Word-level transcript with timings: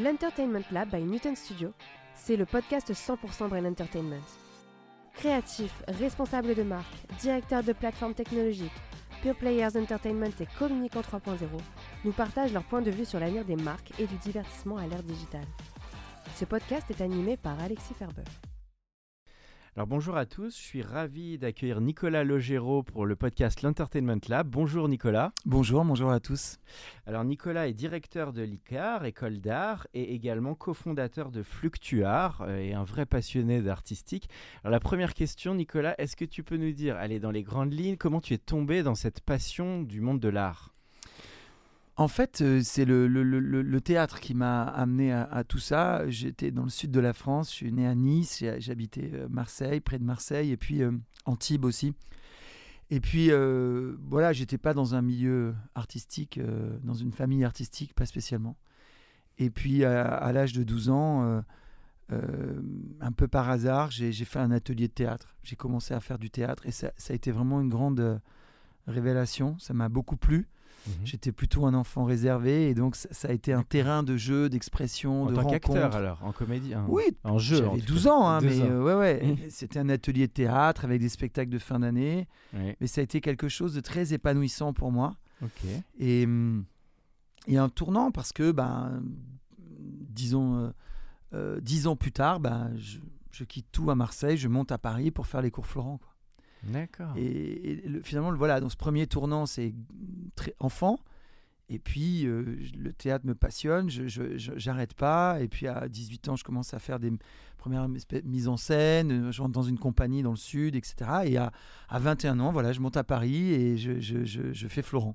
L'Entertainment 0.00 0.62
Lab 0.70 0.90
by 0.90 1.02
Newton 1.02 1.34
Studio, 1.34 1.72
c'est 2.14 2.36
le 2.36 2.46
podcast 2.46 2.92
100% 2.92 3.48
Brain 3.48 3.64
Entertainment. 3.64 4.22
Créatifs, 5.12 5.82
responsables 5.88 6.54
de 6.54 6.62
marque, 6.62 6.94
directeurs 7.18 7.64
de 7.64 7.72
plateformes 7.72 8.14
technologiques, 8.14 8.70
Pure 9.22 9.34
Players 9.34 9.76
Entertainment 9.76 10.30
et 10.38 10.46
Communicant 10.56 11.00
3.0 11.00 11.38
nous 12.04 12.12
partagent 12.12 12.52
leur 12.52 12.62
point 12.62 12.80
de 12.80 12.92
vue 12.92 13.04
sur 13.04 13.18
l'avenir 13.18 13.44
des 13.44 13.56
marques 13.56 13.90
et 13.98 14.06
du 14.06 14.14
divertissement 14.18 14.76
à 14.76 14.86
l'ère 14.86 15.02
digitale. 15.02 15.48
Ce 16.36 16.44
podcast 16.44 16.88
est 16.90 17.02
animé 17.02 17.36
par 17.36 17.60
Alexis 17.60 17.94
Ferber. 17.94 18.22
Alors 19.78 19.86
bonjour 19.86 20.16
à 20.16 20.26
tous, 20.26 20.58
je 20.58 20.60
suis 20.60 20.82
ravi 20.82 21.38
d'accueillir 21.38 21.80
Nicolas 21.80 22.24
Logero 22.24 22.82
pour 22.82 23.06
le 23.06 23.14
podcast 23.14 23.62
L'Entertainment 23.62 24.18
Lab. 24.28 24.48
Bonjour 24.48 24.88
Nicolas. 24.88 25.30
Bonjour, 25.46 25.84
bonjour 25.84 26.10
à 26.10 26.18
tous. 26.18 26.58
Alors 27.06 27.22
Nicolas 27.22 27.68
est 27.68 27.74
directeur 27.74 28.32
de 28.32 28.42
l'ICAR, 28.42 29.04
école 29.04 29.38
d'art, 29.38 29.86
et 29.94 30.14
également 30.14 30.56
cofondateur 30.56 31.30
de 31.30 31.44
Fluctuart 31.44 32.40
euh, 32.40 32.58
et 32.58 32.74
un 32.74 32.82
vrai 32.82 33.06
passionné 33.06 33.62
d'artistique. 33.62 34.28
Alors 34.64 34.72
la 34.72 34.80
première 34.80 35.14
question 35.14 35.54
Nicolas, 35.54 35.94
est-ce 35.98 36.16
que 36.16 36.24
tu 36.24 36.42
peux 36.42 36.56
nous 36.56 36.72
dire, 36.72 36.96
allez 36.96 37.20
dans 37.20 37.30
les 37.30 37.44
grandes 37.44 37.72
lignes, 37.72 37.96
comment 37.96 38.20
tu 38.20 38.34
es 38.34 38.38
tombé 38.38 38.82
dans 38.82 38.96
cette 38.96 39.20
passion 39.20 39.82
du 39.82 40.00
monde 40.00 40.18
de 40.18 40.28
l'art? 40.28 40.74
En 41.98 42.06
fait, 42.06 42.42
euh, 42.42 42.60
c'est 42.62 42.84
le, 42.84 43.80
théâtre 43.80 44.20
qui 44.20 44.32
m'a 44.34 44.62
amené 44.62 45.12
à, 45.12 45.42
tout 45.42 45.58
ça. 45.58 46.08
J'étais 46.08 46.52
dans 46.52 46.62
le 46.62 46.70
sud 46.70 46.92
de 46.92 47.00
la 47.00 47.12
France, 47.12 47.50
je 47.50 47.56
suis 47.56 47.72
né 47.72 47.88
à 47.88 47.94
Nice, 47.96 48.44
j'habitais 48.58 49.10
euh, 49.12 49.26
Marseille, 49.28 49.80
près 49.80 49.98
de 49.98 50.04
Marseille, 50.04 50.52
et 50.52 50.56
puis 50.56 50.82
euh, 50.82 50.92
Antibes 51.26 51.64
aussi. 51.64 51.94
Et 52.90 53.00
puis, 53.00 53.32
euh, 53.32 53.96
voilà, 54.08 54.32
j'étais 54.32 54.58
pas 54.58 54.74
dans 54.74 54.94
un 54.94 55.02
milieu 55.02 55.56
artistique, 55.74 56.40
dans 56.84 56.94
une 56.94 57.12
famille 57.12 57.44
artistique, 57.44 57.94
pas 57.94 58.06
spécialement. 58.06 58.56
Et 59.36 59.50
puis, 59.50 59.84
à, 59.84 60.04
à 60.04 60.32
l'âge 60.32 60.52
de 60.52 60.62
12 60.62 60.90
ans, 60.90 61.42
un 62.10 63.12
peu 63.12 63.28
par 63.28 63.50
hasard, 63.50 63.90
j'ai 63.90 64.12
fait 64.12 64.38
un 64.38 64.52
atelier 64.52 64.86
de 64.86 64.92
théâtre. 64.92 65.36
J'ai 65.42 65.56
commencé 65.56 65.92
à 65.92 66.00
faire 66.00 66.18
du 66.18 66.30
théâtre, 66.30 66.64
et 66.64 66.70
ça, 66.70 66.92
ça 66.96 67.12
a 67.12 67.16
été 67.16 67.32
vraiment 67.32 67.60
une 67.60 67.68
grande 67.68 68.20
révélation. 68.86 69.58
Ça 69.58 69.74
m'a 69.74 69.88
beaucoup 69.88 70.16
plu. 70.16 70.48
Mmh. 70.88 71.04
J'étais 71.06 71.32
plutôt 71.32 71.66
un 71.66 71.74
enfant 71.74 72.04
réservé 72.04 72.68
et 72.70 72.74
donc 72.74 72.96
ça, 72.96 73.08
ça 73.12 73.28
a 73.28 73.32
été 73.32 73.52
un 73.52 73.62
terrain 73.62 74.02
de 74.02 74.16
jeu, 74.16 74.48
d'expression, 74.48 75.26
de 75.26 75.32
en 75.32 75.42
tant 75.42 75.48
rencontre. 75.48 75.96
alors, 75.96 76.24
en 76.24 76.32
comédie 76.32 76.74
un... 76.74 76.84
Oui, 76.88 77.04
en 77.24 77.38
jeu. 77.38 77.56
J'avais 77.64 77.80
12 77.80 78.04
cas. 78.04 78.10
ans, 78.12 78.26
hein, 78.28 78.40
12 78.40 78.50
mais 78.50 78.62
ans. 78.62 78.66
euh, 78.70 78.82
ouais, 78.84 78.94
ouais. 78.94 79.26
Mmh. 79.26 79.36
C'était 79.50 79.78
un 79.78 79.88
atelier 79.88 80.26
de 80.26 80.32
théâtre 80.32 80.84
avec 80.84 81.00
des 81.00 81.08
spectacles 81.08 81.50
de 81.50 81.58
fin 81.58 81.78
d'année. 81.80 82.26
Oui. 82.54 82.74
Mais 82.80 82.86
ça 82.86 83.00
a 83.00 83.04
été 83.04 83.20
quelque 83.20 83.48
chose 83.48 83.74
de 83.74 83.80
très 83.80 84.12
épanouissant 84.14 84.72
pour 84.72 84.90
moi. 84.92 85.16
Et, 85.98 86.24
hum, 86.24 86.64
et 87.46 87.56
un 87.58 87.68
tournant 87.68 88.10
parce 88.10 88.32
que, 88.32 88.50
ben, 88.50 89.02
disons, 89.78 90.56
euh, 90.56 90.70
euh, 91.34 91.60
dix 91.60 91.86
ans 91.86 91.96
plus 91.96 92.12
tard, 92.12 92.40
ben, 92.40 92.72
je, 92.76 92.98
je 93.30 93.44
quitte 93.44 93.66
tout 93.70 93.90
à 93.90 93.94
Marseille, 93.94 94.36
je 94.36 94.48
monte 94.48 94.72
à 94.72 94.78
Paris 94.78 95.10
pour 95.10 95.26
faire 95.26 95.42
les 95.42 95.50
cours 95.50 95.66
Florent. 95.66 95.98
Quoi. 95.98 96.08
D'accord. 96.64 97.12
Et, 97.16 97.70
et 97.72 97.88
le- 97.88 98.02
finalement, 98.02 98.30
le- 98.30 98.36
voilà, 98.38 98.60
donc 98.60 98.70
ce 98.72 98.76
premier 98.76 99.06
tournant, 99.06 99.46
c'est 99.46 99.74
enfant. 100.60 100.98
Et 101.70 101.78
puis, 101.78 102.26
euh, 102.26 102.56
le 102.78 102.92
théâtre 102.94 103.26
me 103.26 103.34
passionne, 103.34 103.90
je 103.90 104.06
j'arrête 104.36 104.94
pas. 104.94 105.38
Et 105.42 105.48
puis, 105.48 105.66
à 105.66 105.86
18 105.88 106.28
ans, 106.30 106.36
je 106.36 106.42
commence 106.44 106.72
à 106.72 106.78
faire 106.78 106.98
des 106.98 107.12
premières 107.58 107.88
mises 108.24 108.48
en 108.48 108.56
scène. 108.56 109.12
euh, 109.28 109.32
Je 109.32 109.42
rentre 109.42 109.52
dans 109.52 109.62
une 109.62 109.78
compagnie 109.78 110.22
dans 110.22 110.30
le 110.30 110.36
sud, 110.38 110.76
etc. 110.76 111.10
Et 111.26 111.36
à, 111.36 111.52
à 111.90 111.98
21 111.98 112.40
ans, 112.40 112.52
voilà, 112.52 112.72
je 112.72 112.80
monte 112.80 112.96
à 112.96 113.04
Paris 113.04 113.52
et 113.52 113.76
je, 113.76 114.00
je- 114.00 114.24
je- 114.24 114.66
fais 114.68 114.80
Florent. 114.82 115.14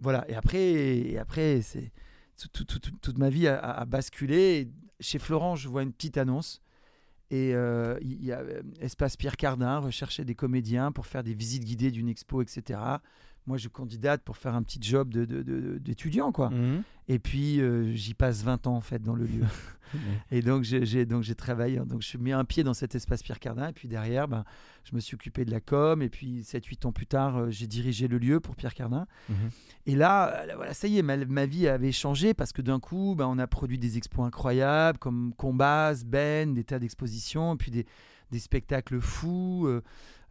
Voilà. 0.00 0.28
Et 0.28 0.34
après, 0.34 0.60
et 0.60 1.18
après 1.18 1.62
c'est 1.62 1.92
tout- 2.36 2.48
tout- 2.48 2.64
tout- 2.64 2.80
tout- 2.80 2.96
toute 3.00 3.18
ma 3.18 3.30
vie 3.30 3.46
a, 3.46 3.84
basculé. 3.84 4.68
Chez 4.98 5.20
Florent, 5.20 5.54
je 5.54 5.68
vois 5.68 5.84
une 5.84 5.92
petite 5.92 6.16
annonce. 6.18 6.60
Et 7.32 7.54
euh, 7.54 7.96
il 8.02 8.22
y 8.22 8.30
a 8.30 8.40
euh, 8.40 8.60
Espace 8.82 9.16
Pierre 9.16 9.38
Cardin 9.38 9.78
recherchait 9.78 10.26
des 10.26 10.34
comédiens 10.34 10.92
pour 10.92 11.06
faire 11.06 11.22
des 11.22 11.32
visites 11.32 11.64
guidées 11.64 11.90
d'une 11.90 12.10
expo, 12.10 12.42
etc. 12.42 12.78
Moi, 13.46 13.56
je 13.58 13.68
candidate 13.68 14.22
pour 14.22 14.36
faire 14.36 14.54
un 14.54 14.62
petit 14.62 14.78
job 14.80 15.12
de- 15.12 15.24
de- 15.24 15.42
de- 15.42 15.78
d'étudiant, 15.78 16.30
quoi. 16.30 16.50
Mhm. 16.50 16.82
Et 17.08 17.18
puis, 17.18 17.60
euh, 17.60 17.92
j'y 17.92 18.14
passe 18.14 18.42
20 18.44 18.66
ans, 18.68 18.76
en 18.76 18.80
fait, 18.80 19.02
dans 19.02 19.16
le 19.16 19.24
lieu. 19.24 19.42
et 20.30 20.42
donc, 20.42 20.62
j'ai 20.62 21.04
donc, 21.06 21.22
j'ai 21.24 21.34
travaillé. 21.34 21.78
hein. 21.78 21.84
Donc, 21.84 22.02
je 22.02 22.16
mets 22.18 22.30
un 22.32 22.44
pied 22.44 22.62
dans 22.62 22.72
cet 22.72 22.94
espace 22.94 23.22
Pierre 23.22 23.40
Cardin. 23.40 23.68
Et 23.68 23.72
puis, 23.72 23.88
derrière, 23.88 24.28
ben, 24.28 24.44
je 24.84 24.94
me 24.94 25.00
suis 25.00 25.16
occupé 25.16 25.44
de 25.44 25.50
la 25.50 25.60
com. 25.60 26.00
Et 26.02 26.08
puis, 26.08 26.44
7-8 26.44 26.86
ans 26.86 26.92
plus 26.92 27.06
tard, 27.06 27.36
euh, 27.36 27.50
j'ai 27.50 27.66
dirigé 27.66 28.06
le 28.06 28.18
lieu 28.18 28.38
pour 28.38 28.54
Pierre 28.54 28.74
Cardin. 28.74 29.06
Mhm. 29.28 29.36
Et 29.86 29.96
là, 29.96 30.44
euh, 30.48 30.52
voilà, 30.54 30.72
ça 30.72 30.86
y 30.86 30.98
est, 30.98 31.02
ma, 31.02 31.16
ma 31.16 31.44
vie 31.46 31.66
avait 31.66 31.90
changé 31.92 32.34
parce 32.34 32.52
que 32.52 32.62
d'un 32.62 32.78
coup, 32.78 33.16
ben, 33.18 33.26
on 33.26 33.38
a 33.38 33.48
produit 33.48 33.78
des 33.78 33.96
expos 33.98 34.24
incroyables 34.24 34.98
comme 34.98 35.32
Combas, 35.36 36.04
Ben, 36.06 36.54
des 36.54 36.62
tas 36.62 36.78
d'expositions, 36.78 37.56
puis 37.56 37.72
des, 37.72 37.86
des 38.30 38.38
spectacles 38.38 39.00
fous. 39.00 39.66
euh, 39.66 39.82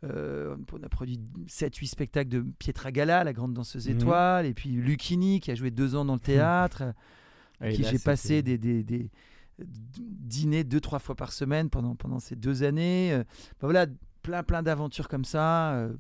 euh, 0.04 0.56
on 0.74 0.84
a 0.84 0.90
produit 0.90 1.20
7-8 1.48 1.88
spectacles 1.88 2.30
de 2.30 2.42
Pietra 2.60 2.92
Gala, 2.92 3.24
la 3.24 3.34
grande 3.34 3.54
danseuse 3.54 3.88
étoile, 3.90 4.46
et 4.46 4.54
puis 4.54 4.70
Lucchini 4.72 5.40
qui 5.40 5.52
a 5.52 5.56
joué 5.56 5.70
deux 5.72 5.96
ans 5.96 6.06
dans 6.06 6.14
le 6.16 6.20
théâtre, 6.20 6.82
Et 7.62 7.64
avec 7.66 7.76
qui 7.76 7.84
j'ai 7.92 8.00
passé 8.04 8.42
des, 8.42 8.58
des, 8.58 8.84
des 8.84 9.10
dîners 9.60 10.64
deux, 10.64 10.80
trois 10.80 11.00
fois 11.00 11.16
par 11.16 11.32
semaine 11.32 11.70
pendant, 11.70 11.96
pendant 11.96 12.20
ces 12.20 12.36
deux 12.36 12.64
années. 12.64 13.14
Euh, 13.14 13.20
ben 13.60 13.68
voilà, 13.68 13.86
plein, 14.24 14.44
plein 14.44 14.64
d'aventures 14.64 15.08
comme 15.08 15.26
ça, 15.26 15.74
euh, 15.74 15.94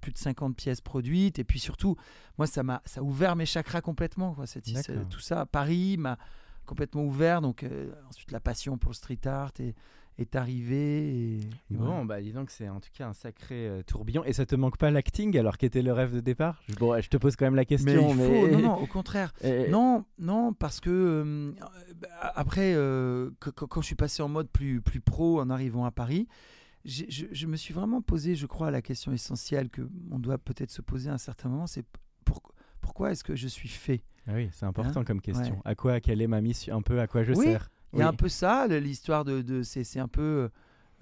plus 0.00 0.12
de 0.12 0.18
50 0.18 0.56
pièces 0.56 0.80
produites, 0.80 1.38
et 1.38 1.44
puis 1.44 1.58
surtout, 1.58 1.96
moi, 2.38 2.46
ça 2.46 2.62
m'a 2.62 2.80
ça 2.84 3.00
a 3.00 3.02
ouvert 3.04 3.36
mes 3.36 3.46
chakras 3.46 3.80
complètement. 3.80 4.34
Quoi, 4.34 4.46
cette- 4.46 4.64
tout 5.10 5.20
ça, 5.20 5.44
Paris 5.46 5.96
m'a 5.98 6.18
complètement 6.66 7.04
ouvert, 7.04 7.42
donc 7.42 7.62
euh, 7.62 7.92
ensuite 8.08 8.30
la 8.32 8.40
passion 8.40 8.78
pour 8.78 8.90
le 8.90 8.94
street 8.94 9.26
art 9.26 9.52
est, 9.58 9.74
est 10.18 10.36
arrivée. 10.36 11.08
Et, 11.08 11.36
et 11.38 11.40
Bon, 11.70 11.84
voilà. 11.86 12.04
bah 12.04 12.20
dis 12.22 12.32
donc, 12.32 12.50
c'est 12.50 12.68
en 12.68 12.80
tout 12.80 12.90
cas 12.92 13.08
un 13.08 13.12
sacré 13.12 13.66
euh, 13.68 13.82
tourbillon. 13.82 14.24
Et 14.24 14.32
ça 14.32 14.46
te 14.46 14.54
manque 14.54 14.76
pas 14.78 14.90
l'acting 14.90 15.36
alors 15.38 15.58
qu'était 15.58 15.82
le 15.82 15.92
rêve 15.92 16.14
de 16.14 16.20
départ? 16.20 16.62
Je, 16.68 16.74
Bon, 16.74 17.00
je 17.00 17.08
te 17.08 17.16
pose 17.16 17.36
quand 17.36 17.46
même 17.46 17.54
la 17.54 17.62
Mais 17.62 17.66
question. 17.66 18.10
faut, 18.10 18.48
non, 18.48 18.58
non, 18.60 18.74
au 18.82 18.86
contraire. 18.86 19.32
Non, 19.70 20.04
non, 20.18 20.52
parce 20.52 20.80
que 20.80 20.90
euh, 20.90 21.52
après, 22.34 22.74
euh, 22.74 23.30
que- 23.40 23.50
que- 23.50 23.64
quand 23.64 23.80
je 23.80 23.86
suis 23.86 23.94
passé 23.96 24.22
en 24.22 24.28
mode 24.28 24.48
plus, 24.50 24.80
plus 24.80 25.00
pro 25.00 25.40
en 25.40 25.50
arrivant 25.50 25.84
à 25.84 25.90
Paris, 25.90 26.28
je, 26.84 27.04
je 27.32 27.46
me 27.46 27.56
suis 27.56 27.72
vraiment 27.72 28.02
posé, 28.02 28.34
je 28.34 28.46
crois, 28.46 28.70
la 28.70 28.82
question 28.82 29.12
essentielle 29.12 29.70
que 29.70 29.82
on 30.10 30.18
doit 30.18 30.38
peut-être 30.38 30.70
se 30.70 30.82
poser 30.82 31.08
à 31.10 31.14
un 31.14 31.18
certain 31.18 31.48
moment, 31.48 31.66
c'est 31.66 31.84
pour- 32.24 32.42
pourquoi 32.80 33.10
est-ce 33.12 33.24
que 33.24 33.34
je 33.34 33.48
suis 33.48 33.68
fait? 33.70 34.02
Ah 34.26 34.32
oui, 34.34 34.48
c'est 34.52 34.66
important 34.66 35.00
Hein? 35.00 35.04
comme 35.04 35.20
question. 35.20 35.54
Ouais. 35.56 35.60
À 35.64 35.74
quoi, 35.74 36.00
quelle 36.00 36.20
est 36.22 36.26
ma 36.26 36.40
mission? 36.40 36.76
Un 36.76 36.82
peu 36.82 37.00
à 37.00 37.06
quoi 37.06 37.24
je 37.24 37.32
Oui, 37.32 37.44
sers? 37.46 37.70
Il 37.94 37.98
y 38.00 38.02
a 38.02 38.08
un 38.08 38.12
peu 38.12 38.28
ça, 38.28 38.66
l'histoire 38.68 39.24
de, 39.24 39.42
de 39.42 39.62
c'est 39.62 39.98
un 40.00 40.08
peu 40.08 40.50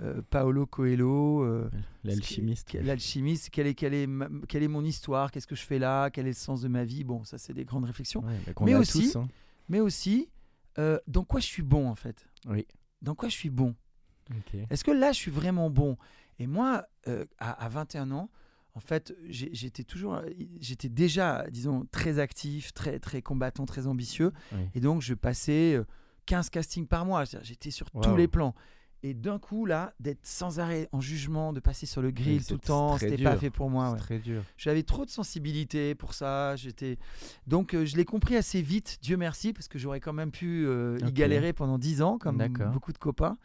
euh, 0.00 0.22
Paolo 0.30 0.66
Coelho. 0.66 1.42
euh, 1.44 1.70
L'alchimiste. 2.04 2.72
L'alchimiste, 2.74 3.50
quelle 3.50 3.66
est, 3.66 3.74
quelle, 3.74 3.94
est 3.94 4.08
quelle 4.48 4.62
est 4.62 4.68
mon 4.68 4.84
histoire 4.84 5.30
Qu'est-ce 5.30 5.46
que 5.46 5.54
je 5.54 5.62
fais 5.64 5.78
là 5.78 6.10
Quel 6.10 6.26
est 6.26 6.30
le 6.30 6.34
sens 6.34 6.62
de 6.62 6.68
ma 6.68 6.84
vie? 6.84 7.04
Bon, 7.04 7.24
ça, 7.24 7.38
c'est 7.38 7.52
des 7.54 7.64
grandes 7.64 7.84
réflexions. 7.84 8.22
Ouais, 8.24 8.38
bah, 8.46 8.52
qu'on 8.54 8.64
Mais 8.64 8.74
aussi- 8.74 9.12
tous, 9.12 9.16
hein. 9.16 9.28
Mais 9.68 9.80
aussi, 9.80 10.28
euh, 10.78 10.98
dans 11.06 11.24
quoi 11.24 11.40
je 11.40 11.46
suis 11.46 11.62
bon, 11.62 11.88
en 11.88 11.94
fait? 11.94 12.26
Oui. 12.46 12.66
Dans 13.00 13.14
quoi 13.14 13.28
je 13.28 13.34
suis 13.34 13.50
bon? 13.50 13.74
Est-ce 14.70 14.84
que 14.84 14.90
là, 14.90 15.12
je 15.12 15.18
suis 15.18 15.30
vraiment 15.30 15.70
bon? 15.70 15.96
Et 16.38 16.46
moi, 16.46 16.86
à, 17.38 17.50
à 17.64 17.68
21 17.68 18.10
ans, 18.12 18.30
en 18.74 18.80
fait, 18.80 19.14
j'étais 19.28 19.84
toujours, 19.84 20.22
j'étais 20.60 20.88
déjà, 20.88 21.44
disons, 21.50 21.86
très 21.92 22.18
actif, 22.18 22.72
très, 22.72 22.98
très 22.98 23.20
combattant, 23.20 23.66
très 23.66 23.86
ambitieux. 23.86 24.32
Oui. 24.52 24.60
Et 24.74 24.80
donc, 24.80 25.02
je 25.02 25.12
passais 25.14 25.78
15 26.26 26.50
castings 26.50 26.86
par 26.86 27.04
mois. 27.04 27.24
J'étais 27.42 27.70
sur 27.70 27.90
tous 27.90 28.16
les 28.16 28.28
plans. 28.28 28.54
Et 29.04 29.14
d'un 29.14 29.40
coup, 29.40 29.66
là, 29.66 29.94
d'être 29.98 30.24
sans 30.24 30.60
arrêt 30.60 30.88
en 30.92 31.00
jugement, 31.00 31.52
de 31.52 31.58
passer 31.58 31.86
sur 31.86 32.02
le 32.02 32.12
grill 32.12 32.38
Oui, 32.38 32.44
tout 32.44 32.54
le 32.54 32.60
temps, 32.60 32.98
c'était 32.98 33.20
pas 33.22 33.36
fait 33.36 33.50
pour 33.50 33.68
moi. 33.68 33.90
Ouais. 33.90 33.98
très 33.98 34.18
dur. 34.20 34.42
J'avais 34.56 34.84
trop 34.84 35.04
de 35.04 35.10
sensibilité 35.10 35.96
pour 35.96 36.14
ça. 36.14 36.54
J'étais 36.54 36.98
donc 37.48 37.74
euh, 37.74 37.84
je 37.84 37.96
l'ai 37.96 38.04
compris 38.04 38.36
assez 38.36 38.62
vite. 38.62 38.98
Dieu 39.02 39.16
merci 39.16 39.52
parce 39.52 39.66
que 39.66 39.76
j'aurais 39.76 39.98
quand 39.98 40.12
même 40.12 40.30
pu 40.30 40.64
euh, 40.66 40.98
y 41.04 41.12
galérer 41.12 41.52
pendant 41.52 41.78
10 41.78 42.02
ans 42.02 42.18
comme 42.18 42.38
beaucoup 42.72 42.92
de 42.92 42.98
copains. 42.98 43.36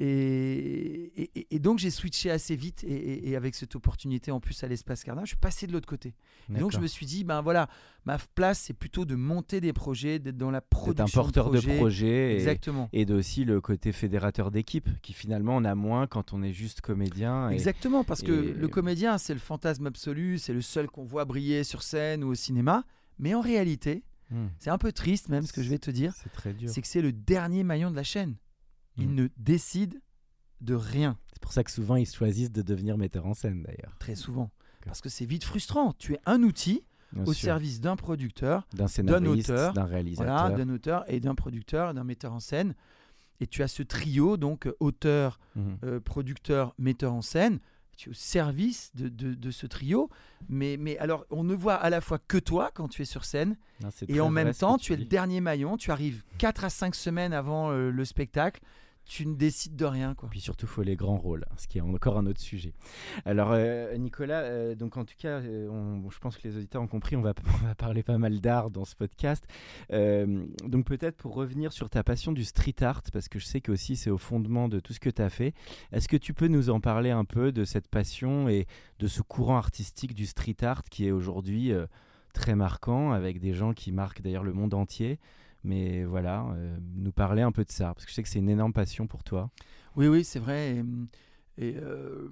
Et, 0.00 1.30
et- 1.38 1.46
et 1.54 1.58
donc 1.58 1.78
j'ai 1.78 1.90
switché 1.90 2.30
assez 2.30 2.56
vite 2.56 2.84
et, 2.84 3.36
avec 3.36 3.54
cette 3.54 3.74
opportunité 3.76 4.30
en 4.30 4.40
plus 4.40 4.62
à 4.64 4.68
l'espace 4.68 5.04
Cardin, 5.04 5.22
je 5.22 5.28
suis 5.28 5.36
passé 5.36 5.66
de 5.66 5.72
l'autre 5.72 5.86
côté. 5.88 6.14
Et 6.54 6.58
donc 6.58 6.72
je 6.72 6.78
me 6.78 6.86
suis 6.86 7.06
dit, 7.06 7.24
ben 7.24 7.40
voilà, 7.42 7.68
ma 8.04 8.18
place 8.34 8.58
c'est 8.60 8.74
plutôt 8.74 9.04
de 9.04 9.14
monter 9.14 9.60
des 9.60 9.72
projets, 9.72 10.18
d'être 10.18 10.36
dans 10.36 10.50
la 10.50 10.60
D'être 10.60 10.68
production 10.70 11.20
un 11.20 11.22
porteur 11.24 11.50
de 11.50 11.58
projets. 11.58 11.76
projet 11.76 12.32
et, 12.32 12.34
Exactement. 12.34 12.88
et 12.92 13.04
de 13.04 13.14
aussi 13.14 13.44
le 13.44 13.60
côté 13.60 13.92
fédérateur 13.92 14.50
d'équipe 14.50 14.88
qui 15.02 15.12
finalement 15.12 15.56
on 15.56 15.64
a 15.64 15.74
moins 15.74 16.06
quand 16.06 16.32
on 16.32 16.42
est 16.42 16.52
juste 16.52 16.80
comédien. 16.80 17.50
Exactement, 17.50 18.04
parce 18.04 18.22
que 18.22 18.32
le 18.32 18.68
comédien, 18.68 19.18
c'est 19.18 19.34
le 19.34 19.40
fantasme 19.40 19.86
absolu, 19.86 20.38
c'est 20.38 20.52
le 20.54 20.60
seul 20.62 20.88
qu'on 20.88 21.04
voit 21.04 21.24
briller 21.24 21.62
sur 21.64 21.82
scène 21.82 22.24
ou 22.24 22.28
au 22.28 22.34
cinéma. 22.34 22.84
Mais 23.18 23.34
en 23.34 23.40
réalité, 23.40 24.02
Hmm, 24.30 24.46
c'est 24.58 24.70
un 24.70 24.78
peu 24.78 24.90
triste 24.90 25.28
même 25.28 25.44
ce 25.46 25.52
que 25.52 25.62
je 25.62 25.68
vais 25.68 25.78
te 25.78 25.90
dire, 25.90 26.14
C'est 26.16 26.32
très 26.32 26.54
dur. 26.54 26.70
c'est 26.70 26.80
que 26.80 26.88
c'est 26.88 27.02
le 27.02 27.12
dernier 27.12 27.62
maillon 27.62 27.90
de 27.90 27.94
la 27.96 28.02
chaîne. 28.02 28.36
Il 28.96 29.08
Mm. 29.10 29.14
ne 29.14 29.28
décide 29.36 30.00
de 30.60 30.74
rien, 30.74 31.18
C'est 31.32 31.42
pour 31.42 31.52
ça 31.52 31.64
que 31.64 31.70
souvent 31.70 31.96
ils 31.96 32.06
choisissent 32.06 32.52
de 32.52 32.62
devenir 32.62 32.96
metteur 32.96 33.26
en 33.26 33.34
scène 33.34 33.62
d'ailleurs. 33.64 33.94
très 33.98 34.14
souvent. 34.14 34.50
Parce 34.84 35.00
que 35.00 35.08
c'est 35.08 35.24
vite 35.26 35.44
frustrant. 35.44 35.92
Tu 35.98 36.14
es 36.14 36.20
un 36.26 36.42
outil 36.42 36.84
Bien 37.12 37.24
au 37.24 37.32
sûr. 37.32 37.44
service 37.44 37.80
d'un 37.80 37.96
producteur, 37.96 38.66
d'un 38.74 38.86
scénariste, 38.88 39.50
auteur, 39.50 39.72
d'un 39.72 39.82
voilà, 39.82 39.94
réalisateur. 39.94 40.54
d'un 40.56 40.68
auteur 40.68 41.04
et 41.12 41.20
d'un 41.20 41.34
producteur, 41.34 41.92
d'un 41.94 42.04
metteur 42.04 42.32
en 42.32 42.40
scène. 42.40 42.74
Et 43.40 43.46
tu 43.46 43.62
as 43.62 43.68
ce 43.68 43.82
trio, 43.82 44.36
donc 44.36 44.66
euh, 44.66 44.76
auteur, 44.80 45.38
Mhm. 45.56 45.78
euh, 45.84 46.00
producteur, 46.00 46.74
metteur 46.78 47.12
en 47.14 47.22
scène. 47.22 47.58
Tu 47.96 48.08
es 48.08 48.12
au 48.12 48.14
service 48.14 48.90
de, 48.94 49.08
de- 49.08 49.34
de 49.34 49.50
ce 49.50 49.66
trio. 49.66 50.10
Mais, 50.48 50.76
mais 50.78 50.98
alors, 50.98 51.24
on 51.30 51.44
ne 51.44 51.54
voit 51.54 51.74
à 51.74 51.90
la 51.90 52.00
fois 52.00 52.18
que 52.18 52.38
toi 52.38 52.70
quand 52.74 52.88
tu 52.88 53.02
es 53.02 53.04
sur 53.04 53.24
scène. 53.24 53.56
Non, 53.82 53.90
Et 54.08 54.20
en 54.20 54.30
même 54.30 54.52
temps, 54.54 54.78
tu 54.78 54.92
es 54.92 54.96
le 54.96 55.04
dernier 55.04 55.40
maillon. 55.40 55.76
Tu 55.76 55.90
arrives 55.90 56.22
4 56.38 56.64
à 56.64 56.70
5 56.70 56.94
semaines 56.94 57.32
avant 57.32 57.70
euh, 57.70 57.90
le 57.90 58.04
spectacle. 58.04 58.60
Tu 59.06 59.26
ne 59.26 59.34
décides 59.34 59.76
de 59.76 59.84
rien. 59.84 60.14
Quoi. 60.14 60.28
Puis 60.30 60.40
surtout, 60.40 60.66
il 60.66 60.68
faut 60.68 60.82
les 60.82 60.96
grands 60.96 61.18
rôles, 61.18 61.44
hein, 61.50 61.54
ce 61.58 61.68
qui 61.68 61.78
est 61.78 61.82
encore 61.82 62.16
un 62.16 62.26
autre 62.26 62.40
sujet. 62.40 62.72
Alors, 63.24 63.50
euh, 63.52 63.96
Nicolas, 63.98 64.40
euh, 64.40 64.74
donc 64.74 64.96
en 64.96 65.04
tout 65.04 65.14
cas, 65.18 65.40
euh, 65.40 66.00
je 66.10 66.18
pense 66.18 66.38
que 66.38 66.48
les 66.48 66.56
auditeurs 66.56 66.82
ont 66.82 66.86
compris, 66.86 67.14
on 67.14 67.20
va, 67.20 67.34
on 67.62 67.66
va 67.66 67.74
parler 67.74 68.02
pas 68.02 68.18
mal 68.18 68.40
d'art 68.40 68.70
dans 68.70 68.84
ce 68.84 68.96
podcast. 68.96 69.46
Donc 69.90 70.86
peut-être 70.86 71.16
pour 71.16 71.34
revenir 71.34 71.72
sur 71.72 71.90
ta 71.90 72.02
passion 72.02 72.32
du 72.32 72.44
street 72.44 72.82
art, 72.82 73.02
parce 73.12 73.28
que 73.28 73.38
je 73.38 73.44
sais 73.44 73.60
que 73.60 73.72
aussi 73.72 73.96
c'est 73.96 74.10
au 74.10 74.18
fondement 74.18 74.68
de 74.68 74.80
tout 74.80 74.92
ce 74.92 75.00
que 75.00 75.10
tu 75.10 75.22
as 75.22 75.30
fait, 75.30 75.54
est-ce 75.92 76.08
que 76.08 76.16
tu 76.16 76.34
peux 76.34 76.48
nous 76.48 76.70
en 76.70 76.80
parler 76.80 77.10
un 77.10 77.24
peu 77.24 77.52
de 77.52 77.64
cette 77.64 77.88
passion 77.88 78.48
et 78.48 78.66
de 78.98 79.06
ce 79.06 79.22
courant 79.22 79.56
artistique 79.56 80.14
du 80.14 80.26
street 80.26 80.56
art 80.62 80.82
qui 80.84 81.06
est 81.06 81.10
aujourd'hui 81.10 81.72
très 82.32 82.54
marquant, 82.54 83.12
avec 83.12 83.38
des 83.38 83.52
gens 83.52 83.72
qui 83.72 83.92
marquent 83.92 84.22
d'ailleurs 84.22 84.44
le 84.44 84.52
monde 84.52 84.74
entier? 84.74 85.18
Mais 85.64 86.04
voilà, 86.04 86.46
euh, 86.56 86.76
nous 86.96 87.12
parler 87.12 87.42
un 87.42 87.52
peu 87.52 87.64
de 87.64 87.70
ça, 87.72 87.94
parce 87.94 88.04
que 88.04 88.10
je 88.10 88.14
sais 88.14 88.22
que 88.22 88.28
c'est 88.28 88.38
une 88.38 88.48
énorme 88.50 88.72
passion 88.72 89.06
pour 89.06 89.24
toi. 89.24 89.50
Oui, 89.96 90.06
oui, 90.08 90.24
c'est 90.24 90.38
vrai. 90.38 90.76
Et, 91.58 91.68
et, 91.68 91.76
euh, 91.76 92.28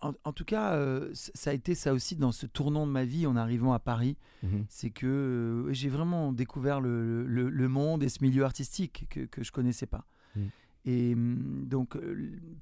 en, 0.00 0.12
en 0.24 0.32
tout 0.32 0.44
cas, 0.44 0.74
euh, 0.74 1.10
ça 1.12 1.50
a 1.50 1.52
été 1.54 1.74
ça 1.74 1.92
aussi 1.92 2.14
dans 2.16 2.30
ce 2.32 2.46
tournant 2.46 2.86
de 2.86 2.92
ma 2.92 3.04
vie 3.04 3.26
en 3.26 3.34
arrivant 3.34 3.72
à 3.72 3.78
Paris. 3.80 4.16
Mhm. 4.44 4.64
C'est 4.68 4.90
que 4.90 5.66
j'ai 5.70 5.88
vraiment 5.88 6.32
découvert 6.32 6.80
le, 6.80 7.26
le- 7.26 7.50
le 7.50 7.68
monde 7.68 8.02
et 8.04 8.08
ce 8.08 8.22
milieu 8.22 8.44
artistique 8.44 9.06
que, 9.10 9.20
que 9.20 9.42
je 9.42 9.50
connaissais 9.50 9.86
pas. 9.86 10.04
Mm. 10.36 10.40
Et 10.84 11.14
hum, 11.14 11.64
donc, 11.66 11.96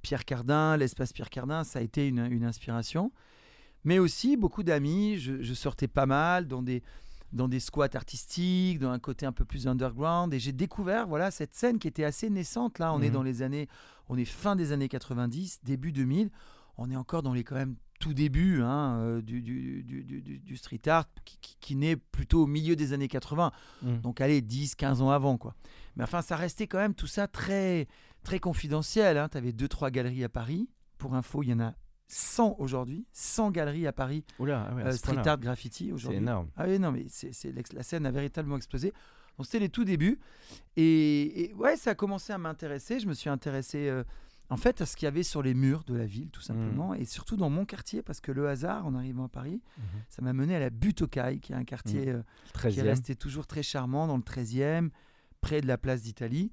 Pierre 0.03 0.25
Cardin, 0.25 0.77
l'espace 0.79 1.13
Pierre 1.13 1.29
Cardin, 1.31 1.63
ça 1.65 1.81
a 1.81 1.83
été 1.83 2.09
une, 2.09 2.21
une 2.31 2.45
inspiration. 2.45 3.13
Mais 3.85 3.99
aussi 3.99 4.37
beaucoup 4.37 4.63
d'amis. 4.63 5.19
Je, 5.19 5.43
je 5.43 5.55
sortais 5.55 5.89
pas 5.89 6.07
mal 6.07 6.49
dans 6.49 6.63
des, 6.63 6.83
dans 7.33 7.49
des 7.49 7.61
squats 7.61 7.89
artistiques, 7.95 8.79
dans 8.79 8.91
un 8.91 8.99
côté 8.99 9.27
un 9.27 9.33
peu 9.33 9.45
plus 9.45 9.67
underground. 9.67 10.33
Et 10.35 10.39
j'ai 10.39 10.53
découvert 10.53 11.07
voilà, 11.07 11.31
cette 11.31 11.55
scène 11.55 11.79
qui 11.79 11.89
était 11.89 12.05
assez 12.05 12.31
naissante. 12.31 12.79
Là, 12.79 12.93
on 12.95 13.01
est 13.03 13.09
Mhm. 13.09 13.13
dans 13.15 13.23
les 13.23 13.43
années, 13.43 13.69
on 14.09 14.17
est 14.17 14.25
fin 14.25 14.57
des 14.57 14.73
années 14.73 14.89
90, 14.89 15.61
début 15.65 15.93
2000. 15.93 16.31
On 16.79 16.91
est 16.91 16.97
encore 16.97 17.23
dans 17.23 17.33
les 17.33 17.43
quand 17.45 17.55
même 17.57 17.77
tout 17.99 18.13
début 18.13 18.61
hein, 18.63 18.99
euh, 19.01 19.23
du, 19.23 19.41
du, 19.41 19.83
du, 19.83 20.05
du- 20.05 20.21
du- 20.21 20.39
du 20.39 20.57
street 20.59 20.87
art 20.87 21.07
qui, 21.25 21.39
qui- 21.41 21.57
qui 21.61 21.77
naît 21.77 21.97
plutôt 21.97 22.43
au 22.43 22.47
milieu 22.47 22.77
des 22.77 22.93
années 22.93 23.09
80. 23.09 23.51
Mhm. 23.83 24.01
Donc 24.03 24.21
allez, 24.21 24.43
10, 24.43 24.75
15 24.75 25.01
ans 25.01 25.11
avant. 25.11 25.39
quoi. 25.39 25.55
Mais 25.97 26.05
enfin, 26.05 26.21
ça 26.21 26.37
restait 26.37 26.67
quand 26.67 26.77
même 26.79 26.95
tout 26.95 27.07
ça 27.07 27.27
très, 27.27 27.89
très 28.23 28.39
confidentiel. 28.39 29.17
Hein. 29.17 29.29
Tu 29.31 29.39
avais 29.39 29.53
2-3 29.53 29.91
galeries 29.91 30.25
à 30.25 30.29
Paris. 30.29 30.69
Pour 30.99 31.15
info, 31.15 31.43
il 31.43 31.49
y 31.49 31.53
en 31.55 31.61
a 31.61 31.75
100 32.09 32.57
aujourd'hui. 32.59 33.05
100 33.13 33.51
galeries 33.51 33.87
à 33.87 33.93
Paris, 33.93 34.25
Oula, 34.39 34.69
ah 34.71 34.75
ouais, 34.75 34.83
à 34.83 34.87
euh, 34.89 34.93
street 34.93 35.27
art 35.27 35.39
graffiti 35.39 35.87
C'est 35.87 35.93
aujourd'hui. 35.93 36.19
énorme. 36.19 36.49
Ah 36.57 36.65
oui, 36.69 36.79
non, 36.79 36.93
mais 36.93 37.07
c'est, 37.09 37.33
c'est 37.33 37.53
la 37.73 37.83
scène 37.83 38.07
a 38.07 38.11
véritablement 38.11 38.57
explosé. 38.57 38.93
Donc 39.37 39.47
c'était 39.47 39.59
les 39.59 39.69
tout 39.69 39.85
débuts. 39.85 40.19
Et, 40.77 41.45
et 41.51 41.55
ouais, 41.55 41.77
ça 41.77 41.91
a 41.91 41.95
commencé 41.95 42.33
à 42.33 42.39
m'intéresser. 42.39 43.01
Je 43.01 43.07
me 43.07 43.13
suis 43.15 43.29
intéressé 43.29 43.89
euh, 43.89 44.03
en 44.49 44.57
fait 44.57 44.81
à 44.81 44.87
ce 44.87 44.97
qu'il 44.97 45.05
y 45.07 45.09
avait 45.09 45.23
sur 45.25 45.43
les 45.43 45.53
murs 45.53 45.85
de 45.85 45.95
la 45.95 46.07
ville, 46.07 46.31
tout 46.31 46.41
simplement. 46.41 46.95
Et 46.95 47.05
surtout 47.05 47.37
dans 47.37 47.51
mon 47.51 47.65
quartier, 47.67 48.03
parce 48.03 48.21
que 48.21 48.33
le 48.33 48.49
hasard, 48.49 48.87
en 48.87 48.95
arrivant 48.95 49.25
à 49.25 49.29
Paris, 49.29 49.61
Mhm. 49.77 49.85
ça 50.09 50.23
m'a 50.23 50.33
mené 50.33 50.55
à 50.57 50.61
la 50.61 50.71
Butte 50.71 51.03
aux 51.03 51.09
Cailles, 51.09 51.41
qui 51.41 51.53
est 51.53 51.57
un 51.57 51.65
quartier 51.65 52.09
euh, 52.09 52.23
Le 52.65 52.71
qui 52.71 52.79
est 52.79 52.83
13e. 52.83 52.87
resté 52.89 53.15
toujours 53.17 53.47
très 53.47 53.63
charmant 53.63 54.07
dans 54.07 54.17
le 54.17 54.23
13e, 54.23 54.91
près 55.41 55.61
de 55.61 55.67
la 55.67 55.77
place 55.77 56.03
d'Italie, 56.03 56.51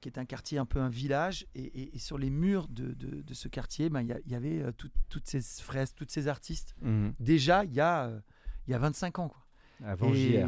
qui 0.00 0.08
est 0.08 0.18
un 0.18 0.24
quartier 0.24 0.58
un 0.58 0.66
peu 0.66 0.80
un 0.80 0.88
village. 0.88 1.46
Et, 1.54 1.62
et- 1.62 1.96
et 1.96 1.98
sur 1.98 2.18
les 2.18 2.30
murs 2.30 2.68
de, 2.68 2.92
de- 2.94 3.22
de 3.22 3.34
ce 3.34 3.48
quartier, 3.48 3.90
ben, 3.90 4.00
il 4.02 4.08
y, 4.08 4.12
a- 4.12 4.20
il 4.24 4.32
y 4.32 4.34
avait 4.34 4.62
euh, 4.62 4.72
tout- 4.72 4.90
toutes 5.08 5.26
ces 5.28 5.40
fresques, 5.62 5.96
tous 5.96 6.06
ces 6.08 6.28
artistes. 6.28 6.74
Mhm. 6.82 7.12
Déjà, 7.20 7.64
il 7.64 7.72
y 7.74 7.80
a, 7.80 8.06
euh, 8.06 8.20
y 8.68 8.74
a 8.74 8.78
25 8.78 9.18
ans. 9.18 9.28
Quoi. 9.28 9.44
Avant 9.84 10.12
et, 10.12 10.42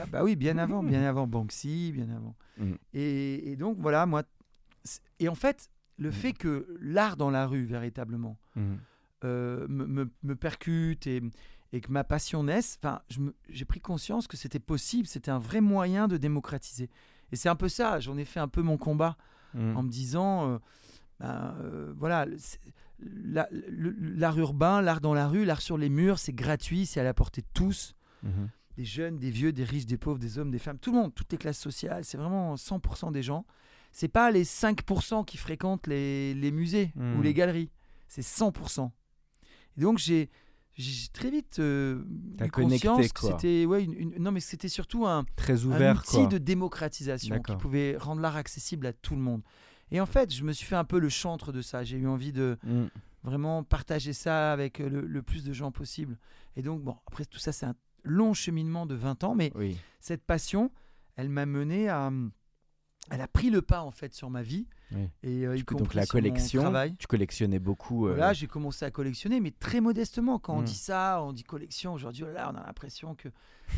ah 0.00 0.06
bah 0.06 0.24
oui, 0.24 0.36
bien 0.36 0.56
avant, 0.56 0.82
bien 0.82 1.02
avant 1.02 1.26
Banksy, 1.26 1.92
bien 1.92 2.08
avant. 2.10 2.34
Mhm. 2.58 2.78
Et, 2.94 3.56
donc 3.56 3.76
voilà, 3.78 4.06
moi. 4.06 4.22
Et 5.18 5.28
en 5.28 5.34
fait, 5.34 5.68
le 5.98 6.08
Mhm. 6.08 6.14
fait 6.14 6.32
que 6.32 6.66
l'art 6.80 7.16
dans 7.18 7.28
la 7.30 7.46
rue, 7.46 7.64
véritablement, 7.64 8.38
euh, 9.24 9.66
me, 9.68 9.86
me- 9.86 10.10
me 10.22 10.34
percute 10.34 11.06
et, 11.06 11.20
et 11.72 11.80
que 11.82 11.90
ma 11.92 12.04
passion 12.04 12.42
naisse, 12.44 12.78
j'ai 13.50 13.64
pris 13.66 13.80
conscience 13.80 14.26
que 14.26 14.38
c'était 14.38 14.58
possible, 14.60 15.06
c'était 15.06 15.30
un 15.30 15.38
vrai 15.38 15.60
moyen 15.60 16.08
de 16.08 16.16
démocratiser. 16.16 16.88
Et 17.32 17.36
c'est 17.36 17.48
un 17.48 17.56
peu 17.56 17.68
ça, 17.68 18.00
j'en 18.00 18.16
ai 18.16 18.24
fait 18.24 18.40
un 18.40 18.48
peu 18.48 18.62
mon 18.62 18.76
combat 18.78 19.16
Mhm. 19.54 19.76
en 19.76 19.82
me 19.82 19.88
disant, 19.88 20.48
euh, 20.48 20.58
ben, 21.20 21.54
euh, 21.60 21.92
voilà, 21.96 22.26
la- 23.00 23.48
l'art 23.50 24.38
urbain, 24.38 24.80
l'art 24.82 25.00
dans 25.00 25.14
la 25.14 25.26
rue, 25.28 25.44
l'art 25.44 25.60
sur 25.62 25.78
les 25.78 25.88
murs, 25.88 26.18
c'est 26.18 26.32
gratuit, 26.32 26.86
c'est 26.86 27.00
à 27.00 27.04
la 27.04 27.14
portée 27.14 27.40
de 27.42 27.46
tous, 27.54 27.94
Mhm. 28.22 28.48
des 28.76 28.84
jeunes, 28.84 29.18
des 29.18 29.30
vieux, 29.30 29.52
des 29.52 29.64
riches, 29.64 29.86
des 29.86 29.96
pauvres, 29.98 30.18
des 30.18 30.38
hommes, 30.38 30.50
des 30.50 30.58
femmes, 30.58 30.78
tout 30.78 30.92
le 30.92 30.98
monde, 30.98 31.14
toutes 31.14 31.32
les 31.32 31.38
classes 31.38 31.58
sociales, 31.58 32.04
c'est 32.04 32.16
vraiment 32.18 32.56
100% 32.56 33.10
des 33.10 33.22
gens. 33.22 33.44
C'est 33.92 34.08
pas 34.08 34.30
les 34.30 34.44
5% 34.44 35.24
qui 35.24 35.36
fréquentent 35.36 35.86
les, 35.88 36.32
les 36.34 36.50
musées 36.52 36.92
ou 37.18 37.22
les 37.22 37.34
galeries, 37.34 37.70
c'est 38.06 38.22
100%. 38.22 38.92
Et 39.76 39.80
donc 39.80 39.98
j'ai 39.98 40.30
j'ai 40.76 41.08
très 41.12 41.30
vite 41.30 41.58
euh, 41.58 42.02
eu 42.44 42.50
conscience 42.50 43.12
que 43.12 43.20
c'était 43.26 43.66
ouais, 43.66 43.84
une- 43.84 43.92
une- 43.94 44.14
non 44.18 44.32
mais 44.32 44.40
c'était 44.40 44.68
surtout 44.68 45.06
un, 45.06 45.24
Très 45.36 45.64
un 45.64 45.66
ouvert, 45.68 45.96
outil 45.98 46.16
quoi. 46.18 46.26
de 46.26 46.38
démocratisation 46.38 47.40
qui 47.42 47.56
pouvait 47.56 47.96
rendre 47.98 48.20
l'art 48.22 48.36
accessible 48.36 48.86
à 48.86 48.92
tout 48.92 49.14
le 49.14 49.20
monde. 49.20 49.42
Et 49.90 50.00
en 50.00 50.06
fait, 50.06 50.32
je 50.32 50.44
me 50.44 50.52
suis 50.52 50.66
fait 50.66 50.76
un 50.76 50.84
peu 50.84 50.98
le 51.00 51.08
chantre 51.08 51.52
de 51.52 51.62
ça. 51.62 51.82
J'ai 51.82 51.96
eu 51.98 52.06
envie 52.06 52.32
de 52.32 52.56
Mhm. 52.64 52.88
vraiment 53.24 53.64
partager 53.64 54.12
ça 54.12 54.52
avec 54.52 54.80
euh, 54.80 54.88
le, 54.88 55.00
le 55.02 55.22
plus 55.22 55.44
de 55.44 55.52
gens 55.52 55.72
possible. 55.72 56.16
Et 56.56 56.62
donc, 56.62 56.82
bon, 56.82 56.96
après 57.08 57.24
tout 57.24 57.38
ça, 57.40 57.50
c'est 57.52 57.66
un 57.66 57.74
long 58.04 58.32
cheminement 58.32 58.86
de 58.86 58.94
20 58.94 59.24
ans, 59.24 59.34
mais 59.34 59.52
Oui. 59.56 59.76
cette 60.00 60.22
passion, 60.24 60.70
elle 61.16 61.28
m'a 61.28 61.44
mené 61.46 61.88
à. 61.88 62.10
Elle 63.10 63.20
a 63.22 63.28
pris 63.28 63.50
le 63.50 63.62
pas 63.62 63.82
en 63.82 63.90
fait 63.90 64.14
sur 64.14 64.30
ma 64.30 64.42
vie. 64.42 64.66
Oui. 64.92 65.08
Et 65.22 65.46
euh, 65.46 65.56
donc 65.72 65.94
la 65.94 66.06
collection, 66.06 66.72
tu 66.98 67.06
collectionnais 67.06 67.58
beaucoup. 67.58 68.06
euh, 68.06 68.14
Voilà, 68.14 68.32
j'ai 68.32 68.46
commencé 68.46 68.84
à 68.84 68.90
collectionner, 68.90 69.40
mais 69.40 69.50
très 69.52 69.80
modestement. 69.80 70.38
Quand 70.38 70.54
on 70.56 70.60
Mm. 70.62 70.64
dit 70.64 70.74
ça, 70.74 71.22
on 71.22 71.32
dit 71.32 71.42
collection. 71.44 71.92
Aujourd'hui, 71.94 72.24
oh 72.24 72.30
là, 72.32 72.50
on 72.52 72.56
a 72.56 72.64
l'impression 72.66 73.14
que 73.14 73.28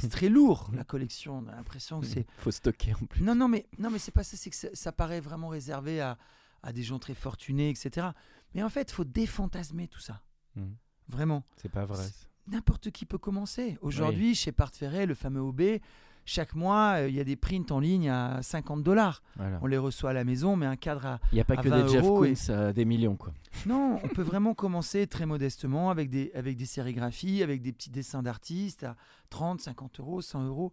c'est 0.01 0.09
très 0.11 0.29
lourd 0.29 0.71
la 0.75 0.85
collection. 0.85 1.39
On 1.39 1.49
a 1.49 1.55
l'impression 1.55 2.01
que 2.01 2.07
c'est. 2.07 2.27
Faut 2.39 2.51
stocker 2.51 2.95
en 2.95 3.07
plus. 3.07 3.23
Non, 3.23 3.35
non, 3.35 3.49
mais 3.49 3.67
non, 3.79 3.91
mais 3.91 3.99
c'est 3.99 4.11
pas 4.13 4.25
ça. 4.25 4.37
C'est 4.37 4.51
que 4.51 4.57
ça, 4.57 4.69
ça 4.75 4.93
paraît 4.93 5.21
vraiment 5.21 5.49
réservé 5.49 6.01
à, 6.01 6.19
à 6.63 6.73
des 6.73 6.83
gens 6.83 6.99
très 6.99 7.15
fortunés, 7.15 7.71
etc. 7.71 8.09
Mais 8.55 8.63
en 8.63 8.69
fait, 8.71 8.91
il 8.91 8.95
faut 8.95 9.05
défantasmer 9.05 9.89
tout 9.89 10.01
ça. 10.01 10.21
Mhm. 10.57 10.75
Vraiment. 11.09 11.45
C'est 11.57 11.71
pas 11.71 11.85
vrai. 11.87 12.05
N'importe 12.49 12.91
qui 12.91 13.07
peut 13.07 13.19
commencer. 13.19 13.79
Aujourd'hui, 13.83 14.35
chez 14.35 14.51
Part 14.53 14.73
Ferré, 14.75 15.07
le 15.07 15.15
fameux 15.15 15.41
OB, 15.41 15.63
chaque 16.25 16.55
mois, 16.55 17.01
euh, 17.01 17.09
il 17.09 17.15
y 17.15 17.21
a 17.21 17.25
des 17.25 17.37
prints 17.37 17.71
en 17.71 17.81
ligne 17.81 18.09
à 18.09 18.41
50 18.43 18.83
dollars. 18.83 19.23
Voilà. 19.37 19.59
On 19.63 19.67
les 19.67 19.79
reçoit 19.79 20.11
à 20.11 20.13
la 20.13 20.25
maison, 20.25 20.57
mais 20.57 20.67
un 20.67 20.77
cadre 20.77 21.05
à. 21.07 21.21
Il 21.33 21.37
n'y 21.37 21.41
a 21.41 21.45
pas 21.45 21.57
que 21.57 21.69
20 21.69 21.83
des 21.83 21.89
Jeff 21.89 22.05
et- 22.05 22.09
Koons 22.09 22.55
à 22.55 22.73
des 22.73 22.85
millions, 22.85 23.17
quoi. 23.17 23.33
Non, 23.67 23.99
on 24.03 24.09
peut 24.09 24.23
vraiment 24.23 24.55
commencer 24.55 25.07
très 25.07 25.27
modestement 25.27 25.91
avec 25.91 26.11
des, 26.11 26.31
avec 26.35 26.57
des 26.57 26.67
sérigraphies, 26.67 27.43
avec 27.43 27.61
des 27.63 27.73
petits 27.73 27.91
dessins 27.91 28.23
d'artistes 28.23 28.85
à 28.85 28.97
30, 29.31 29.61
50 29.61 30.01
euros, 30.01 30.21
100 30.23 30.45
euros. 30.45 30.73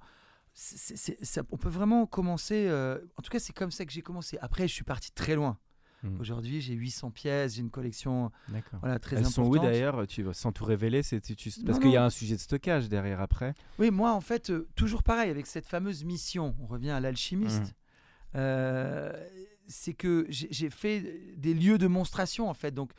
Ça- 0.53 1.43
on 1.51 1.57
peut 1.57 1.69
vraiment 1.69 2.05
commencer. 2.05 2.65
euh, 2.67 2.97
en 3.17 3.21
tout 3.21 3.29
cas, 3.31 3.39
c'est 3.39 3.53
comme 3.53 3.71
ça 3.71 3.85
que 3.85 3.91
j'ai 3.91 4.01
commencé. 4.01 4.37
Après, 4.41 4.67
je 4.67 4.73
suis 4.73 4.83
parti 4.83 5.11
très 5.11 5.35
loin. 5.35 5.57
Mhm. 6.03 6.19
Aujourd'hui, 6.21 6.61
j'ai 6.61 6.73
800 6.75 7.11
pièces, 7.11 7.55
j'ai 7.55 7.61
une 7.61 7.69
collection 7.69 8.31
voilà, 8.79 8.99
très 8.99 9.17
Elles 9.17 9.25
importante. 9.25 9.45
sont 9.45 9.51
où 9.51 9.59
d'ailleurs 9.59 10.07
tu, 10.07 10.25
Sans 10.33 10.51
tout 10.51 10.63
révéler, 10.65 11.03
c'est, 11.03 11.19
parce 11.65 11.79
qu'il 11.79 11.91
y 11.91 11.97
a 11.97 12.05
un 12.05 12.09
sujet 12.09 12.35
de 12.35 12.39
stockage 12.41 12.87
derrière 12.89 13.19
après. 13.21 13.53
Oui, 13.79 13.91
moi, 13.91 14.13
en 14.13 14.21
fait, 14.21 14.49
euh, 14.49 14.67
toujours 14.75 15.03
pareil, 15.03 15.29
avec 15.29 15.45
cette 15.45 15.65
fameuse 15.65 16.03
mission, 16.05 16.55
on 16.61 16.67
revient 16.67 16.91
à 16.91 16.99
l'alchimiste. 16.99 17.59
Mhm. 17.63 17.69
Euh, 18.35 19.11
c'est 19.67 19.93
que 19.93 20.25
j'ai 20.29 20.69
fait 20.69 21.19
des 21.37 21.53
lieux 21.53 21.77
de 21.77 21.87
monstration 21.87 22.49
en 22.49 22.53
fait. 22.53 22.71
Donc, 22.71 22.91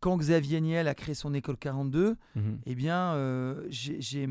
quand 0.00 0.16
Xavier 0.16 0.60
Niel 0.60 0.88
a 0.88 0.94
créé 0.94 1.14
son 1.14 1.32
école 1.34 1.56
42, 1.56 2.16
Mhm. 2.34 2.58
eh 2.66 2.74
bien, 2.74 3.14
euh, 3.14 3.64
j'ai- 3.68 4.28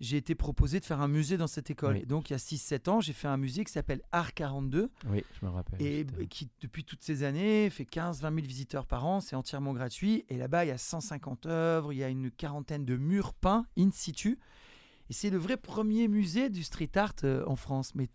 j'ai 0.00 0.16
été 0.16 0.34
proposé 0.34 0.80
de 0.80 0.84
faire 0.84 1.00
un 1.00 1.08
musée 1.08 1.36
dans 1.36 1.46
cette 1.46 1.70
école. 1.70 1.94
Oui. 1.96 2.02
Et 2.02 2.06
donc, 2.06 2.30
il 2.30 2.32
y 2.32 2.36
a 2.36 2.38
6-7 2.38 2.90
ans, 2.90 3.00
j'ai 3.00 3.12
fait 3.12 3.28
un 3.28 3.36
musée 3.36 3.64
qui 3.64 3.72
s'appelle 3.72 4.02
Art 4.12 4.34
42 4.34 4.90
Oui, 5.08 5.24
je 5.40 5.46
me 5.46 5.50
rappelle. 5.50 5.80
et 5.80 6.04
qui, 6.28 6.50
depuis 6.60 6.84
toutes 6.84 7.02
ces 7.02 7.22
années, 7.22 7.70
fait 7.70 7.84
15-20 7.84 8.20
000 8.20 8.34
visiteurs 8.46 8.86
par 8.86 9.06
an. 9.06 9.20
C'est 9.20 9.36
entièrement 9.36 9.72
gratuit. 9.72 10.24
Et 10.28 10.36
là-bas, 10.36 10.64
il 10.64 10.68
y 10.68 10.72
a 10.72 10.78
150 10.78 11.46
œuvres, 11.46 11.92
il 11.92 11.96
y 11.98 12.04
a 12.04 12.08
une 12.08 12.30
quarantaine 12.30 12.84
de 12.84 12.96
murs 12.96 13.34
peints 13.34 13.66
in 13.78 13.90
situ. 13.92 14.38
Et 15.10 15.12
c'est 15.12 15.30
le 15.30 15.38
vrai 15.38 15.56
premier 15.56 16.08
musée 16.08 16.48
du 16.50 16.62
street 16.64 16.90
art 16.96 17.14
euh, 17.24 17.44
en 17.46 17.56
France. 17.56 17.94
Mais, 17.94 18.08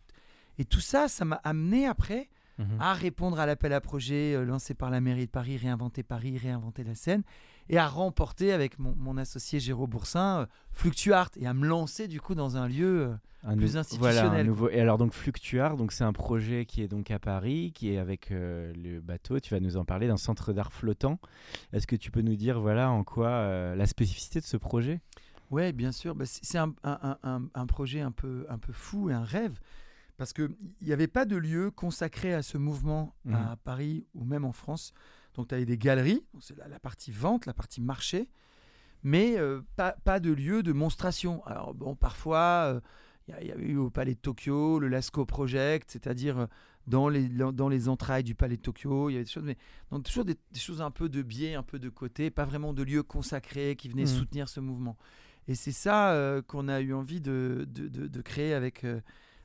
et 0.58 0.66
tout 0.66 0.82
ça, 0.82 1.08
ça 1.08 1.24
m'a 1.24 1.38
amené 1.44 1.86
après 1.86 2.30
Mhm. 2.60 2.78
à 2.80 2.94
répondre 2.94 3.40
à 3.40 3.46
l'appel 3.46 3.74
à 3.74 3.82
projet 3.82 4.36
euh, 4.36 4.44
lancé 4.46 4.74
par 4.74 4.90
la 4.92 5.00
mairie 5.02 5.26
de 5.26 5.32
Paris, 5.32 5.58
Réinventer 5.58 6.04
Paris, 6.04 6.38
Réinventer 6.38 6.84
la 6.84 6.94
Seine, 6.94 7.24
et 7.70 7.78
à 7.78 7.88
remporter 7.88 8.52
avec 8.52 8.78
mon, 8.80 8.94
mon 8.98 9.16
associé 9.18 9.60
Jérôme 9.60 9.90
Boursin 9.90 10.42
euh, 10.42 10.46
Fluctuart, 10.74 11.30
et 11.38 11.48
à 11.48 11.54
me 11.54 11.66
lancer 11.66 12.08
du 12.08 12.20
coup 12.22 12.36
dans 12.36 12.58
un 12.58 12.68
lieu. 12.68 13.02
euh, 13.08 13.16
un 13.46 13.56
plus 13.56 13.78
institutionnel, 13.78 14.22
Voilà, 14.24 14.40
un 14.42 14.44
nouveau. 14.44 14.70
Et 14.70 14.82
alors 14.82 14.98
donc 14.98 15.14
Fluctuar, 15.14 15.78
donc 15.78 15.94
c'est 15.94 16.04
un 16.04 16.12
projet 16.12 16.66
qui 16.66 16.82
est 16.84 16.90
donc 16.90 17.10
à 17.10 17.20
Paris, 17.20 17.72
qui 17.74 17.94
est 17.94 17.98
avec 17.98 18.32
euh, 18.32 18.74
le 18.76 19.00
bateau. 19.00 19.40
Tu 19.40 19.54
vas 19.54 19.62
nous 19.62 19.78
en 19.78 19.86
parler 19.86 20.08
d'un 20.08 20.18
centre 20.18 20.52
d'art 20.52 20.74
flottant. 20.74 21.18
Est-ce 21.72 21.88
que 21.88 21.96
tu 21.96 22.12
peux 22.12 22.22
nous 22.22 22.36
dire 22.36 22.60
voilà 22.60 22.92
en 22.92 23.06
quoi 23.06 23.76
la 23.76 23.86
spécificité 23.86 24.42
de 24.42 24.46
ce 24.46 24.58
projet? 24.58 25.00
Ouais, 25.52 25.72
bien 25.72 25.94
sûr. 25.94 26.16
Bah, 26.16 26.26
c'est 26.26 26.44
c'est 26.44 26.58
un, 26.58 26.74
un- 26.84 27.18
un- 27.24 27.44
un 27.56 27.66
projet 27.66 28.02
un 28.02 28.12
peu, 28.12 28.46
un 28.50 28.58
peu 28.58 28.74
fou 28.74 29.10
et 29.10 29.14
un 29.14 29.24
rêve. 29.24 29.58
Parce 30.20 30.34
qu'il 30.34 30.50
n'y 30.82 30.92
avait 30.94 31.08
pas 31.08 31.26
de 31.26 31.36
lieu 31.38 31.72
consacré 31.72 32.34
à 32.34 32.44
ce 32.44 32.58
mouvement 32.60 33.16
Mhm. 33.26 33.34
à 33.34 33.56
Paris 33.56 34.06
ou 34.14 34.24
même 34.26 34.46
en 34.46 34.52
France. 34.52 34.94
Donc, 35.34 35.48
tu 35.48 35.56
avais 35.56 35.66
des 35.66 35.78
galeries, 35.78 36.24
c'est 36.42 36.58
la, 36.58 36.68
la 36.68 36.78
partie 36.80 37.12
vente, 37.12 37.46
la 37.48 37.54
partie 37.54 37.80
marché, 37.82 38.30
mais 39.02 39.38
euh, 39.38 39.62
pas, 39.78 39.94
pas 40.04 40.20
de 40.20 40.32
lieu 40.32 40.62
de 40.62 40.74
monstration. 40.74 41.44
Alors, 41.46 41.74
bon, 41.74 41.96
parfois, 41.96 42.82
il 43.30 43.48
y, 43.48 43.52
a 43.52 43.56
eu 43.58 43.78
au 43.78 43.90
Palais 43.90 44.14
de 44.16 44.20
Tokyo 44.20 44.80
le 44.80 44.88
Lascaux 44.90 45.26
Project, 45.26 45.90
c'est-à-dire 45.92 46.38
euh, 46.40 46.46
dans 46.88 47.08
les, 47.08 47.30
dans 47.30 47.70
les 47.70 47.88
entrailles 47.88 48.24
du 48.24 48.36
Palais 48.36 48.58
de 48.58 48.62
Tokyo, 48.62 49.10
il 49.10 49.14
y 49.14 49.16
avait 49.16 49.24
des 49.26 49.30
choses, 49.32 49.44
mais 49.44 49.58
donc, 49.92 50.04
toujours 50.04 50.26
des, 50.26 50.36
des 50.52 50.60
choses 50.60 50.82
un 50.82 50.92
peu 50.92 51.08
de 51.08 51.22
biais, 51.22 51.54
un 51.56 51.64
peu 51.64 51.80
de 51.80 51.88
côté, 51.90 52.30
pas 52.32 52.46
vraiment 52.46 52.74
de 52.74 52.84
lieu 52.84 53.04
consacré 53.04 53.76
qui 53.78 53.88
venait 53.88 54.02
Mhm. 54.04 54.08
soutenir 54.08 54.50
ce 54.50 54.60
mouvement. 54.60 54.98
Et 55.48 55.56
c'est 55.56 55.72
ça 55.72 56.12
euh, 56.12 56.42
qu'on 56.42 56.68
a 56.68 56.82
eu 56.82 56.94
envie 56.94 57.22
de, 57.22 57.66
de, 57.70 57.88
de- 57.88 58.08
de 58.08 58.22
créer 58.22 58.54
avec, 58.54 58.84
euh, 58.84 59.00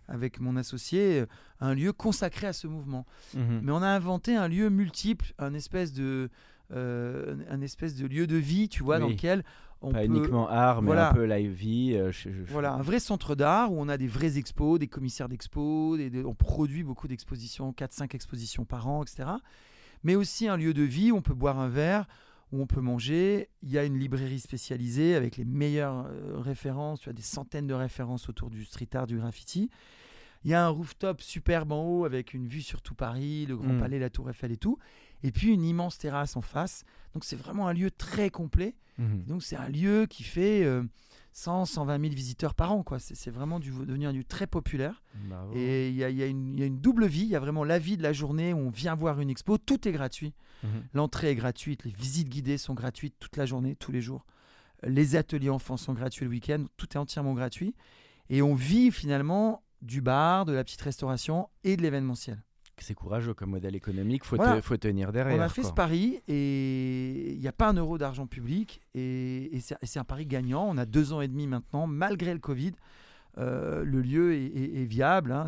avec 0.08 0.40
mon 0.40 0.56
associé, 0.56 1.20
euh, 1.20 1.26
un 1.60 1.74
lieu 1.74 1.92
consacré 1.92 2.46
à 2.46 2.52
ce 2.52 2.66
mouvement. 2.66 3.06
Mhm. 3.34 3.60
Mais 3.62 3.72
on 3.72 3.82
a 3.82 3.88
inventé 3.88 4.36
un 4.36 4.48
lieu 4.48 4.68
multiple, 4.70 5.32
un 5.38 5.54
espèce 5.54 5.92
de, 5.92 6.30
euh, 6.72 7.36
un 7.50 7.60
espèce 7.60 7.94
de 7.96 8.06
lieu 8.06 8.26
de 8.26 8.36
vie, 8.36 8.68
tu 8.68 8.82
vois, 8.82 8.98
dans 8.98 9.08
lequel 9.08 9.44
on 9.82 9.92
Pas 9.92 9.98
peut... 10.00 10.04
uniquement 10.06 10.48
art, 10.48 10.80
mais 10.80 10.86
voilà. 10.86 11.10
un 11.10 11.14
peu 11.14 11.24
live 11.24 11.50
vie. 11.52 11.92
euh, 11.94 12.10
je- 12.10 12.30
je- 12.30 12.44
je- 12.44 12.52
Voilà, 12.52 12.72
un 12.72 12.80
vrai 12.82 13.00
centre 13.00 13.34
d'art 13.34 13.70
où 13.72 13.76
on 13.78 13.88
a 13.88 13.98
des 13.98 14.06
vrais 14.06 14.38
expos, 14.38 14.78
des 14.78 14.86
commissaires 14.88 15.28
d'expos, 15.28 15.98
des- 15.98 16.24
on 16.24 16.34
produit 16.34 16.82
beaucoup 16.82 17.06
d'expositions, 17.06 17.72
4-5 17.72 18.14
expositions 18.14 18.64
par 18.64 18.88
an, 18.88 19.02
etc. 19.02 19.28
Mais 20.04 20.16
aussi 20.16 20.48
un 20.48 20.56
lieu 20.56 20.72
de 20.74 20.82
vie 20.82 21.12
où 21.12 21.16
on 21.16 21.22
peut 21.22 21.34
boire 21.34 21.58
un 21.58 21.68
verre, 21.68 22.06
où 22.52 22.60
on 22.60 22.66
peut 22.66 22.80
manger. 22.80 23.48
Il 23.62 23.70
y 23.70 23.78
a 23.78 23.84
une 23.84 23.98
librairie 23.98 24.40
spécialisée 24.40 25.14
avec 25.14 25.36
les 25.36 25.44
meilleures 25.44 26.06
euh, 26.08 26.38
références, 26.40 27.00
tu 27.00 27.08
as 27.08 27.12
des 27.12 27.22
centaines 27.22 27.66
de 27.66 27.74
références 27.74 28.28
autour 28.28 28.50
du 28.50 28.64
street 28.64 28.88
art, 28.94 29.06
du 29.06 29.16
graffiti. 29.18 29.70
Il 30.44 30.50
y 30.50 30.54
a 30.54 30.64
un 30.64 30.68
rooftop 30.68 31.22
superbe 31.22 31.72
en 31.72 31.82
haut 31.84 32.04
avec 32.04 32.34
une 32.34 32.46
vue 32.46 32.60
sur 32.60 32.82
tout 32.82 32.94
Paris, 32.94 33.46
le 33.46 33.56
Grand 33.56 33.72
Mm. 33.72 33.80
Palais, 33.80 33.98
la 33.98 34.10
Tour 34.10 34.28
Eiffel 34.28 34.52
et 34.52 34.58
tout. 34.58 34.78
Et 35.22 35.32
puis 35.32 35.48
une 35.48 35.64
immense 35.64 35.96
terrasse 35.96 36.36
en 36.36 36.42
face. 36.42 36.84
Donc 37.14 37.24
c'est 37.24 37.36
vraiment 37.36 37.66
un 37.66 37.72
lieu 37.72 37.90
très 37.90 38.28
complet. 38.28 38.74
Mhm. 38.98 39.24
Donc 39.26 39.42
c'est 39.42 39.56
un 39.56 39.68
lieu 39.68 40.06
qui 40.06 40.22
fait 40.22 40.62
euh, 40.64 40.82
100, 41.36 41.64
120 41.66 42.00
000 42.00 42.14
visiteurs 42.14 42.54
par 42.54 42.70
an. 42.72 42.82
quoi. 42.84 42.98
C'est 43.00 43.30
vraiment 43.30 43.58
du, 43.58 43.70
devenu 43.72 44.06
un 44.06 44.12
lieu 44.12 44.22
très 44.24 44.46
populaire. 44.46 45.02
Bravo. 45.28 45.52
Et 45.54 45.88
il 45.90 45.96
y 45.96 46.04
a, 46.04 46.08
il 46.08 46.16
y 46.16 46.22
a 46.22 46.26
une- 46.26 46.54
il 46.54 46.60
y 46.60 46.62
a 46.62 46.66
une 46.66 46.78
double 46.80 47.06
vie. 47.06 47.22
Il 47.22 47.28
y 47.28 47.34
a 47.36 47.40
vraiment 47.40 47.64
la 47.64 47.78
vie 47.80 47.96
de 47.96 48.02
la 48.04 48.12
journée 48.12 48.52
où 48.52 48.58
on 48.58 48.70
vient 48.70 48.94
voir 48.94 49.20
une 49.20 49.28
expo. 49.30 49.58
Tout 49.58 49.86
est 49.88 49.92
gratuit. 49.92 50.32
Mhm. 50.62 50.84
L'entrée 50.94 51.30
est 51.30 51.34
gratuite. 51.34 51.84
Les 51.84 51.90
visites 51.90 52.28
guidées 52.28 52.56
sont 52.56 52.74
gratuites 52.74 53.16
toute 53.18 53.36
la 53.36 53.46
journée, 53.46 53.74
tous 53.74 53.90
les 53.90 54.00
jours. 54.00 54.24
Les 54.84 55.16
ateliers 55.16 55.50
enfants 55.50 55.76
sont 55.76 55.92
gratuits 55.92 56.24
le 56.24 56.30
week-end. 56.30 56.64
Tout 56.76 56.86
est 56.94 56.98
entièrement 56.98 57.34
gratuit. 57.34 57.74
Et 58.30 58.40
on 58.40 58.54
vit 58.54 58.92
finalement 58.92 59.62
du 59.82 60.00
bar, 60.00 60.44
de 60.44 60.52
la 60.52 60.62
petite 60.62 60.82
restauration 60.82 61.48
et 61.64 61.76
de 61.76 61.82
l'événementiel. 61.82 62.42
C'est 62.78 62.94
courageux 62.94 63.34
comme 63.34 63.50
modèle 63.50 63.74
économique. 63.76 64.24
Faut, 64.24 64.36
Voilà. 64.36 64.56
te- 64.56 64.60
faut 64.60 64.76
tenir 64.76 65.12
derrière. 65.12 65.36
On 65.38 65.40
a 65.42 65.48
fait 65.48 65.62
quoi. 65.62 65.70
ce 65.70 65.74
pari 65.74 66.20
et 66.28 67.32
il 67.32 67.38
n'y 67.40 67.48
a 67.48 67.52
pas 67.52 67.68
un 67.68 67.74
euro 67.74 67.98
d'argent 67.98 68.26
public 68.26 68.80
et, 68.94 69.56
et 69.56 69.60
c'est 69.60 69.98
un 69.98 70.04
pari 70.04 70.26
gagnant. 70.26 70.66
On 70.68 70.76
a 70.78 70.84
deux 70.86 71.12
ans 71.12 71.20
et 71.20 71.28
demi 71.28 71.46
maintenant, 71.46 71.86
malgré 71.86 72.32
le 72.32 72.40
Covid. 72.40 72.72
Euh, 73.36 73.82
le 73.84 74.00
lieu 74.00 74.32
est, 74.34 74.44
est- 74.46 74.82
est 74.82 74.84
viable. 74.84 75.32
hein. 75.32 75.46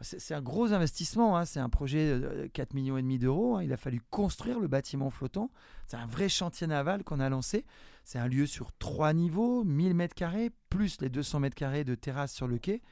C'est 0.00 0.34
un 0.34 0.42
gros 0.42 0.72
investissement. 0.72 1.36
hein. 1.36 1.44
C'est 1.44 1.60
un 1.60 1.68
projet 1.68 2.18
de 2.18 2.48
4 2.52 2.74
millions 2.74 2.98
et 2.98 3.02
demi 3.02 3.18
d'euros. 3.20 3.56
hein. 3.56 3.62
Il 3.62 3.72
a 3.72 3.76
fallu 3.76 4.00
construire 4.10 4.58
le 4.58 4.66
bâtiment 4.66 5.10
flottant. 5.10 5.50
C'est 5.86 5.96
un 5.96 6.06
vrai 6.06 6.28
chantier 6.28 6.66
naval 6.66 7.04
qu'on 7.04 7.20
a 7.20 7.28
lancé. 7.28 7.64
C'est 8.04 8.18
un 8.18 8.26
lieu 8.26 8.46
sur 8.46 8.72
trois 8.78 9.12
niveaux, 9.12 9.62
1000 9.62 9.94
mètres 9.94 10.14
carrés, 10.16 10.50
plus 10.70 11.00
les 11.00 11.08
200 11.08 11.38
mètres 11.38 11.54
carrés 11.54 11.84
de 11.84 11.94
terrasse 11.94 12.32
sur 12.34 12.48
le 12.48 12.58
quai. 12.58 12.82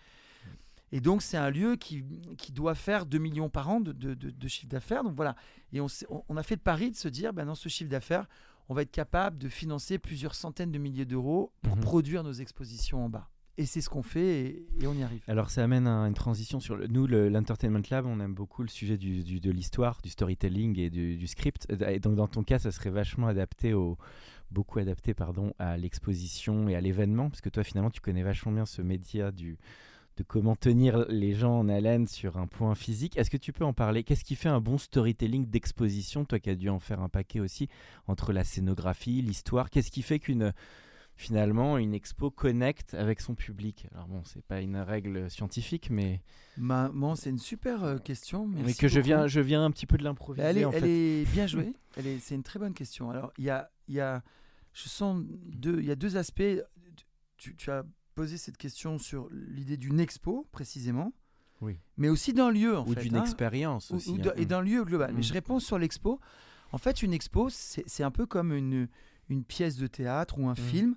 Et 0.92 1.00
donc, 1.00 1.23
c'est 1.23 1.37
un 1.37 1.50
lieu 1.50 1.76
qui, 1.76 2.04
qui 2.38 2.52
doit 2.52 2.75
faire 2.75 3.04
2 3.07 3.18
millions 3.18 3.49
par 3.50 3.68
an 3.68 3.80
de, 3.80 3.92
de- 3.92 4.14
de- 4.14 4.30
de 4.30 4.49
chiffre 4.49 4.68
d'affaires. 4.68 5.04
Donc 5.04 5.14
voilà. 5.16 5.37
Et 5.73 5.80
on, 5.80 5.87
on- 6.28 6.37
a 6.37 6.42
fait 6.42 6.54
le 6.57 6.61
pari 6.62 6.90
de 6.90 6.97
se 6.97 7.09
dire, 7.09 7.33
ben, 7.33 7.45
dans 7.47 7.54
ce 7.54 7.68
chiffre 7.68 7.90
d'affaires, 7.90 8.26
on 8.71 8.75
va 8.75 8.83
être 8.83 8.90
capable 8.90 9.38
de 9.38 9.49
financer 9.49 9.99
plusieurs 9.99 10.35
centaines 10.35 10.73
de 10.73 10.78
milliers 10.78 11.04
d'euros 11.04 11.52
pour 11.62 11.76
Mhm. 11.76 11.83
produire 11.83 12.23
nos 12.25 12.33
expositions 12.33 13.04
en 13.04 13.09
bas. 13.09 13.28
Et 13.61 13.66
c'est 13.66 13.80
ce 13.80 13.90
qu'on 13.90 14.02
fait 14.04 14.40
et, 14.45 14.66
et 14.80 14.87
on 14.87 14.95
y 14.95 15.02
arrive. 15.02 15.21
Alors 15.26 15.50
ça 15.50 15.64
amène 15.64 15.87
à 15.88 16.07
une 16.07 16.14
transition 16.14 16.61
sur 16.61 16.76
le, 16.76 16.87
nous 16.87 17.07
le- 17.09 17.28
l'Entertainment 17.28 17.83
Lab 17.90 18.07
on 18.07 18.21
aime 18.21 18.33
beaucoup 18.35 18.62
le 18.62 18.68
sujet 18.68 18.97
du, 18.97 19.25
du- 19.25 19.40
de 19.40 19.50
l'histoire 19.50 19.99
du 20.02 20.11
storytelling 20.11 20.78
et 20.78 20.90
du, 20.90 21.16
du 21.16 21.26
script 21.26 21.66
et 21.88 21.99
donc 21.99 22.14
dans 22.14 22.28
ton 22.28 22.45
cas 22.45 22.61
ça 22.61 22.71
serait 22.71 22.90
vachement 22.90 23.26
adapté 23.26 23.75
au 23.75 23.99
beaucoup 24.52 24.78
adapté 24.78 25.12
pardon 25.12 25.54
à 25.59 25.76
l'exposition 25.76 26.68
et 26.68 26.76
à 26.76 26.80
l'événement 26.80 27.30
parce 27.30 27.40
que 27.40 27.49
toi 27.49 27.64
finalement 27.64 27.90
tu 27.90 28.00
connais 28.00 28.23
vachement 28.23 28.52
bien 28.52 28.64
ce 28.64 28.80
média 28.80 29.33
du 29.33 29.59
de 30.19 30.25
comment 30.25 30.57
tenir 30.57 31.07
les 31.09 31.33
gens 31.33 31.61
en 31.61 31.69
haleine 31.69 32.09
sur 32.09 32.39
un 32.39 32.49
point 32.49 32.75
physique. 32.75 33.17
Est-ce 33.17 33.31
que 33.31 33.37
tu 33.37 33.53
peux 33.53 33.65
en 33.65 33.73
parler? 33.73 34.03
Qu'est-ce 34.03 34.25
qui 34.25 34.35
fait 34.35 34.49
un 34.49 34.61
bon 34.61 34.77
storytelling 34.77 35.47
d'exposition 35.47 36.25
Toi 36.25 36.41
qui 36.41 36.51
as 36.51 36.57
dû 36.57 36.69
en 36.69 36.81
faire 36.81 37.01
un 37.01 37.09
paquet 37.09 37.39
aussi, 37.39 37.69
entre 38.09 38.33
la 38.33 38.43
scénographie, 38.43 39.23
l'histoire, 39.23 39.71
qu'est-ce 39.71 39.93
qui 39.93 40.03
fait 40.03 40.19
qu'une 40.19 40.53
finalement 41.15 41.79
une 41.79 41.95
expo 41.95 42.33
connecte 42.33 42.95
avec 42.95 43.21
son 43.21 43.37
public? 43.37 43.87
Alors 43.95 44.09
bon, 44.09 44.23
c'est 44.25 44.43
pas 44.43 44.61
une 44.61 44.77
règle 44.77 45.31
scientifique, 45.31 45.89
mais, 45.89 46.21
Maman, 46.57 47.15
c'est 47.15 47.31
une 47.31 47.39
super 47.39 47.85
euh, 47.85 47.99
question. 47.99 48.49
mais 48.49 48.75
que 48.75 48.89
je 48.89 48.99
viens, 48.99 49.29
je 49.29 49.41
viens 49.41 49.65
un 49.65 49.71
petit 49.71 49.87
peu 49.87 49.99
de 49.99 50.05
l'improviser 50.05 50.45
Elle 50.45 50.59
est, 50.59 50.65
en 50.65 50.73
elle 50.73 50.83
fait. 50.83 51.21
est 51.23 51.31
bien 51.31 51.47
jouée. 51.47 51.75
Elle 51.97 52.09
est, 52.09 52.19
c'est 52.19 52.35
une 52.35 52.43
très 52.43 52.59
bonne 52.59 52.75
question. 52.75 53.11
Alors, 53.11 53.33
il 53.39 53.45
y 53.45 53.51
a, 53.51 53.71
il 53.87 53.95
y 53.95 54.01
a, 54.01 54.25
je 54.73 54.89
sens 54.89 55.23
deux, 55.47 55.79
il 55.79 55.87
y 55.87 55.93
a 55.93 55.97
deux 55.97 56.17
aspects. 56.17 56.43
Tu, 57.37 57.55
tu 57.55 57.71
as 57.71 57.85
posé 58.19 58.37
cette 58.37 58.57
question 58.57 58.99
sur 58.99 59.29
l'idée 59.31 59.77
d'une 59.77 60.01
expo 60.01 60.47
précisément, 60.51 61.13
Oui. 61.61 61.79
mais 61.97 62.09
aussi 62.09 62.33
d'un 62.33 62.51
lieu 62.51 62.77
en 62.77 62.85
Ou 62.87 62.95
fait. 62.95 63.03
d'une 63.03 63.17
hein. 63.17 63.23
expérience 63.23 63.91
aussi. 63.93 64.11
ou 64.11 64.17
hein. 64.29 64.33
et 64.37 64.45
d'un 64.45 64.61
lieu 64.61 64.85
global. 64.85 65.13
Mais 65.13 65.21
Mm. 65.21 65.23
je 65.23 65.33
réponds 65.33 65.61
sur 65.61 65.79
l'expo. 65.79 66.21
En 66.73 66.79
fait, 66.79 67.03
une 67.03 67.13
expo, 67.13 67.49
c'est 67.51 68.03
un 68.03 68.11
peu 68.11 68.27
comme 68.27 68.53
une, 68.53 68.89
une 69.29 69.45
pièce 69.45 69.77
de 69.77 69.87
théâtre 69.87 70.39
ou 70.39 70.49
un 70.49 70.53
Mm. 70.53 70.57
film. 70.57 70.97